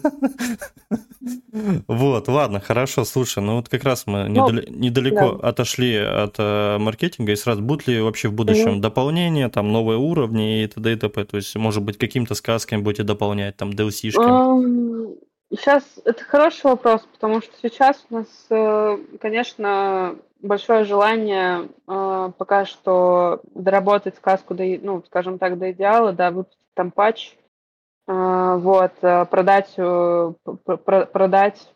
Вот, 1.87 2.27
ладно, 2.27 2.59
хорошо, 2.59 3.05
слушай, 3.05 3.41
ну 3.43 3.57
вот 3.57 3.69
как 3.69 3.83
раз 3.83 4.07
мы 4.07 4.27
ну, 4.29 4.49
недалеко 4.49 5.39
отошли 5.41 5.95
от 5.95 6.35
э, 6.37 6.77
маркетинга, 6.79 7.33
и 7.33 7.35
сразу 7.35 7.61
будут 7.61 7.87
ли 7.87 8.01
вообще 8.01 8.29
в 8.29 8.33
будущем 8.33 8.81
дополнения, 8.81 9.49
там 9.49 9.71
новые 9.71 9.97
уровни 9.97 10.63
и 10.63 10.67
т.д. 10.67 10.93
и 10.93 10.95
т.п. 10.95 11.23
То 11.25 11.37
есть, 11.37 11.55
может 11.55 11.83
быть, 11.83 11.97
каким-то 11.97 12.35
сказками 12.35 12.81
будете 12.81 13.03
дополнять, 13.03 13.57
там, 13.57 13.71
DLC-шками? 13.71 14.98
Сейчас 15.51 15.99
это 16.05 16.23
хороший 16.23 16.65
вопрос, 16.65 17.01
потому 17.11 17.41
что 17.41 17.51
сейчас 17.59 18.05
у 18.09 18.17
нас, 18.17 18.27
э, 18.51 18.97
конечно, 19.19 20.15
большое 20.41 20.83
желание 20.83 21.69
э, 21.87 22.31
пока 22.37 22.65
что 22.65 23.41
доработать 23.55 24.15
сказку 24.15 24.53
до, 24.53 24.63
ну, 24.63 25.03
скажем 25.07 25.39
так, 25.39 25.57
до 25.57 25.71
идеала, 25.71 26.13
да, 26.13 26.29
выпустить 26.29 26.59
там 26.75 26.91
патч, 26.91 27.33
э, 28.07 28.55
вот, 28.59 28.93
продать, 28.99 29.73
продать 30.85 31.73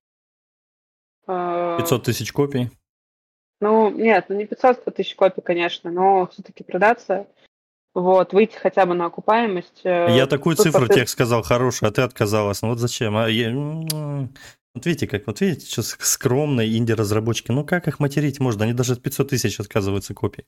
500 1.25 2.03
тысяч 2.03 2.31
копий. 2.31 2.69
Ну, 3.59 3.89
нет, 3.89 4.25
ну 4.27 4.35
не 4.35 4.45
500 4.45 4.83
тысяч 4.93 5.15
копий, 5.15 5.41
конечно, 5.41 5.89
но 5.89 6.27
все-таки 6.27 6.63
продаться 6.63 7.25
вот, 7.93 8.33
выйти 8.33 8.55
хотя 8.55 8.85
бы 8.85 8.95
на 8.95 9.05
окупаемость. 9.05 9.81
Э, 9.83 10.07
Я 10.09 10.25
такую 10.25 10.55
цифру 10.55 10.87
после... 10.87 10.95
тебе 10.95 11.07
сказал 11.07 11.43
хорошую, 11.43 11.89
а 11.89 11.91
ты 11.91 12.01
отказалась. 12.01 12.61
Ну 12.61 12.69
вот 12.69 12.79
зачем? 12.79 13.15
А 13.17 13.29
я... 13.29 13.51
Вот 14.75 14.87
видите, 14.87 15.05
как, 15.05 15.27
вот 15.27 15.39
видите, 15.39 15.67
сейчас 15.67 15.95
скромные 15.99 16.75
инди-разработчики, 16.75 17.51
ну 17.51 17.63
как 17.63 17.87
их 17.87 17.99
материть 17.99 18.39
можно? 18.39 18.63
Они 18.63 18.73
даже 18.73 18.93
от 18.93 19.03
500 19.03 19.29
тысяч 19.29 19.59
отказываются 19.59 20.15
копий. 20.15 20.45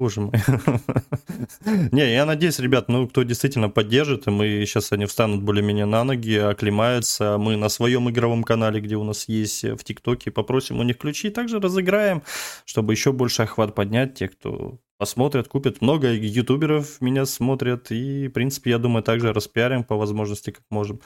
Боже 0.00 0.22
мой. 0.22 0.32
Не, 1.92 2.14
я 2.14 2.24
надеюсь, 2.24 2.58
ребят, 2.58 2.88
ну, 2.88 3.06
кто 3.06 3.22
действительно 3.22 3.68
поддержит, 3.68 4.26
и 4.26 4.30
мы 4.30 4.64
сейчас 4.64 4.92
они 4.92 5.04
встанут 5.04 5.42
более-менее 5.42 5.84
на 5.84 6.04
ноги, 6.04 6.36
оклемаются. 6.36 7.36
Мы 7.36 7.56
на 7.56 7.68
своем 7.68 8.08
игровом 8.08 8.42
канале, 8.42 8.80
где 8.80 8.96
у 8.96 9.04
нас 9.04 9.28
есть 9.28 9.62
в 9.62 9.84
ТикТоке, 9.84 10.30
попросим 10.30 10.80
у 10.80 10.84
них 10.84 10.96
ключи, 10.96 11.28
также 11.28 11.60
разыграем, 11.60 12.22
чтобы 12.64 12.94
еще 12.94 13.12
больше 13.12 13.42
охват 13.42 13.74
поднять, 13.74 14.14
те, 14.14 14.28
кто 14.28 14.78
посмотрят, 14.96 15.48
купят. 15.48 15.82
Много 15.82 16.10
ютуберов 16.10 17.02
меня 17.02 17.26
смотрят, 17.26 17.90
и, 17.90 18.28
в 18.28 18.32
принципе, 18.32 18.70
я 18.70 18.78
думаю, 18.78 19.02
также 19.02 19.34
распиарим 19.34 19.84
по 19.84 19.96
возможности, 19.96 20.50
как 20.50 20.64
можем. 20.70 21.00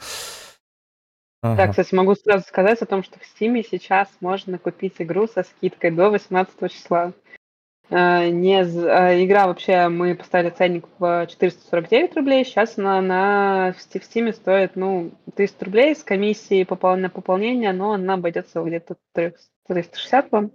Ага. 1.41 1.57
Да, 1.57 1.67
кстати, 1.67 1.93
могу 1.93 2.15
сразу 2.15 2.45
сказать 2.47 2.81
о 2.81 2.85
том, 2.85 3.03
что 3.03 3.19
в 3.19 3.25
Стиме 3.25 3.61
сейчас 3.61 4.07
можно 4.21 4.57
купить 4.57 4.95
игру 4.99 5.27
со 5.27 5.43
скидкой 5.43 5.91
до 5.91 6.09
18 6.11 6.71
числа. 6.71 7.11
Э, 7.89 8.29
не, 8.29 8.61
э, 8.61 9.25
игра 9.25 9.47
вообще, 9.47 9.89
мы 9.89 10.15
поставили 10.15 10.49
ценник 10.49 10.85
в 10.97 11.27
449 11.27 12.15
рублей, 12.15 12.43
сейчас 12.43 12.77
она 12.77 13.01
на, 13.01 13.73
в 13.73 13.95
Steam 13.95 14.33
стоит, 14.33 14.75
ну, 14.75 15.11
300 15.35 15.65
рублей 15.65 15.95
с 15.95 16.03
комиссией 16.03 16.65
попол, 16.65 16.95
на 16.95 17.09
пополнение, 17.09 17.73
но 17.73 17.93
она 17.93 18.15
обойдется 18.15 18.63
где-то 18.63 18.95
360 19.13 20.31
вам. 20.31 20.51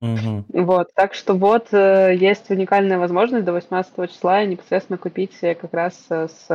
Угу. 0.00 0.44
Вот, 0.48 0.90
так 0.94 1.14
что 1.14 1.34
вот 1.34 1.68
э, 1.72 2.14
есть 2.16 2.50
уникальная 2.50 2.98
возможность 2.98 3.44
до 3.44 3.52
18 3.52 4.10
числа 4.10 4.44
непосредственно 4.44 4.98
купить 4.98 5.38
как 5.40 5.72
раз 5.72 6.06
с 6.08 6.46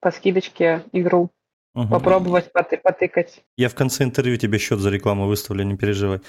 по 0.00 0.10
скидочке 0.10 0.82
игру. 0.92 1.30
Угу. 1.74 1.88
Попробовать 1.88 2.52
поты 2.52 2.76
потыкать. 2.76 3.42
Я 3.56 3.68
в 3.68 3.74
конце 3.74 4.04
интервью 4.04 4.36
тебе 4.36 4.58
счет 4.58 4.78
за 4.78 4.90
рекламу 4.90 5.26
выставлю, 5.26 5.64
не 5.64 5.76
переживай. 5.76 6.20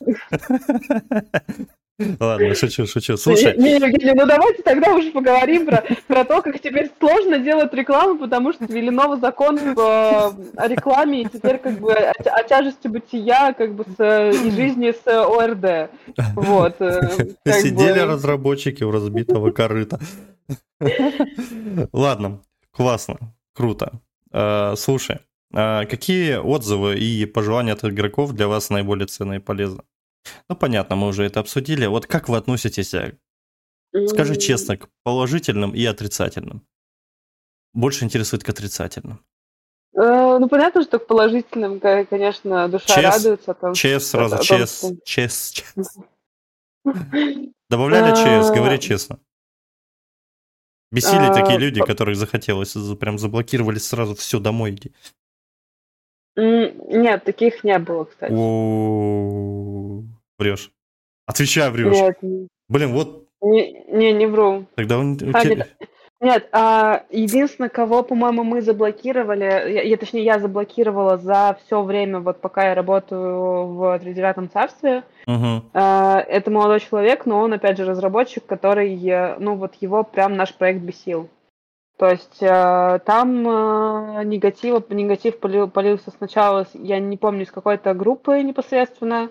Ладно, 2.18 2.54
шучу, 2.54 2.86
шучу. 2.86 3.16
Слушай. 3.16 3.56
Не, 3.56 3.74
Евгений, 3.74 4.14
ну 4.14 4.26
давайте 4.26 4.62
тогда 4.62 4.94
уже 4.94 5.10
поговорим 5.10 5.66
про, 5.66 5.84
про 6.06 6.24
то, 6.24 6.42
как 6.42 6.60
теперь 6.60 6.90
сложно 6.98 7.38
делать 7.38 7.72
рекламу, 7.74 8.18
потому 8.18 8.52
что 8.52 8.64
ввели 8.64 8.90
новый 8.90 9.20
закон 9.20 9.58
в, 9.74 9.78
о 9.78 10.68
рекламе, 10.68 11.22
и 11.22 11.24
теперь 11.26 11.58
как 11.58 11.78
бы 11.78 11.92
о, 11.92 12.10
о 12.10 12.42
тяжести 12.44 12.88
бытия 12.88 13.52
как 13.52 13.74
бы 13.74 13.84
с, 13.84 14.30
и 14.34 14.50
жизни 14.50 14.92
с 14.92 15.06
ОРД. 15.06 15.90
Вот. 16.34 16.76
Э, 16.80 17.08
Сидели 17.44 18.00
бы... 18.00 18.06
разработчики 18.06 18.82
у 18.82 18.90
разбитого 18.90 19.50
корыта. 19.50 20.00
Ладно, 21.92 22.40
классно, 22.70 23.16
круто. 23.54 24.00
Э, 24.32 24.74
слушай, 24.76 25.18
какие 25.52 26.36
отзывы 26.36 26.98
и 26.98 27.26
пожелания 27.26 27.72
от 27.72 27.84
игроков 27.84 28.32
для 28.32 28.48
вас 28.48 28.70
наиболее 28.70 29.06
ценны 29.06 29.36
и 29.36 29.38
полезны? 29.40 29.82
Ну, 30.48 30.56
понятно, 30.56 30.96
мы 30.96 31.08
уже 31.08 31.24
это 31.24 31.40
обсудили. 31.40 31.86
Вот 31.86 32.06
как 32.06 32.28
вы 32.28 32.36
относитесь, 32.36 32.94
э, 32.94 33.16
скажи 34.08 34.36
честно, 34.36 34.76
к 34.76 34.88
положительным 35.02 35.74
и 35.74 35.84
отрицательным? 35.84 36.66
Больше 37.72 38.04
интересует 38.04 38.42
к 38.42 38.48
отрицательным. 38.48 39.24
Э, 39.94 40.38
ну, 40.38 40.48
понятно, 40.48 40.82
что 40.82 40.98
к 40.98 41.06
положительным, 41.06 41.80
конечно, 41.80 42.68
душа 42.68 42.94
чес, 42.94 43.04
радуется. 43.04 43.54
Том, 43.54 43.74
чес 43.74 44.06
сразу, 44.08 44.36
том, 44.36 44.44
чес, 44.44 44.78
что... 44.78 44.96
чес, 45.04 45.50
чес. 45.50 45.98
Добавляли 47.68 48.14
ЧС, 48.14 48.50
говори 48.50 48.78
честно. 48.80 49.20
Бесили 50.92 51.32
такие 51.32 51.58
люди, 51.58 51.80
которых 51.80 52.16
захотелось, 52.16 52.74
прям 52.98 53.18
заблокировали 53.18 53.78
сразу, 53.78 54.14
все, 54.16 54.40
домой 54.40 54.72
иди. 54.72 54.92
Нет, 56.36 57.24
таких 57.24 57.64
не 57.64 57.78
было, 57.78 58.04
кстати. 58.04 58.32
Врешь. 60.38 60.70
Отвечай, 61.26 61.70
врешь. 61.70 61.96
Нет. 61.96 62.18
Блин, 62.68 62.92
вот. 62.92 63.26
Не, 63.42 63.84
не, 63.88 64.12
не 64.12 64.26
вру. 64.26 64.66
Тогда 64.74 64.98
он... 64.98 65.18
А, 65.32 65.44
нет, 65.44 65.68
нет 66.20 66.48
а, 66.52 67.04
единственное, 67.10 67.70
кого, 67.70 68.02
по-моему, 68.02 68.44
мы 68.44 68.60
заблокировали, 68.60 69.44
я, 69.44 69.82
я, 69.82 69.96
точнее, 69.96 70.24
я 70.24 70.38
заблокировала 70.38 71.16
за 71.16 71.58
все 71.64 71.82
время, 71.82 72.20
вот 72.20 72.40
пока 72.40 72.68
я 72.68 72.74
работаю 72.74 73.66
в 73.66 73.98
Тридевятом 73.98 74.50
царстве, 74.50 75.04
угу. 75.26 75.64
а, 75.72 76.20
это 76.20 76.50
молодой 76.50 76.80
человек, 76.80 77.24
но 77.24 77.40
он, 77.40 77.54
опять 77.54 77.78
же, 77.78 77.86
разработчик, 77.86 78.44
который, 78.44 78.94
ну, 79.38 79.54
вот 79.54 79.74
его 79.80 80.04
прям 80.04 80.36
наш 80.36 80.54
проект 80.54 80.80
бесил. 80.80 81.30
То 82.00 82.08
есть 82.08 82.38
э, 82.40 82.98
там 83.04 83.46
э, 83.46 84.24
негатив, 84.24 84.88
негатив 84.88 85.38
полил, 85.38 85.68
полился 85.68 86.10
сначала, 86.10 86.66
я 86.72 86.98
не 86.98 87.18
помню, 87.18 87.42
из 87.42 87.50
какой-то 87.50 87.92
группы 87.92 88.42
непосредственно. 88.42 89.28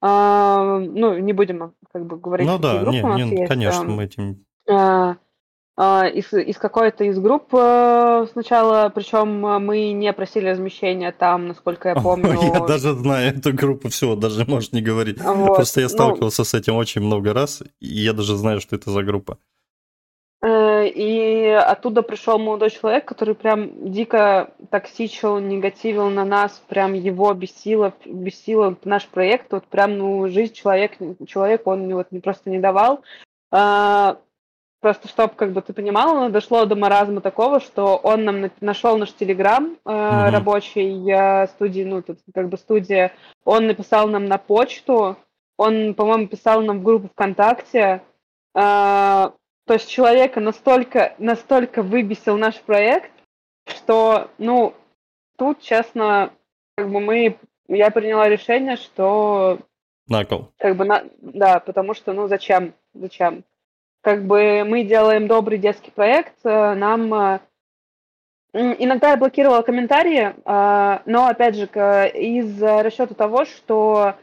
Э, 0.00 0.78
ну, 0.78 1.18
не 1.18 1.32
будем 1.32 1.72
как 1.92 2.06
бы 2.06 2.16
говорить, 2.16 2.46
ну, 2.46 2.60
да, 2.60 2.78
группы 2.78 2.96
не, 2.96 3.02
у 3.02 3.08
нас 3.08 3.18
не, 3.18 3.30
есть. 3.38 3.48
конечно, 3.48 3.84
мы 3.86 4.04
этим... 4.04 4.44
Э, 4.68 5.16
э, 5.76 6.10
из, 6.12 6.32
из 6.32 6.56
какой-то 6.58 7.02
из 7.02 7.18
групп 7.18 7.52
э, 7.52 8.26
сначала, 8.30 8.88
причем 8.94 9.40
мы 9.40 9.90
не 9.90 10.12
просили 10.12 10.50
размещения 10.50 11.10
там, 11.10 11.48
насколько 11.48 11.88
я 11.88 11.96
помню. 11.96 12.40
Я 12.40 12.60
даже 12.60 12.92
знаю 12.92 13.36
эту 13.36 13.52
группу, 13.52 13.88
все, 13.88 14.14
даже 14.14 14.44
можешь 14.44 14.70
не 14.70 14.80
говорить. 14.80 15.20
Вот, 15.20 15.56
Просто 15.56 15.80
я 15.80 15.86
ну 15.86 15.90
сталкивался 15.90 16.42
ну, 16.42 16.44
с 16.44 16.54
этим 16.54 16.76
очень 16.76 17.00
много 17.00 17.32
раз, 17.32 17.64
и 17.80 17.86
я 17.86 18.12
даже 18.12 18.36
знаю, 18.36 18.60
что 18.60 18.76
это 18.76 18.92
за 18.92 19.02
группа. 19.02 19.38
Э, 20.46 20.86
и 20.86 21.48
оттуда 21.48 22.02
пришел 22.02 22.38
молодой 22.38 22.70
человек, 22.70 23.04
который 23.04 23.34
прям 23.34 23.90
дико 23.90 24.52
токсичил, 24.70 25.40
негативил 25.40 26.08
на 26.08 26.24
нас, 26.24 26.62
прям 26.68 26.92
его 26.92 27.34
бесило, 27.34 27.92
бесило 28.04 28.76
наш 28.84 29.08
проект. 29.08 29.52
Вот 29.52 29.64
прям, 29.64 29.98
ну, 29.98 30.28
жизнь 30.28 30.54
человек, 30.54 30.92
человек 31.26 31.66
он 31.66 31.92
вот 31.92 32.12
не 32.12 32.20
просто 32.20 32.50
не 32.50 32.60
давал. 32.60 33.02
А, 33.50 34.18
просто 34.80 35.08
чтобы, 35.08 35.34
как 35.34 35.50
бы 35.50 35.62
ты 35.62 35.72
понимала, 35.72 36.30
дошло 36.30 36.64
до 36.64 36.76
маразма 36.76 37.20
такого, 37.20 37.58
что 37.58 37.96
он 37.96 38.24
нам 38.24 38.48
нашел 38.60 38.96
наш 38.98 39.12
телеграм 39.14 39.76
э, 39.84 39.90
mm-hmm. 39.90 40.30
рабочий 40.30 41.10
э, 41.10 41.48
студии, 41.48 41.82
ну, 41.82 42.02
тут 42.02 42.20
как 42.32 42.48
бы 42.48 42.56
студия, 42.56 43.12
он 43.44 43.66
написал 43.66 44.06
нам 44.06 44.26
на 44.26 44.38
почту, 44.38 45.16
он, 45.56 45.94
по-моему, 45.94 46.28
писал 46.28 46.62
нам 46.62 46.80
в 46.80 46.82
группу 46.84 47.08
ВКонтакте, 47.08 48.02
э, 48.54 49.30
то 49.66 49.74
есть 49.74 49.90
человека 49.90 50.40
настолько, 50.40 51.14
настолько 51.18 51.82
выбесил 51.82 52.36
наш 52.36 52.60
проект, 52.60 53.10
что, 53.66 54.30
ну, 54.38 54.74
тут, 55.36 55.60
честно, 55.60 56.32
как 56.76 56.88
бы 56.88 57.00
мы, 57.00 57.36
я 57.68 57.90
приняла 57.90 58.28
решение, 58.28 58.76
что... 58.76 59.58
Накол. 60.06 60.52
Как 60.58 60.76
бы, 60.76 60.84
на, 60.84 61.04
да, 61.20 61.58
потому 61.58 61.94
что, 61.94 62.12
ну, 62.12 62.28
зачем, 62.28 62.74
зачем? 62.94 63.42
Как 64.02 64.24
бы 64.24 64.62
мы 64.64 64.84
делаем 64.84 65.26
добрый 65.26 65.58
детский 65.58 65.90
проект, 65.90 66.34
э, 66.44 66.74
нам... 66.74 67.12
Э, 67.12 67.40
иногда 68.52 69.10
я 69.10 69.16
блокировала 69.16 69.62
комментарии, 69.62 70.32
э, 70.44 70.98
но, 71.06 71.26
опять 71.26 71.56
же, 71.56 71.64
из 71.64 72.62
расчета 72.62 73.14
того, 73.14 73.44
что 73.44 74.14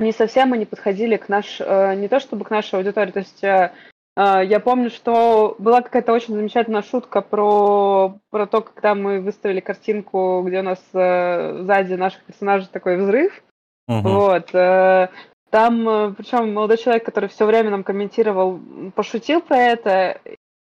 не 0.00 0.12
совсем 0.12 0.52
они 0.52 0.64
подходили 0.64 1.16
к 1.16 1.28
наш, 1.28 1.60
э, 1.60 1.94
не 1.94 2.08
то 2.08 2.20
чтобы 2.20 2.44
к 2.44 2.50
нашей 2.50 2.76
аудитории, 2.76 3.12
то 3.12 3.18
есть 3.20 3.44
э, 3.44 3.72
э, 4.16 4.40
я 4.44 4.60
помню, 4.60 4.90
что 4.90 5.54
была 5.58 5.82
какая-то 5.82 6.12
очень 6.12 6.34
замечательная 6.34 6.82
шутка 6.82 7.20
про, 7.20 8.18
про 8.30 8.46
то, 8.46 8.62
когда 8.62 8.94
мы 8.94 9.20
выставили 9.20 9.60
картинку, 9.60 10.42
где 10.46 10.60
у 10.60 10.62
нас 10.62 10.80
сзади 10.92 11.94
наших 11.94 12.24
персонажей 12.24 12.68
такой 12.72 12.96
взрыв. 12.96 13.42
Uh-huh. 13.88 14.02
Вот. 14.02 15.10
Там, 15.50 16.14
причем 16.14 16.54
молодой 16.54 16.78
человек, 16.78 17.04
который 17.04 17.28
все 17.28 17.44
время 17.44 17.70
нам 17.70 17.82
комментировал, 17.82 18.60
пошутил 18.94 19.40
про 19.40 19.56
это. 19.56 20.20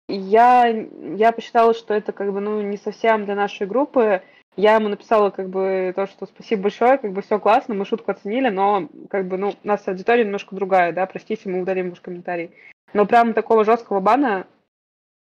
Я, 0.08 0.68
я 0.68 1.34
посчитала, 1.34 1.74
что 1.74 1.94
это 1.94 2.14
как 2.14 2.32
бы 2.32 2.40
ну, 2.40 2.62
не 2.62 2.78
совсем 2.78 3.26
для 3.26 3.36
нашей 3.36 3.68
группы. 3.68 4.22
Я 4.58 4.76
ему 4.76 4.90
написала 4.90 5.30
как 5.30 5.50
бы 5.50 5.94
то, 5.96 6.08
что 6.08 6.26
спасибо 6.26 6.64
большое, 6.64 6.98
как 6.98 7.14
бы 7.14 7.22
все 7.22 7.40
классно, 7.40 7.76
мы 7.76 7.86
шутку 7.86 8.10
оценили, 8.10 8.50
но 8.50 8.90
как 9.08 9.28
бы, 9.28 9.38
ну, 9.38 9.54
у 9.64 9.68
нас 9.68 9.88
аудитория 9.88 10.26
немножко 10.26 10.56
другая, 10.56 10.92
да, 10.92 11.06
простите, 11.06 11.48
мы 11.48 11.62
удалим 11.62 11.92
ваш 11.92 12.02
комментарий. 12.02 12.50
Но 12.94 13.06
прям 13.06 13.34
такого 13.34 13.64
жесткого 13.64 14.00
бана 14.00 14.48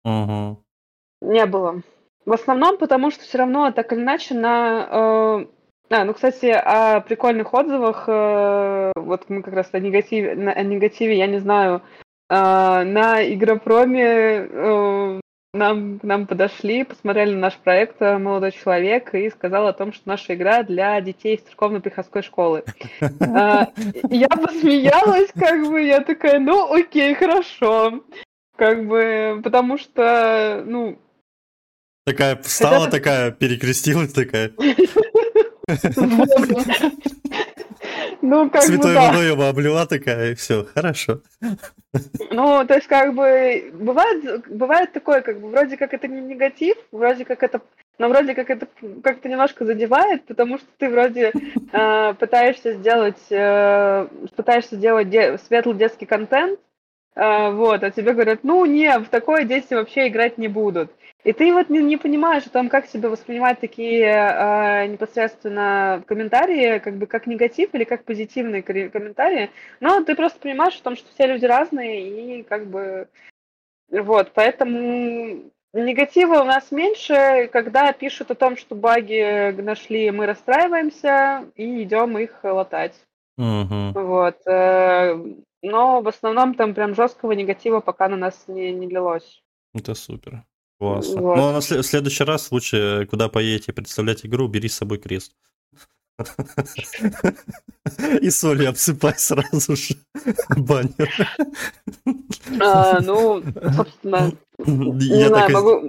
угу. 0.05 0.57
не 1.21 1.45
было. 1.45 1.83
В 2.25 2.33
основном 2.33 2.79
потому, 2.79 3.11
что 3.11 3.25
все 3.25 3.39
равно 3.39 3.71
так 3.73 3.93
или 3.93 4.01
иначе 4.01 4.35
на... 4.35 4.89
Э, 4.91 5.47
а, 5.91 6.05
ну, 6.05 6.15
кстати, 6.15 6.47
о 6.47 7.01
прикольных 7.01 7.53
отзывах, 7.53 8.05
э, 8.07 8.93
вот 8.95 9.29
мы 9.29 9.43
как 9.43 9.53
раз 9.53 9.69
о 9.73 9.81
негативе, 9.81 10.35
на, 10.35 10.53
о 10.53 10.63
негативе, 10.63 11.19
я 11.19 11.27
не 11.27 11.41
знаю, 11.41 11.83
э, 12.31 12.35
на 12.35 13.23
Игропроме 13.23 14.05
э, 14.05 15.21
нам, 15.53 15.99
к 15.99 16.05
нам 16.05 16.27
подошли, 16.27 16.85
посмотрели 16.85 17.35
наш 17.35 17.57
проект 17.57 18.01
э, 18.01 18.19
«Молодой 18.19 18.53
человек» 18.53 19.15
и 19.15 19.31
сказал 19.31 19.67
о 19.67 19.73
том, 19.73 19.93
что 19.93 20.09
наша 20.09 20.35
игра 20.35 20.63
для 20.63 21.01
детей 21.01 21.37
из 21.37 21.43
церковно-приходской 21.43 22.23
школы. 22.23 22.65
А, 23.21 23.69
я 24.11 24.29
посмеялась, 24.29 25.31
как 25.35 25.69
бы, 25.69 25.83
я 25.83 26.01
такая, 26.01 26.39
ну, 26.39 26.73
окей, 26.73 27.15
хорошо. 27.15 28.03
Как 28.57 28.87
бы, 28.87 29.41
потому 29.43 29.79
что, 29.79 30.63
ну... 30.67 30.99
Такая 32.05 32.37
встала, 32.37 32.91
такая, 32.91 33.31
перекрестилась, 33.31 34.13
такая. 34.13 34.53
Ну, 38.23 38.51
как 38.51 38.63
Святой 38.63 38.95
бы, 38.95 38.95
да. 38.95 39.09
водой 39.09 39.27
его 39.29 39.47
облила 39.47 39.87
такая, 39.87 40.33
и 40.33 40.35
все, 40.35 40.67
хорошо. 40.75 41.21
Ну, 42.31 42.65
то 42.67 42.75
есть, 42.75 42.87
как 42.87 43.15
бы, 43.15 43.71
бывает, 43.73 44.47
бывает 44.49 44.93
такое, 44.93 45.23
как 45.23 45.41
бы, 45.41 45.49
вроде 45.49 45.77
как 45.77 45.95
это 45.95 46.07
не 46.07 46.21
негатив, 46.21 46.77
вроде 46.93 47.25
как 47.25 47.43
это, 47.43 47.61
но 47.99 48.09
вроде 48.09 48.35
как 48.35 48.51
это 48.51 48.69
как-то 49.03 49.29
немножко 49.29 49.65
задевает, 49.65 50.25
потому 50.27 50.59
что 50.59 50.67
ты 50.79 50.89
вроде 50.89 51.33
э, 51.73 52.15
пытаешься 52.15 52.75
сделать, 52.75 53.21
э, 53.31 54.07
пытаешься 54.37 54.77
сделать 54.77 55.11
де- 55.11 55.39
светлый 55.39 55.77
детский 55.77 56.07
контент, 56.07 56.61
э, 57.17 57.51
вот, 57.51 57.83
а 57.83 57.91
тебе 57.91 58.13
говорят, 58.13 58.41
ну, 58.45 58.65
не, 58.67 58.99
в 58.99 59.09
такое 59.09 59.45
дети 59.45 59.75
вообще 59.75 60.09
играть 60.09 60.39
не 60.39 60.49
будут. 60.49 60.91
И 61.23 61.33
ты 61.33 61.53
вот 61.53 61.69
не, 61.69 61.81
не 61.81 61.97
понимаешь 61.97 62.47
о 62.47 62.51
том, 62.51 62.69
как 62.69 62.87
себе 62.87 63.09
воспринимать 63.09 63.61
такие 63.61 64.07
э, 64.07 64.87
непосредственно 64.87 66.03
комментарии, 66.07 66.79
как 66.79 66.97
бы 66.97 67.07
как 67.07 67.27
негатив 67.27 67.75
или 67.75 67.85
как 67.85 68.05
позитивные 68.05 68.63
комментарии. 68.63 69.51
Но 69.81 70.03
ты 70.03 70.15
просто 70.15 70.41
понимаешь 70.41 70.77
о 70.77 70.83
том, 70.83 70.97
что 70.97 71.13
все 71.13 71.27
люди 71.27 71.45
разные, 71.45 72.39
и 72.39 72.43
как 72.43 72.67
бы 72.67 73.09
вот, 73.91 74.33
поэтому 74.35 75.51
негатива 75.73 76.41
у 76.41 76.45
нас 76.45 76.71
меньше, 76.71 77.49
когда 77.53 77.93
пишут 77.93 78.31
о 78.31 78.37
том, 78.37 78.57
что 78.57 78.75
баги 78.75 79.51
нашли, 79.61 80.11
мы 80.11 80.27
расстраиваемся 80.27 81.51
и 81.57 81.83
идем 81.83 82.17
их 82.19 82.39
латать. 82.45 82.95
Мгм. 83.37 83.93
Вот. 83.93 84.37
э, 84.47 85.17
Но 85.63 86.01
в 86.01 86.09
основном 86.09 86.55
там 86.55 86.75
прям 86.75 86.95
жесткого 86.95 87.33
негатива 87.33 87.81
пока 87.81 88.09
на 88.09 88.17
нас 88.17 88.45
не, 88.49 88.73
не 88.73 88.87
лилось. 88.87 89.43
Это 89.75 89.95
супер. 89.95 90.45
Классно. 90.81 91.21
Вот. 91.21 91.37
Ну, 91.37 91.43
а 91.49 91.53
на 91.53 91.61
в 91.61 91.63
следующий 91.63 92.25
раз 92.25 92.51
лучше, 92.51 93.07
куда 93.11 93.29
поедете 93.29 93.75
представлять 93.75 94.25
игру, 94.25 94.49
бери 94.49 94.67
с 94.67 94.77
собой 94.77 94.97
крест. 94.97 95.33
И 98.23 98.31
солью 98.31 98.71
обсыпай 98.71 99.13
сразу 99.19 99.77
же 99.77 99.95
баннер. 100.57 101.11
А, 102.61 103.01
ну, 103.01 103.43
собственно, 103.77 104.33
Не 104.67 105.21
Я 105.21 105.29
знаю, 105.29 105.51
могу, 105.53 105.81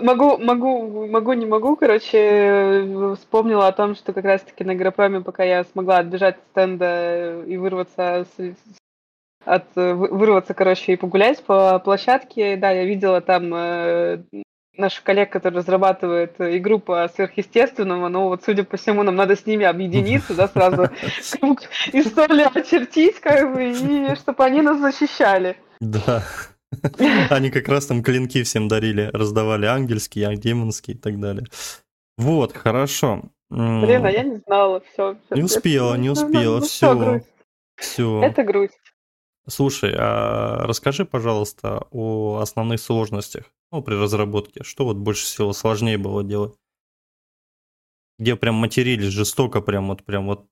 могу, 0.00 0.38
могу, 0.38 1.06
могу, 1.06 1.32
не 1.34 1.46
могу, 1.46 1.76
короче, 1.76 2.18
э, 2.18 3.14
вспомнила 3.18 3.68
о 3.68 3.72
том, 3.72 3.94
что 3.94 4.12
как 4.14 4.24
раз-таки 4.24 4.64
на 4.64 4.74
Гропроме, 4.74 5.20
пока 5.20 5.44
я 5.44 5.64
смогла 5.64 5.98
отбежать 5.98 6.36
от 6.36 6.42
стенда 6.52 7.42
и 7.46 7.56
вырваться 7.58 8.26
с- 8.36 8.54
от, 9.44 9.64
э, 9.76 9.94
вы- 9.94 10.08
вырваться, 10.08 10.54
короче, 10.54 10.92
и 10.92 10.96
погулять 10.96 11.42
по 11.44 11.78
площадке, 11.78 12.56
да, 12.56 12.70
я 12.70 12.84
видела 12.84 13.20
там 13.20 13.52
э, 13.54 14.22
наших 14.76 15.02
коллег, 15.02 15.30
которые 15.30 15.58
разрабатывают 15.58 16.34
э, 16.38 16.56
игру 16.58 16.78
по 16.78 17.08
сверхъестественному, 17.14 18.08
но 18.08 18.28
вот, 18.28 18.42
судя 18.44 18.64
по 18.64 18.76
всему, 18.76 19.02
нам 19.02 19.16
надо 19.16 19.36
с 19.36 19.46
ними 19.46 19.66
объединиться, 19.66 20.34
да, 20.34 20.48
сразу 20.48 20.88
круг 21.40 21.62
истории 21.92 22.58
очертить, 22.58 23.20
как 23.20 23.54
бы, 23.54 23.70
и 23.70 24.14
чтобы 24.16 24.44
они 24.44 24.62
нас 24.62 24.78
защищали. 24.80 25.56
Да. 25.80 26.22
Они 27.30 27.50
как 27.50 27.66
раз 27.66 27.86
там 27.86 28.00
клинки 28.00 28.44
всем 28.44 28.68
дарили, 28.68 29.10
раздавали 29.12 29.66
ангельские, 29.66 30.36
демонские 30.36 30.96
и 30.96 30.98
так 30.98 31.18
далее. 31.18 31.44
Вот, 32.16 32.56
хорошо. 32.56 33.22
Блин, 33.50 34.06
а 34.06 34.10
я 34.10 34.22
не 34.22 34.36
знала, 34.36 34.80
все. 34.92 35.16
Не 35.30 35.42
успела, 35.42 35.96
не 35.96 36.10
успела, 36.10 36.60
всё. 36.60 37.20
Всё. 37.76 38.22
Это 38.22 38.44
грусть. 38.44 38.89
Слушай, 39.50 39.94
а 39.98 40.66
расскажи, 40.66 41.04
пожалуйста, 41.04 41.86
о 41.90 42.38
основных 42.38 42.80
сложностях 42.80 43.44
ну, 43.72 43.82
при 43.82 43.94
разработке. 43.94 44.62
Что 44.62 44.84
вот 44.84 44.96
больше 44.96 45.24
всего 45.24 45.52
сложнее 45.52 45.98
было 45.98 46.22
делать? 46.22 46.54
Где 48.18 48.36
прям 48.36 48.54
матерились 48.54 49.12
жестоко, 49.12 49.60
прям 49.60 49.88
вот, 49.88 50.04
прям 50.04 50.26
вот 50.26 50.46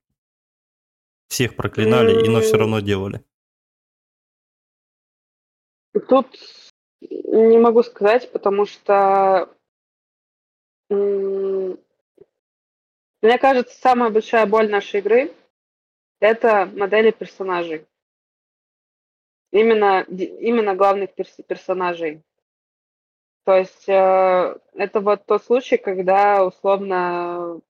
всех 1.29 1.55
проклинали, 1.55 2.25
и 2.25 2.29
но 2.29 2.41
все 2.41 2.57
равно 2.57 2.81
делали. 2.81 3.23
Тут 6.09 6.27
не 7.01 7.59
могу 7.59 7.83
сказать, 7.83 8.33
потому 8.33 8.67
что 8.67 9.49
мне 10.89 11.77
кажется, 13.39 13.79
самая 13.79 14.11
большая 14.11 14.47
боль 14.47 14.71
нашей 14.71 15.01
игры 15.01 15.33
это 16.21 16.67
модели 16.75 17.11
персонажей. 17.11 17.87
Именно, 19.51 20.03
именно 20.03 20.75
главных 20.75 21.15
перс- 21.15 21.43
персонажей. 21.47 22.23
То 23.45 23.57
есть 23.57 23.89
э, 23.89 24.59
это 24.75 25.01
вот 25.01 25.25
тот 25.25 25.43
случай, 25.43 25.79
когда 25.79 26.45
условно 26.45 27.61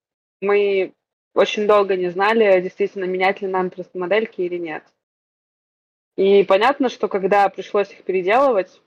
мы 0.41 0.93
очень 1.35 1.69
долго 1.69 1.97
не 1.97 2.09
знали, 2.09 2.61
действительно 2.61 3.05
менять 3.05 3.41
ли 3.41 3.47
нам 3.47 3.71
модельки 3.95 4.41
или 4.41 4.59
нет. 4.59 4.83
И 6.17 6.43
понятно, 6.43 6.89
что 6.89 7.07
когда 7.07 7.49
пришлось 7.49 7.93
их 7.93 8.03
переделывать, 8.03 8.83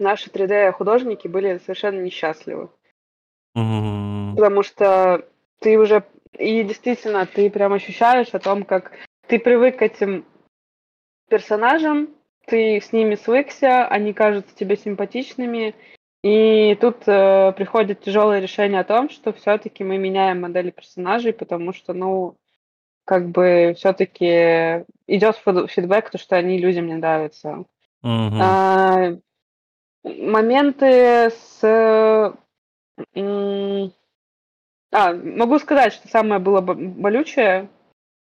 наши 0.00 0.28
3D-художники 0.28 1.28
были 1.28 1.58
совершенно 1.58 2.00
несчастливы. 2.00 2.68
Мгм. 3.54 4.34
Потому 4.34 4.64
что 4.64 5.24
ты 5.60 5.78
уже... 5.78 6.04
И 6.32 6.64
действительно, 6.64 7.26
ты 7.26 7.48
прям 7.48 7.72
ощущаешь 7.72 8.30
о 8.32 8.40
том, 8.40 8.64
как 8.64 8.90
ты 9.28 9.38
привык 9.38 9.78
к 9.78 9.82
этим 9.82 10.24
персонажам, 11.30 12.08
ты 12.46 12.80
с 12.80 12.92
ними 12.92 13.14
свыкся, 13.14 13.86
они 13.86 14.12
кажутся 14.12 14.54
тебе 14.54 14.76
симпатичными, 14.76 15.74
и 16.22 16.76
тут 16.80 16.96
э, 17.06 17.52
приходит 17.52 18.02
тяжелое 18.02 18.40
решение 18.40 18.80
о 18.80 18.84
том, 18.84 19.08
что 19.08 19.32
все-таки 19.32 19.84
мы 19.84 19.96
меняем 19.96 20.42
модели 20.42 20.70
персонажей, 20.70 21.32
потому 21.32 21.72
что, 21.72 21.94
ну, 21.94 22.36
как 23.06 23.30
бы 23.30 23.74
все-таки 23.76 24.84
идет 25.06 25.40
фид- 25.44 25.70
фидбэк, 25.70 26.10
то, 26.10 26.18
что 26.18 26.36
они 26.36 26.58
людям 26.58 26.86
не 26.88 26.94
нравятся. 26.94 27.64
Мгм. 28.02 28.40
А, 28.40 29.16
моменты 30.04 31.30
с... 31.30 32.34
А, 34.92 35.12
могу 35.14 35.58
сказать, 35.60 35.92
что 35.92 36.08
самое 36.08 36.40
было 36.40 36.60
бо- 36.60 36.74
болючее, 36.74 37.68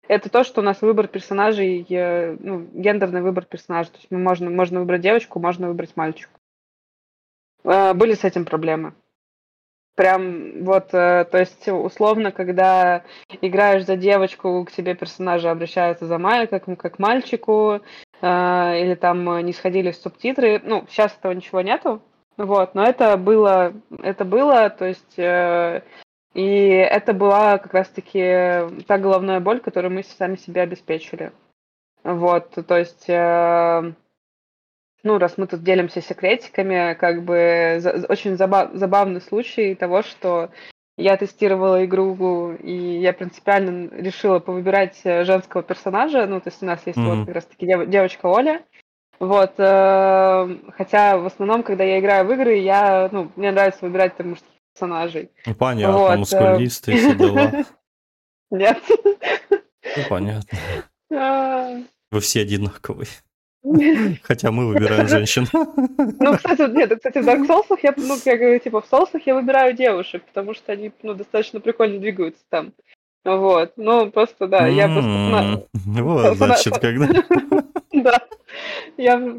это 0.08 0.30
то, 0.30 0.43
что 0.43 0.62
у 0.62 0.64
нас 0.64 0.82
выбор 0.82 1.08
персонажей, 1.08 1.86
э, 1.89 2.38
ну, 2.39 2.68
гендерный 2.74 3.22
выбор 3.22 3.45
персонажей. 3.45 3.91
То 3.91 3.97
есть 3.97 4.12
мы 4.12 4.20
можно, 4.20 4.49
можно 4.49 4.80
выбрать 4.80 5.01
девочку, 5.01 5.39
можно 5.39 5.68
выбрать 5.68 5.95
мальчика. 5.95 6.32
Э, 7.64 7.93
Были 7.93 8.14
с 8.14 8.24
этим 8.24 8.45
проблемы. 8.45 8.93
Прям 9.95 10.64
вот, 10.64 10.93
э, 10.93 11.26
то 11.26 11.38
есть 11.38 11.68
условно, 11.68 12.32
когда 12.32 13.03
играешь 13.41 13.86
за 13.86 13.95
девочку, 13.95 14.66
к 14.66 14.72
тебе 14.72 14.93
персонажи 14.93 15.49
обращаются 15.49 16.06
за 16.06 16.18
май, 16.18 16.47
как, 16.47 16.66
как 16.78 16.99
мальчику, 16.99 17.82
или 18.22 18.97
там 18.99 19.45
не 19.45 19.53
сходились 19.53 20.01
субтитры. 20.01 20.62
Ну, 20.64 20.86
сейчас 20.89 21.16
этого 21.16 21.34
ничего 21.34 21.62
нету, 21.62 22.01
вот, 22.38 22.74
но 22.74 22.84
это 22.84 23.18
было, 23.18 23.74
это 24.01 24.26
было, 24.26 24.70
то 24.70 24.86
есть, 24.86 25.16
и 26.36 26.67
это 26.67 27.13
была 27.13 27.57
как 27.57 27.73
раз-таки 27.73 28.83
та 28.88 28.97
головная 28.97 29.39
боль, 29.39 29.59
которую 29.61 29.93
мы 29.93 30.03
сами 30.03 30.36
себе 30.36 30.61
обеспечили. 30.61 31.31
Вот, 32.03 32.51
то 32.67 32.77
есть, 32.77 33.09
э, 33.09 33.93
ну, 35.03 35.17
раз 35.17 35.38
мы 35.38 35.47
тут 35.47 35.63
делимся 35.63 36.01
секретиками, 36.01 36.93
как 36.95 37.23
бы 37.23 37.77
за- 37.79 38.05
очень 38.09 38.33
заба- 38.33 38.75
забавный 38.75 39.21
случай 39.21 39.75
того, 39.75 40.01
что 40.03 40.49
я 40.97 41.17
тестировала 41.17 41.83
игру, 41.86 42.53
и 42.53 42.99
я 42.99 43.13
принципиально 43.13 43.89
решила 43.95 44.39
повыбирать 44.39 44.99
э, 45.03 45.23
женского 45.23 45.63
персонажа. 45.63 46.25
Ну, 46.25 46.39
то 46.41 46.49
есть 46.49 46.61
у 46.61 46.65
нас 46.65 46.86
есть 46.86 46.97
Мгм. 46.97 47.09
вот 47.19 47.25
как 47.27 47.36
раз-таки 47.36 47.65
дев- 47.65 47.89
девочка 47.89 48.27
Оля. 48.27 48.61
Вот, 49.19 49.53
э, 49.57 50.57
хотя 50.77 51.17
в 51.17 51.25
основном, 51.25 51.63
когда 51.63 51.86
я 51.86 51.99
играю 51.99 52.25
в 52.25 52.31
игры, 52.33 52.55
я, 52.55 53.07
ну, 53.11 53.31
мне 53.38 53.51
нравится 53.51 53.86
выбирать 53.86 54.17
там 54.17 54.29
мужских 54.31 54.49
персонажей. 54.76 55.32
Ну, 55.45 55.55
понятно, 55.55 55.97
Вот, 55.97 56.11
э. 56.11 56.17
мускулистые 56.17 56.97
все 56.97 57.15
дела. 57.15 57.65
Нет. 58.51 58.78
Ну, 59.49 60.03
понятно. 60.09 60.57
А, 61.13 61.78
Вы 62.11 62.19
все 62.19 62.41
одинаковые. 62.41 63.07
Хотя 64.23 64.51
мы 64.51 64.67
выбираем 64.67 65.07
женщин. 65.07 65.47
Ну, 65.53 66.36
кстати, 66.36 66.69
нет, 66.76 66.91
кстати, 66.95 67.19
в 67.19 67.28
Dark 67.28 67.47
Souls 67.47 67.80
я, 67.84 67.93
ну, 67.95 68.17
я 68.26 68.38
говорю, 68.38 68.59
типа, 68.59 68.82
в 68.82 68.91
Souls 68.91 69.09
я 69.23 69.36
выбираю 69.36 69.76
девушек, 69.76 70.23
потому 70.26 70.55
что 70.55 70.71
они, 70.71 70.91
ну, 71.03 71.13
достаточно 71.13 71.59
прикольно 71.59 71.99
двигаются 71.99 72.43
там. 72.49 72.73
Вот, 73.23 73.73
ну, 73.78 74.11
просто, 74.11 74.47
да, 74.47 74.65
я 74.65 74.88
просто... 74.88 75.67
Вот, 75.73 76.38
значит, 76.38 76.80
когда... 76.80 77.07
Да, 77.93 78.19
я, 78.97 79.38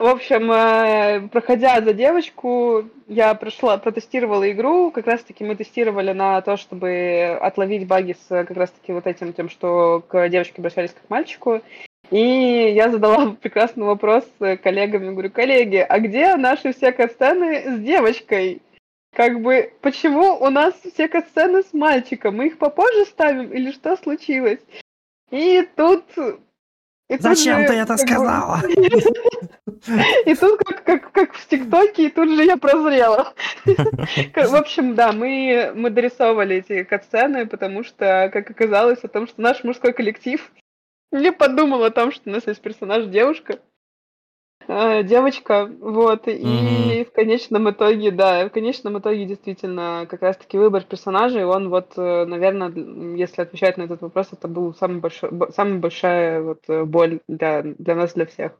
в 0.00 0.06
общем, 0.06 0.50
э, 0.50 1.28
проходя 1.28 1.82
за 1.82 1.92
девочку, 1.92 2.88
я 3.06 3.34
прошла, 3.34 3.76
протестировала 3.76 4.50
игру, 4.50 4.90
как 4.90 5.06
раз-таки 5.06 5.44
мы 5.44 5.56
тестировали 5.56 6.12
на 6.12 6.40
то, 6.40 6.56
чтобы 6.56 7.38
отловить 7.38 7.86
баги 7.86 8.16
с 8.18 8.26
как 8.26 8.56
раз-таки 8.56 8.92
вот 8.92 9.06
этим 9.06 9.34
тем, 9.34 9.50
что 9.50 10.02
к 10.08 10.28
девочке 10.30 10.54
обращались 10.56 10.92
как 10.92 11.06
к 11.06 11.10
мальчику, 11.10 11.60
и 12.10 12.72
я 12.74 12.90
задала 12.90 13.32
прекрасный 13.42 13.84
вопрос 13.84 14.24
э, 14.40 14.56
коллегам, 14.56 15.12
говорю, 15.12 15.30
коллеги, 15.30 15.84
а 15.86 15.98
где 15.98 16.34
наши 16.36 16.72
все 16.72 16.92
катсцены 16.92 17.76
с 17.76 17.80
девочкой? 17.80 18.62
Как 19.14 19.42
бы, 19.42 19.70
почему 19.82 20.34
у 20.40 20.48
нас 20.48 20.74
все 20.94 21.08
катсцены 21.08 21.62
с 21.62 21.74
мальчиком? 21.74 22.36
Мы 22.36 22.46
их 22.46 22.56
попозже 22.56 23.04
ставим 23.04 23.52
или 23.52 23.70
что 23.70 23.98
случилось? 23.98 24.60
И 25.30 25.68
тут... 25.76 26.04
И 27.10 27.16
Зачем 27.18 27.62
же, 27.62 27.66
ты 27.66 27.74
это 27.74 27.96
сказала? 27.96 28.62
И 30.26 30.34
тут 30.36 30.58
как, 30.58 30.84
как, 30.84 31.12
как 31.12 31.34
в 31.34 31.48
ТикТоке, 31.48 32.06
и 32.06 32.10
тут 32.10 32.28
же 32.28 32.44
я 32.44 32.56
прозрела. 32.56 33.32
В 33.64 34.54
общем, 34.54 34.94
да, 34.94 35.12
мы, 35.12 35.72
мы 35.74 35.90
дорисовывали 35.90 36.56
эти 36.56 36.84
катсцены, 36.84 37.46
потому 37.46 37.82
что, 37.82 38.30
как 38.32 38.50
оказалось, 38.50 39.00
о 39.02 39.08
том, 39.08 39.26
что 39.26 39.40
наш 39.40 39.64
мужской 39.64 39.92
коллектив 39.92 40.52
не 41.10 41.32
подумал 41.32 41.82
о 41.82 41.90
том, 41.90 42.12
что 42.12 42.30
у 42.30 42.32
нас 42.32 42.46
есть 42.46 42.60
персонаж 42.60 43.06
девушка. 43.06 43.58
Э, 44.72 45.02
девочка, 45.02 45.68
вот, 45.80 46.28
и 46.28 46.30
mm-hmm. 46.30 47.04
в 47.06 47.10
конечном 47.10 47.68
итоге, 47.72 48.12
да, 48.12 48.46
в 48.46 48.50
конечном 48.50 49.00
итоге 49.00 49.24
действительно 49.24 50.06
как 50.08 50.22
раз-таки 50.22 50.58
выбор 50.58 50.84
персонажей, 50.84 51.44
он 51.44 51.70
вот, 51.70 51.94
э, 51.96 52.24
наверное, 52.24 52.70
если 53.16 53.42
отвечать 53.42 53.78
на 53.78 53.82
этот 53.82 54.00
вопрос, 54.00 54.28
это 54.30 54.46
был 54.46 54.72
самый 54.74 55.00
большой, 55.00 55.30
самая 55.56 55.80
большая 55.80 56.40
вот 56.42 56.60
э, 56.68 56.84
боль 56.84 57.18
для, 57.26 57.62
для 57.62 57.96
нас, 57.96 58.12
для 58.12 58.26
всех. 58.26 58.52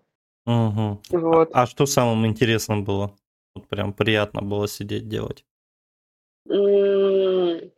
Угу. 0.46 1.00
Вот. 1.10 1.50
А, 1.52 1.62
а 1.62 1.66
что 1.66 1.86
самым 1.86 2.26
интересным 2.26 2.82
было? 2.82 3.14
Вот 3.54 3.68
прям 3.68 3.92
приятно 3.92 4.42
было 4.42 4.66
сидеть 4.66 5.06
делать. 5.06 5.44
Слушай, 6.48 7.70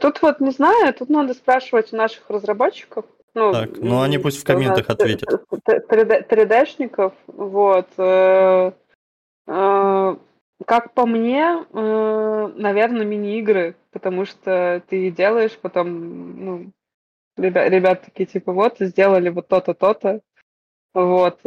тут 0.00 0.20
вот 0.20 0.40
не 0.40 0.50
знаю, 0.50 0.92
тут 0.94 1.10
надо 1.10 1.34
спрашивать 1.34 1.92
у 1.92 1.96
наших 1.96 2.28
разработчиков. 2.28 3.04
Ну, 3.38 3.52
так, 3.52 3.78
ну 3.78 4.00
они 4.00 4.18
пусть 4.18 4.40
в 4.40 4.44
комментах 4.44 4.90
ответят. 4.90 5.28
3D-шников, 5.64 7.12
вот. 7.28 7.86
Э, 7.96 8.72
э, 9.46 10.16
как 10.66 10.92
по 10.92 11.06
мне, 11.06 11.64
э, 11.72 12.52
наверное, 12.56 13.06
мини-игры, 13.06 13.76
потому 13.92 14.24
что 14.24 14.82
ты 14.88 15.12
делаешь 15.12 15.56
потом, 15.56 16.44
ну, 16.44 16.72
ребят, 17.36 17.70
ребят 17.70 18.02
такие 18.04 18.26
типа, 18.26 18.52
вот, 18.52 18.78
сделали 18.80 19.28
вот 19.28 19.46
то-то, 19.46 19.72
то-то, 19.72 20.20
вот. 20.94 21.38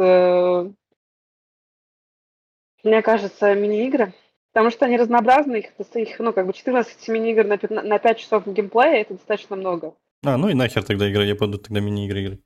Мне 2.84 3.02
кажется, 3.02 3.54
мини-игры, 3.54 4.14
потому 4.52 4.70
что 4.70 4.86
они 4.86 4.96
разнообразны, 4.96 5.56
их, 5.56 5.66
их 5.94 6.18
ну, 6.18 6.32
как 6.32 6.46
бы 6.46 6.54
14 6.54 7.06
мини-игр 7.08 7.44
на 7.44 7.58
5, 7.58 7.70
на 7.84 7.98
5 7.98 8.18
часов 8.18 8.46
геймплея, 8.46 9.02
это 9.02 9.12
достаточно 9.12 9.56
много. 9.56 9.94
А, 10.24 10.36
ну 10.36 10.48
и 10.48 10.54
нахер 10.54 10.84
тогда 10.84 11.08
игры, 11.08 11.24
я 11.24 11.34
буду 11.34 11.58
тогда 11.58 11.80
мини-игры 11.80 12.22
играть. 12.22 12.40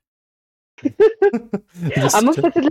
А 2.12 2.20
мы, 2.22 2.34
кстати, 2.34 2.58
для... 2.58 2.70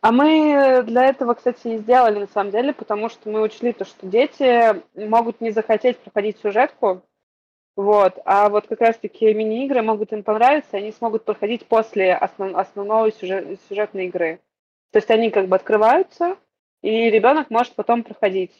А 0.00 0.12
мы 0.12 0.82
для 0.86 1.06
этого, 1.06 1.34
кстати, 1.34 1.68
и 1.68 1.78
сделали 1.78 2.20
на 2.20 2.26
самом 2.26 2.50
деле, 2.52 2.72
потому 2.72 3.08
что 3.08 3.30
мы 3.30 3.40
учли 3.40 3.72
то, 3.72 3.84
что 3.84 4.06
дети 4.06 4.82
могут 4.94 5.40
не 5.40 5.50
захотеть 5.50 5.98
проходить 5.98 6.38
сюжетку, 6.38 7.02
вот, 7.76 8.18
а 8.24 8.48
вот 8.48 8.68
как 8.68 8.80
раз-таки 8.80 9.32
мини-игры 9.34 9.82
могут 9.82 10.12
им 10.12 10.22
понравиться, 10.22 10.76
они 10.76 10.92
смогут 10.92 11.24
проходить 11.24 11.66
после 11.66 12.14
основ... 12.14 12.54
основной 12.54 13.12
сюжет... 13.12 13.58
сюжетной 13.68 14.06
игры. 14.06 14.40
То 14.92 14.98
есть 14.98 15.10
они 15.10 15.30
как 15.30 15.48
бы 15.48 15.56
открываются, 15.56 16.36
и 16.82 17.10
ребенок 17.10 17.50
может 17.50 17.74
потом 17.74 18.04
проходить. 18.04 18.52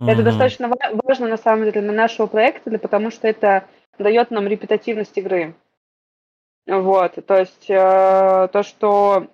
Mm-hmm. 0.00 0.10
Это 0.10 0.22
достаточно 0.24 0.72
важно 1.04 1.28
на 1.28 1.36
самом 1.36 1.64
деле 1.64 1.80
для 1.80 1.92
нашего 1.92 2.26
проекта, 2.26 2.76
потому 2.78 3.10
что 3.10 3.28
это 3.28 3.68
дает 4.02 4.30
нам 4.30 4.46
репетативность 4.46 5.16
игры. 5.16 5.54
Вот, 6.66 7.14
то 7.26 7.38
есть 7.38 7.70
э, 7.70 8.48
то, 8.52 8.62
что 8.64 9.28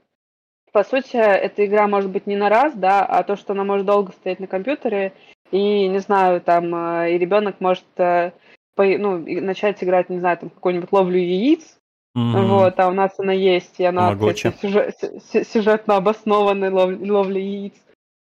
по 0.70 0.84
сути 0.84 1.16
эта 1.16 1.64
игра 1.64 1.88
может 1.88 2.10
быть 2.10 2.26
не 2.26 2.36
на 2.36 2.50
раз, 2.50 2.74
да, 2.74 3.04
а 3.04 3.22
то, 3.22 3.36
что 3.36 3.54
она 3.54 3.64
может 3.64 3.86
долго 3.86 4.12
стоять 4.12 4.38
на 4.38 4.46
компьютере, 4.46 5.14
и 5.50 5.88
не 5.88 5.98
знаю, 5.98 6.42
там, 6.42 6.74
э, 6.74 7.14
и 7.14 7.18
ребенок 7.18 7.56
может 7.60 7.84
э, 7.96 8.32
по, 8.74 8.84
ну, 8.84 9.18
начать 9.18 9.82
играть, 9.82 10.10
не 10.10 10.18
знаю, 10.18 10.38
там 10.38 10.50
какую-нибудь 10.50 10.92
ловлю 10.92 11.18
яиц, 11.18 11.78
mm-hmm. 12.16 12.46
вот, 12.46 12.78
а 12.78 12.88
у 12.88 12.92
нас 12.92 13.12
она 13.18 13.32
есть, 13.32 13.80
и 13.80 13.84
она 13.84 14.14
кстати, 14.14 14.54
сюжет, 14.60 14.94
сюжетно 15.48 15.96
обоснованная 15.96 16.70
ловля, 16.70 17.12
ловля 17.12 17.40
яиц. 17.40 17.74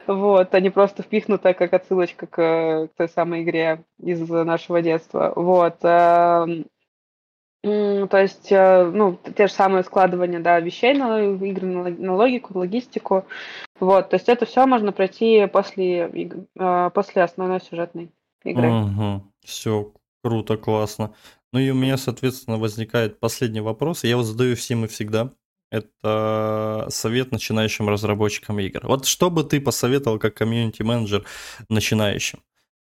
Вот, 0.09 0.55
а 0.55 0.59
не 0.59 0.71
просто 0.71 1.03
впихнутая 1.03 1.53
как 1.53 1.71
отсылочка 1.71 2.25
к, 2.25 2.35
к 2.35 2.89
той 2.97 3.09
самой 3.09 3.43
игре 3.43 3.83
из 4.01 4.27
нашего 4.27 4.81
детства. 4.81 5.33
Вот. 5.35 5.75
Эм, 5.83 6.65
то 7.61 8.17
есть, 8.17 8.51
э, 8.51 8.85
ну, 8.85 9.19
те 9.37 9.45
же 9.45 9.53
самые 9.53 9.83
складывания, 9.83 10.39
да, 10.39 10.59
вещей 10.59 10.95
на 10.95 11.21
игры, 11.21 11.67
на, 11.67 11.89
на 11.89 12.15
логику, 12.15 12.57
логистику. 12.57 13.27
Вот, 13.79 14.09
то 14.09 14.15
есть 14.15 14.29
это 14.29 14.47
все 14.47 14.65
можно 14.65 14.91
пройти 14.91 15.45
после, 15.45 16.09
э, 16.55 16.89
после 16.91 17.21
основной 17.21 17.61
сюжетной 17.61 18.11
игры. 18.43 18.67
Угу. 18.67 19.23
Все 19.45 19.93
круто, 20.23 20.57
классно. 20.57 21.13
Ну 21.53 21.59
и 21.59 21.69
у 21.69 21.75
меня, 21.75 21.97
соответственно, 21.97 22.57
возникает 22.57 23.19
последний 23.19 23.61
вопрос. 23.61 24.03
Я 24.03 24.09
его 24.11 24.23
задаю 24.23 24.55
всем 24.55 24.85
и 24.85 24.87
всегда 24.87 25.33
это 25.71 26.87
совет 26.89 27.31
начинающим 27.31 27.89
разработчикам 27.89 28.59
игр. 28.59 28.81
Вот 28.83 29.05
что 29.05 29.29
бы 29.29 29.43
ты 29.43 29.61
посоветовал 29.61 30.19
как 30.19 30.35
комьюнити-менеджер 30.35 31.25
начинающим, 31.69 32.39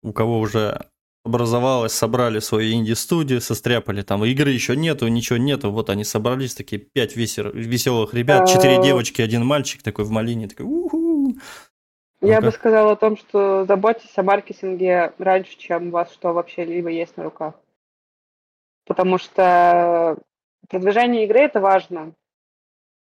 у 0.03 0.12
кого 0.12 0.39
уже 0.39 0.87
образовалось, 1.24 1.93
собрали 1.93 2.39
свою 2.39 2.72
инди-студию, 2.72 3.41
состряпали 3.41 4.03
там, 4.03 4.24
игры 4.24 4.51
еще 4.51 4.76
нету, 4.76 5.09
ничего 5.09 5.37
нету, 5.37 5.70
вот 5.70 5.91
они 5.91 6.05
собрались, 6.05 6.55
такие 6.55 6.81
пять 6.81 7.16
весер, 7.16 7.55
веселых 7.55 8.14
ребят, 8.14 8.49
четыре 8.49 8.79
а. 8.79 8.83
девочки, 8.83 9.20
один 9.20 9.45
мальчик 9.45 9.83
такой 9.83 10.05
в 10.05 10.11
малине, 10.11 10.49
такой 10.49 10.66
у 10.66 11.37
Я 12.20 12.41
бы 12.41 12.51
сказала 12.51 12.93
о 12.93 12.97
том, 12.97 13.16
что 13.16 13.64
заботьтесь 13.66 14.16
о 14.16 14.22
маркетинге 14.22 15.12
раньше, 15.18 15.59
чем 15.59 15.89
у 15.89 15.91
вас 15.91 16.12
что 16.12 16.33
вообще 16.33 16.64
либо 16.64 16.89
есть 16.89 17.16
на 17.16 17.24
руках. 17.24 17.55
Потому 18.87 19.18
что 19.18 20.16
продвижение 20.68 21.24
игры 21.24 21.41
это 21.41 21.61
важно. 21.61 22.14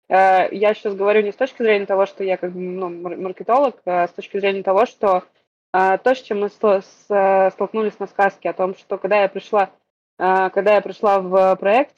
Э, 0.09 0.48
я 0.50 0.74
сейчас 0.74 0.94
говорю 0.94 1.22
не 1.22 1.32
с 1.32 1.36
точки 1.36 1.62
зрения 1.62 1.86
того, 1.86 2.06
что 2.06 2.24
я 2.24 2.36
как 2.36 2.52
бы 2.52 2.61
ну, 2.61 2.88
маркетолог, 2.88 3.80
а 3.84 4.09
с 4.09 4.12
точки 4.12 4.38
зрения 4.38 4.62
того, 4.62 4.86
что 4.86 5.24
э, 5.72 5.98
то, 5.98 6.14
с 6.14 6.22
чем 6.22 6.40
мы 6.40 6.48
столкнулись 6.48 7.98
на 7.98 8.06
сказке, 8.06 8.50
о 8.50 8.54
том, 8.54 8.74
что 8.74 8.98
когда 8.98 9.22
я 9.22 9.28
пришла, 9.28 9.70
э, 10.18 10.50
когда 10.50 10.74
я 10.74 10.80
пришла 10.80 11.20
в 11.20 11.56
проект, 11.56 11.94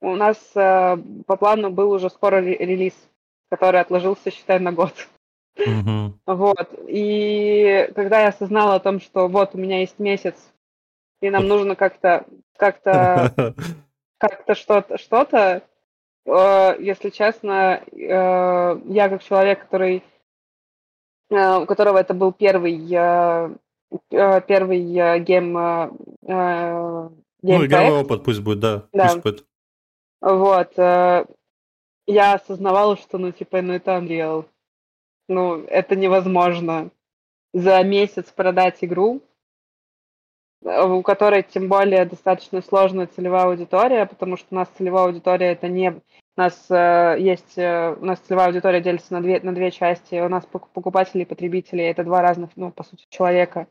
у 0.00 0.14
нас 0.14 0.38
по 0.54 1.36
плану 1.36 1.70
был 1.70 1.90
уже 1.90 2.08
скоро 2.08 2.36
релиз, 2.36 2.94
который 3.50 3.80
отложился, 3.80 4.30
считай, 4.30 4.60
на 4.60 4.70
год. 4.70 4.94
Mm-hmm. 5.58 6.12
Вот. 6.26 6.72
И 6.86 7.90
когда 7.96 8.20
я 8.20 8.28
осознала 8.28 8.76
о 8.76 8.80
том, 8.80 9.00
что 9.00 9.26
вот 9.26 9.56
у 9.56 9.58
меня 9.58 9.80
есть 9.80 9.98
месяц, 9.98 10.36
и 11.20 11.30
нам 11.30 11.48
нужно 11.48 11.74
как-то 11.74 12.26
как-то 12.56 13.34
как-то 14.18 14.54
что-то, 14.54 14.98
что-то, 14.98 15.64
Э, 15.66 15.77
если 16.26 17.10
честно, 17.10 17.82
э, 17.90 18.80
я 18.84 19.08
как 19.08 19.22
человек, 19.22 19.60
который, 19.60 20.02
э, 21.30 21.56
у 21.58 21.66
которого 21.66 21.98
это 21.98 22.14
был 22.14 22.32
первый, 22.32 22.78
первый 24.10 25.20
гейм, 25.20 25.52
ну, 27.40 27.64
игровой 27.64 28.00
опыт 28.00 28.24
пусть 28.24 28.40
будет, 28.40 28.60
да. 28.60 28.88
да. 28.92 29.04
Пусть 29.04 29.22
будет. 29.22 29.46
Вот. 30.20 30.72
Я 30.76 32.32
осознавала, 32.32 32.96
что, 32.96 33.18
ну, 33.18 33.32
типа, 33.32 33.62
ну, 33.62 33.74
это 33.74 33.92
Unreal. 33.92 34.46
Ну, 35.28 35.64
это 35.64 35.94
невозможно. 35.94 36.90
За 37.52 37.82
месяц 37.82 38.32
продать 38.32 38.78
игру, 38.82 39.22
у 40.62 41.02
которой 41.02 41.42
тем 41.42 41.68
более 41.68 42.04
достаточно 42.04 42.60
сложная 42.62 43.06
целевая 43.06 43.46
аудитория, 43.46 44.06
потому 44.06 44.36
что 44.36 44.48
у 44.50 44.54
нас 44.56 44.68
целевая 44.76 45.06
аудитория 45.06 45.52
это 45.52 45.68
не 45.68 45.90
у 45.90 46.40
нас 46.40 46.66
э, 46.70 47.16
есть 47.18 47.56
э, 47.56 47.96
у 48.00 48.04
нас 48.04 48.18
целевая 48.20 48.48
аудитория 48.48 48.80
делится 48.80 49.12
на 49.12 49.20
две 49.20 49.40
на 49.40 49.54
две 49.54 49.70
части, 49.70 50.20
у 50.20 50.28
нас 50.28 50.46
покупатели 50.46 51.22
и 51.22 51.26
потребители 51.26 51.84
это 51.84 52.04
два 52.04 52.22
разных 52.22 52.50
ну 52.56 52.70
по 52.70 52.84
сути 52.84 53.06
человека. 53.10 53.66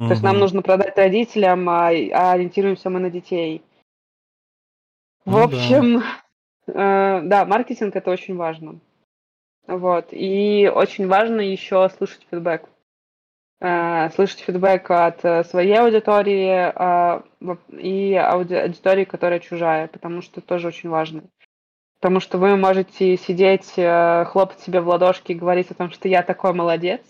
Mm-hmm. 0.00 0.06
То 0.06 0.10
есть 0.10 0.22
нам 0.22 0.38
нужно 0.38 0.62
продать 0.62 0.96
родителям, 0.96 1.68
а, 1.68 1.88
а 1.88 2.32
ориентируемся 2.32 2.90
мы 2.90 3.00
на 3.00 3.10
детей. 3.10 3.62
В 5.24 5.32
ну, 5.32 5.42
общем, 5.44 6.02
да. 6.66 7.18
Э, 7.18 7.20
да, 7.22 7.44
маркетинг 7.44 7.96
это 7.96 8.10
очень 8.10 8.36
важно. 8.36 8.80
Вот. 9.66 10.08
И 10.12 10.70
очень 10.72 11.08
важно 11.08 11.40
еще 11.40 11.88
слышать 11.96 12.26
фидбэк. 12.30 12.68
Э, 13.58 14.10
слышать 14.10 14.40
фидбэк 14.40 14.90
от 14.90 15.24
э, 15.24 15.42
своей 15.44 15.78
аудитории 15.78 16.72
э, 16.74 17.22
и 17.78 18.14
аудитории, 18.14 19.04
которая 19.04 19.40
чужая, 19.40 19.88
потому 19.88 20.20
что 20.20 20.42
тоже 20.42 20.68
очень 20.68 20.90
важно. 20.90 21.22
Потому 21.98 22.20
что 22.20 22.36
вы 22.36 22.56
можете 22.56 23.16
сидеть, 23.16 23.72
хлопать 23.72 24.60
себе 24.60 24.82
в 24.82 24.88
ладошки 24.88 25.32
и 25.32 25.36
говорить 25.36 25.70
о 25.70 25.74
том, 25.74 25.90
что 25.90 26.08
я 26.08 26.22
такой 26.22 26.52
молодец, 26.52 27.00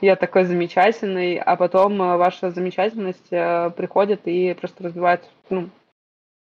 я 0.00 0.14
такой 0.14 0.44
замечательный, 0.44 1.36
а 1.36 1.56
потом 1.56 1.98
ваша 1.98 2.52
замечательность 2.52 3.28
приходит 3.28 4.20
и 4.26 4.54
просто 4.54 4.84
разбивается, 4.84 5.28
ну, 5.50 5.68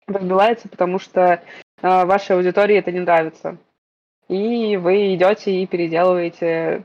разбивается, 0.06 0.68
потому 0.68 0.98
что 0.98 1.42
вашей 1.80 2.36
аудитории 2.36 2.76
это 2.76 2.92
не 2.92 3.00
нравится. 3.00 3.56
И 4.28 4.76
вы 4.76 5.14
идете 5.14 5.50
и 5.50 5.66
переделываете 5.66 6.84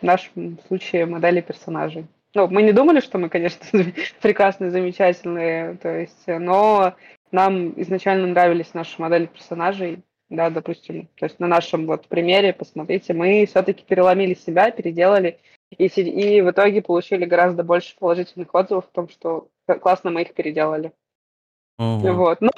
в 0.00 0.02
нашем 0.02 0.58
случае 0.66 1.06
модели 1.06 1.40
персонажей. 1.40 2.06
Ну, 2.34 2.46
мы 2.48 2.62
не 2.62 2.72
думали, 2.72 3.00
что 3.00 3.18
мы, 3.18 3.28
конечно, 3.28 3.58
прекрасные, 4.22 4.70
замечательные, 4.70 5.76
то 5.76 5.88
есть, 5.88 6.26
но 6.26 6.94
нам 7.30 7.72
изначально 7.80 8.26
нравились 8.26 8.74
наши 8.74 9.00
модели 9.00 9.26
персонажей, 9.26 10.02
да, 10.28 10.50
допустим, 10.50 11.08
то 11.16 11.24
есть 11.24 11.40
на 11.40 11.46
нашем 11.46 11.86
вот 11.86 12.06
примере, 12.06 12.52
посмотрите, 12.52 13.14
мы 13.14 13.46
все-таки 13.46 13.84
переломили 13.84 14.34
себя, 14.34 14.70
переделали, 14.70 15.38
и, 15.70 15.86
и 15.86 16.40
в 16.42 16.50
итоге 16.50 16.82
получили 16.82 17.24
гораздо 17.24 17.62
больше 17.62 17.96
положительных 17.98 18.54
отзывов 18.54 18.84
о 18.84 18.94
том, 18.94 19.08
что 19.08 19.48
классно 19.80 20.10
мы 20.10 20.22
их 20.22 20.34
переделали. 20.34 20.92
Угу. 21.78 22.12
Вот. 22.12 22.40
Но, 22.40 22.50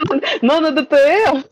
но 0.42 0.60
на 0.60 0.70
ДТФ 0.72 1.44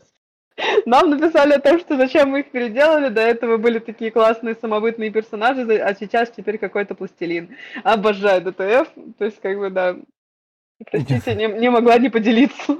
нам 0.85 1.09
написали 1.09 1.53
о 1.53 1.59
том, 1.59 1.79
что 1.79 1.97
зачем 1.97 2.29
мы 2.29 2.41
их 2.41 2.51
переделали. 2.51 3.09
До 3.09 3.21
этого 3.21 3.57
были 3.57 3.79
такие 3.79 4.11
классные 4.11 4.55
самобытные 4.55 5.11
персонажи, 5.11 5.61
а 5.77 5.93
сейчас 5.95 6.29
теперь 6.31 6.57
какой-то 6.57 6.95
пластилин. 6.95 7.55
Обожаю 7.83 8.41
ДТФ. 8.41 8.93
То 9.17 9.25
есть, 9.25 9.39
как 9.41 9.57
бы, 9.57 9.69
да. 9.69 9.97
Простите, 10.91 11.35
не, 11.35 11.47
не 11.47 11.69
могла 11.69 11.97
не 11.97 12.09
поделиться. 12.09 12.77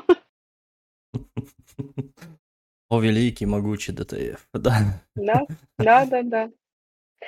О, 2.90 3.00
великий, 3.00 3.46
могучий 3.46 3.92
ДТФ, 3.92 4.48
да. 4.54 5.02
Да, 5.16 5.46
да, 5.78 6.06
да, 6.06 6.24
да. 6.24 6.50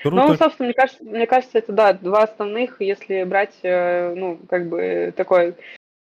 Круто. 0.02 0.16
Ну, 0.16 0.36
собственно, 0.36 0.68
мне 0.68 0.74
кажется, 0.74 1.04
мне 1.04 1.28
кажется, 1.28 1.58
это, 1.58 1.74
да, 1.74 1.94
два 1.94 2.24
основных, 2.24 2.82
если 2.82 3.24
брать, 3.24 3.54
э, 3.62 4.16
ну, 4.16 4.40
как 4.50 4.70
бы, 4.70 5.14
такой 5.16 5.56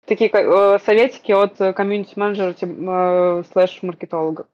такие 0.10 0.30
э, 0.34 0.80
советики 0.86 1.32
от 1.32 1.58
комьюнити-менеджера 1.58 2.56
э, 2.60 3.44
слэш-маркетолога. 3.52 4.48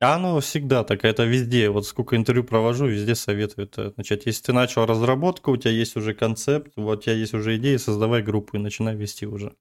А 0.00 0.16
оно 0.16 0.38
всегда 0.40 0.84
так, 0.84 1.04
это 1.04 1.24
везде, 1.24 1.70
вот 1.70 1.86
сколько 1.86 2.16
интервью 2.16 2.44
провожу, 2.44 2.86
везде 2.86 3.14
советуют. 3.14 3.78
Э, 3.78 3.92
значит, 3.94 4.26
если 4.26 4.42
ты 4.42 4.52
начал 4.52 4.86
разработку, 4.86 5.52
у 5.52 5.56
тебя 5.56 5.70
есть 5.70 5.96
уже 5.96 6.14
концепт, 6.14 6.72
вот 6.76 6.98
у 6.98 7.02
тебя 7.02 7.14
есть 7.14 7.34
уже 7.34 7.56
идея, 7.56 7.78
создавай 7.78 8.22
группу 8.22 8.56
и 8.56 8.60
начинай 8.60 8.94
вести 8.94 9.26
уже. 9.26 9.54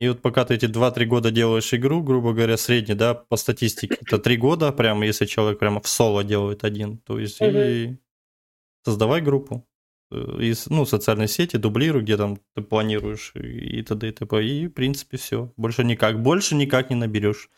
И 0.00 0.08
вот 0.08 0.22
пока 0.22 0.44
ты 0.44 0.54
эти 0.54 0.66
2-3 0.66 1.04
года 1.04 1.30
делаешь 1.30 1.72
игру, 1.74 2.02
грубо 2.02 2.32
говоря, 2.32 2.56
средний, 2.56 2.94
да, 2.94 3.14
по 3.14 3.36
статистике, 3.36 3.96
это 4.00 4.18
3 4.18 4.36
года, 4.36 4.72
прямо 4.72 5.06
если 5.06 5.26
человек 5.26 5.58
прямо 5.58 5.80
в 5.80 5.88
соло 5.88 6.24
делает 6.24 6.64
один, 6.64 6.98
то 6.98 7.18
есть 7.18 7.38
и 7.40 7.96
создавай 8.84 9.20
группу. 9.20 9.66
Э, 10.14 10.42
из, 10.42 10.66
ну, 10.68 10.86
социальной 10.86 11.28
сети, 11.28 11.56
дублируй, 11.56 12.02
где 12.02 12.16
там 12.16 12.38
ты 12.54 12.62
планируешь 12.62 13.32
и 13.34 13.82
т.д. 13.82 14.08
и 14.08 14.12
т.п. 14.12 14.44
И, 14.44 14.66
в 14.68 14.70
принципе, 14.70 15.16
все. 15.16 15.52
Больше 15.56 15.84
никак. 15.84 16.22
Больше 16.22 16.54
никак 16.54 16.90
не 16.90 16.96
наберешь. 16.96 17.50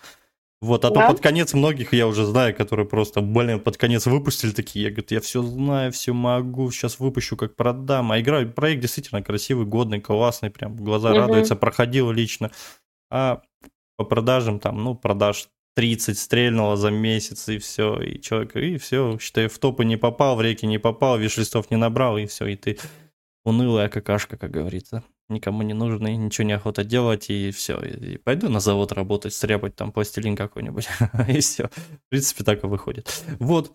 Вот, 0.62 0.84
а 0.86 0.90
да? 0.90 1.02
то 1.02 1.12
под 1.12 1.22
конец 1.22 1.52
многих 1.52 1.92
я 1.92 2.07
уже 2.07 2.24
знаю, 2.24 2.54
которые 2.54 2.86
просто, 2.86 3.20
блин, 3.20 3.61
под 3.61 3.76
конец 3.76 4.07
выпустили 4.07 4.52
такие, 4.52 4.86
я 4.86 4.90
говорю, 4.90 5.07
я 5.11 5.20
все 5.20 5.42
знаю, 5.42 5.92
все 5.92 6.14
могу, 6.14 6.70
сейчас 6.70 6.98
выпущу, 6.98 7.36
как 7.36 7.54
продам. 7.57 8.11
А 8.11 8.20
игра, 8.20 8.44
проект 8.46 8.80
действительно 8.80 9.22
красивый, 9.22 9.66
годный, 9.66 10.00
классный, 10.00 10.50
прям 10.50 10.74
глаза 10.76 11.11
угу. 11.11 11.18
радуются, 11.18 11.57
проходил 11.57 12.11
лично. 12.11 12.50
А 13.11 13.42
по 13.98 14.04
продажам 14.04 14.59
там, 14.59 14.82
ну, 14.82 14.94
продаж 14.94 15.48
30 15.77 16.18
стрельнуло 16.18 16.77
за 16.79 16.91
месяц, 16.91 17.49
и 17.51 17.59
все, 17.59 18.01
и 18.01 18.18
человек, 18.20 18.57
и 18.57 18.79
все, 18.79 19.18
считай, 19.20 19.47
в 19.47 19.59
топы 19.59 19.85
не 19.85 19.99
попал, 19.99 20.35
в 20.35 20.41
реки 20.41 20.66
не 20.66 20.79
попал, 20.79 21.18
виш-листов 21.18 21.70
не 21.70 21.77
набрал, 21.77 22.16
и 22.16 22.24
все, 22.24 22.47
и 22.47 22.57
ты 22.57 22.79
унылая 23.45 23.91
какашка, 23.91 24.39
как 24.39 24.51
говорится. 24.51 25.05
Никому 25.29 25.62
не 25.62 25.74
нужный, 25.74 26.16
ничего 26.16 26.47
не 26.47 26.55
охота 26.55 26.83
делать, 26.83 27.29
и 27.29 27.51
все. 27.51 27.79
И, 27.81 28.14
и 28.14 28.16
пойду 28.16 28.49
на 28.49 28.61
завод 28.61 28.93
работать, 28.93 29.35
стряпать 29.35 29.77
там 29.77 29.93
пластилин 29.93 30.35
какой-нибудь, 30.35 30.89
и 31.29 31.41
все. 31.41 31.68
В 31.68 32.09
принципе, 32.09 32.43
так 32.43 32.64
и 32.64 32.66
выходит. 32.66 33.12
Вот. 33.39 33.72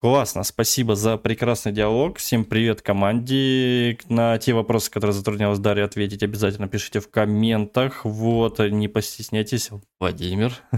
Классно, 0.00 0.44
спасибо 0.44 0.94
за 0.94 1.16
прекрасный 1.16 1.72
диалог. 1.72 2.18
Всем 2.18 2.44
привет 2.44 2.82
команде. 2.82 3.98
На 4.08 4.38
те 4.38 4.52
вопросы, 4.52 4.92
которые 4.92 5.12
затруднялась 5.12 5.58
Дарья 5.58 5.86
ответить, 5.86 6.22
обязательно 6.22 6.68
пишите 6.68 7.00
в 7.00 7.10
комментах. 7.10 8.04
Вот, 8.04 8.60
не 8.60 8.86
постесняйтесь. 8.86 9.70
Владимир. 9.98 10.52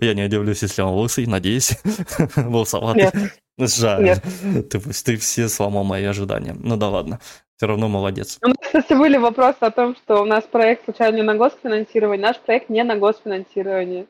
Я 0.00 0.14
не 0.14 0.24
удивлюсь, 0.24 0.62
если 0.62 0.80
он 0.80 0.94
лысый, 0.94 1.26
надеюсь. 1.26 1.78
Волосоватый. 2.36 3.10
Жаль. 3.58 4.18
Ты, 4.70 4.80
ты 4.80 5.16
все 5.18 5.50
сломал 5.50 5.84
мои 5.84 6.04
ожидания. 6.04 6.56
Ну 6.58 6.78
да 6.78 6.88
ладно. 6.88 7.20
Все 7.58 7.66
равно 7.66 7.88
молодец. 7.88 8.38
У 8.42 8.48
нас, 8.48 8.56
кстати, 8.62 8.94
были 8.94 9.18
вопросы 9.18 9.58
о 9.60 9.70
том, 9.70 9.94
что 9.96 10.22
у 10.22 10.24
нас 10.24 10.44
проект 10.44 10.86
случайно 10.86 11.16
не 11.16 11.22
на 11.22 11.34
госфинансирование. 11.34 12.26
Наш 12.26 12.38
проект 12.38 12.70
не 12.70 12.82
на 12.84 12.96
госфинансирование. 12.96 14.06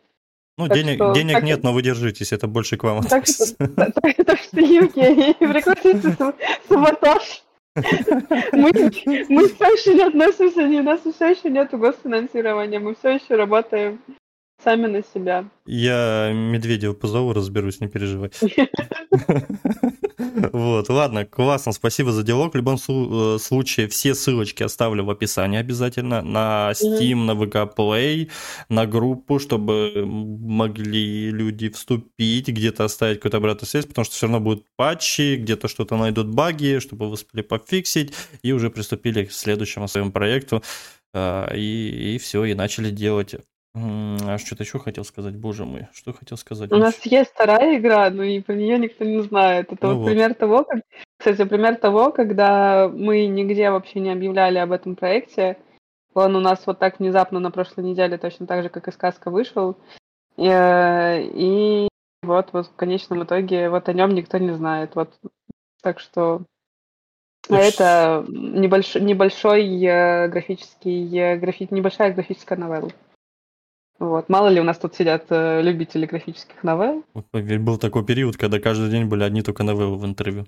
Ну, 0.58 0.66
так 0.66 0.76
денег, 0.76 0.96
что, 0.96 1.12
денег 1.12 1.34
так... 1.34 1.44
нет, 1.44 1.62
но 1.62 1.72
вы 1.72 1.82
держитесь, 1.82 2.32
это 2.32 2.48
больше 2.48 2.76
к 2.76 2.82
вам. 2.82 3.04
Так 3.04 3.26
что, 3.26 3.54
так, 3.54 4.38
что 4.38 4.60
Евгений, 4.60 5.34
прекратите 5.34 6.16
саботаж. 6.68 7.44
Мы, 8.52 8.72
мы 9.28 9.48
все 9.48 9.66
еще 9.66 9.94
не 9.94 10.02
относимся, 10.02 10.62
у 10.62 10.82
нас 10.82 11.00
все 11.00 11.28
еще 11.28 11.48
нет 11.48 11.70
госфинансирования, 11.70 12.80
мы 12.80 12.96
все 12.96 13.10
еще 13.10 13.36
работаем 13.36 14.00
сами 14.64 14.86
на 14.86 15.02
себя. 15.14 15.44
Я 15.64 16.32
Медведева 16.34 16.92
позову, 16.92 17.32
разберусь, 17.32 17.80
не 17.80 17.86
переживай. 17.86 18.30
Вот, 20.78 20.88
ладно, 20.90 21.24
классно, 21.24 21.72
спасибо 21.72 22.12
за 22.12 22.22
диалог. 22.22 22.54
В 22.54 22.56
любом 22.56 22.76
э, 22.76 23.38
случае, 23.40 23.88
все 23.88 24.14
ссылочки 24.14 24.62
оставлю 24.62 25.04
в 25.04 25.10
описании 25.10 25.58
обязательно. 25.58 26.22
На 26.22 26.70
Steam, 26.70 27.24
на 27.24 27.32
VK 27.32 27.74
Play, 27.76 28.30
на 28.68 28.86
группу, 28.86 29.40
чтобы 29.40 30.04
могли 30.06 31.30
люди 31.32 31.68
вступить, 31.68 32.46
где-то 32.46 32.84
оставить 32.84 33.16
какую-то 33.16 33.38
обратную 33.38 33.68
связь, 33.68 33.86
потому 33.86 34.04
что 34.04 34.14
все 34.14 34.26
равно 34.26 34.38
будут 34.38 34.66
патчи, 34.76 35.34
где-то 35.34 35.66
что-то 35.66 35.96
найдут 35.96 36.28
баги, 36.28 36.78
чтобы 36.78 37.06
вы 37.06 37.14
успели 37.14 37.42
пофиксить, 37.42 38.14
и 38.42 38.52
уже 38.52 38.70
приступили 38.70 39.24
к 39.24 39.32
следующему 39.32 39.88
своему 39.88 40.12
проекту. 40.12 40.62
А, 41.12 41.52
и, 41.52 42.14
и 42.14 42.18
все, 42.18 42.44
и 42.44 42.54
начали 42.54 42.90
делать 42.90 43.34
а 43.74 44.38
что-то 44.38 44.62
еще 44.62 44.78
хотел 44.78 45.04
сказать, 45.04 45.36
боже 45.36 45.64
мой, 45.64 45.88
что 45.92 46.12
хотел 46.12 46.36
сказать? 46.36 46.72
У 46.72 46.76
нас 46.76 46.98
есть 47.04 47.30
вторая 47.30 47.78
игра, 47.78 48.10
но 48.10 48.22
и 48.22 48.40
про 48.40 48.54
нее 48.54 48.78
никто 48.78 49.04
не 49.04 49.20
знает. 49.22 49.72
Это 49.72 49.86
ну 49.86 49.94
вот, 49.94 49.98
вот 50.00 50.06
пример 50.06 50.34
того, 50.34 50.64
как... 50.64 50.80
Кстати, 51.18 51.44
пример 51.44 51.76
того, 51.76 52.10
когда 52.10 52.88
мы 52.88 53.26
нигде 53.26 53.70
вообще 53.70 54.00
не 54.00 54.10
объявляли 54.10 54.58
об 54.58 54.72
этом 54.72 54.96
проекте. 54.96 55.58
Он 56.14 56.34
у 56.34 56.40
нас 56.40 56.66
вот 56.66 56.78
так 56.78 56.98
внезапно 56.98 57.38
на 57.38 57.50
прошлой 57.50 57.84
неделе, 57.84 58.18
точно 58.18 58.46
так 58.46 58.62
же, 58.62 58.68
как 58.68 58.88
и 58.88 58.92
сказка, 58.92 59.30
вышел. 59.30 59.76
И, 60.36 60.46
э, 60.46 61.22
и 61.22 61.88
вот, 62.22 62.52
вот 62.52 62.66
в 62.66 62.74
конечном 62.74 63.24
итоге 63.24 63.70
вот 63.70 63.88
о 63.88 63.92
нем 63.92 64.14
никто 64.14 64.38
не 64.38 64.52
знает. 64.52 64.94
Вот. 64.94 65.12
Так 65.82 66.00
что 66.00 66.42
а 67.48 67.56
это 67.56 68.24
небольшой, 68.28 69.02
небольшой 69.02 69.84
э, 69.84 70.28
графический, 70.28 71.18
э, 71.18 71.36
графи, 71.36 71.66
небольшая 71.70 72.12
графическая 72.12 72.58
новелла. 72.58 72.90
Вот. 73.98 74.28
Мало 74.28 74.48
ли 74.48 74.60
у 74.60 74.64
нас 74.64 74.78
тут 74.78 74.94
сидят 74.94 75.26
э, 75.30 75.60
любители 75.62 76.06
графических 76.06 76.62
новелл. 76.62 77.04
Был 77.32 77.78
такой 77.78 78.04
период, 78.04 78.36
когда 78.36 78.60
каждый 78.60 78.90
день 78.90 79.06
были 79.06 79.24
одни 79.24 79.42
только 79.42 79.64
новеллы 79.64 79.96
в 79.96 80.04
интервью. 80.04 80.46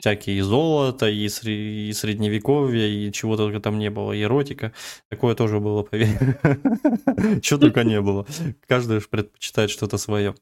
Всякие 0.00 0.38
и 0.38 0.40
золото, 0.40 1.06
и, 1.06 1.26
сре- 1.26 1.88
и 1.88 1.92
средневековье, 1.92 2.88
и 2.88 3.12
чего 3.12 3.36
только 3.36 3.60
там 3.60 3.78
не 3.78 3.90
было, 3.90 4.12
и 4.12 4.22
эротика. 4.22 4.72
Такое 5.10 5.34
тоже 5.34 5.60
было, 5.60 5.82
поверь. 5.82 6.16
Чего 7.42 7.60
только 7.60 7.84
не 7.84 8.00
было. 8.00 8.24
Каждый 8.66 9.02
предпочитает 9.02 9.68
что-то 9.68 9.98
свое. 9.98 10.34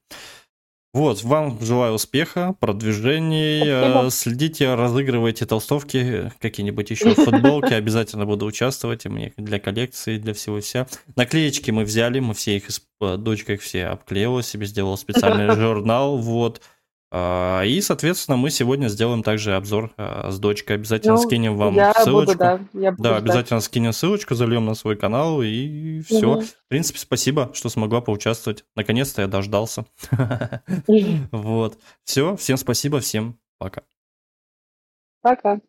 Вот, 0.93 1.23
вам 1.23 1.57
желаю 1.61 1.95
успеха, 1.95 2.57
продвижений. 2.59 3.61
Спасибо. 3.61 4.07
Э, 4.07 4.11
следите, 4.11 4.75
разыгрывайте 4.75 5.47
толстовки, 5.47 6.33
какие-нибудь 6.41 6.91
еще 6.91 7.15
футболки. 7.15 7.73
Обязательно 7.73 8.27
буду 8.27 8.45
участвовать. 8.47 9.07
Мне 9.07 9.33
для 9.37 9.61
коллекции, 9.61 10.19
для 10.19 10.35
всего 10.35 10.61
вся. 10.61 10.89
Наклеечки 11.15 11.71
мы 11.71 11.85
взяли, 11.85 12.19
мы 12.19 12.35
все 12.35 12.57
их, 12.57 12.65
э, 13.01 13.17
дочка 13.17 13.53
их 13.53 13.63
все 13.63 13.87
обклеила 13.87 14.43
себе, 14.43 14.67
сделала 14.67 14.97
специальный 14.97 15.55
журнал. 15.55 16.17
Вот. 16.19 16.61
А, 17.13 17.63
и, 17.63 17.81
соответственно, 17.81 18.37
мы 18.37 18.51
сегодня 18.51 18.87
сделаем 18.89 19.23
также 19.23 19.57
обзор 19.57 19.93
а, 19.97 20.31
с 20.31 20.39
дочкой. 20.39 20.77
Обязательно 20.77 21.15
ну, 21.15 21.23
скинем 21.23 21.57
вам 21.57 21.75
я 21.75 21.93
ссылочку. 21.93 22.33
Буду, 22.33 22.39
да, 22.39 22.61
я 22.73 22.93
буду 22.93 23.03
да 23.03 23.17
обязательно 23.17 23.61
скинем 23.61 23.93
ссылочку, 23.93 24.35
зальем 24.37 24.65
на 24.65 24.75
свой 24.75 24.97
канал 24.97 25.43
и 25.43 26.03
все. 26.03 26.35
Угу. 26.35 26.43
В 26.43 26.69
принципе, 26.69 27.01
спасибо, 27.01 27.51
что 27.53 27.69
смогла 27.69 28.01
поучаствовать. 28.01 28.65
Наконец-то 28.77 29.23
я 29.23 29.29
дождался. 29.29 29.87
Вот. 31.33 31.79
Все, 32.05 32.37
всем 32.37 32.57
спасибо, 32.57 33.01
всем 33.01 33.39
пока. 33.59 33.83
Пока. 35.23 35.61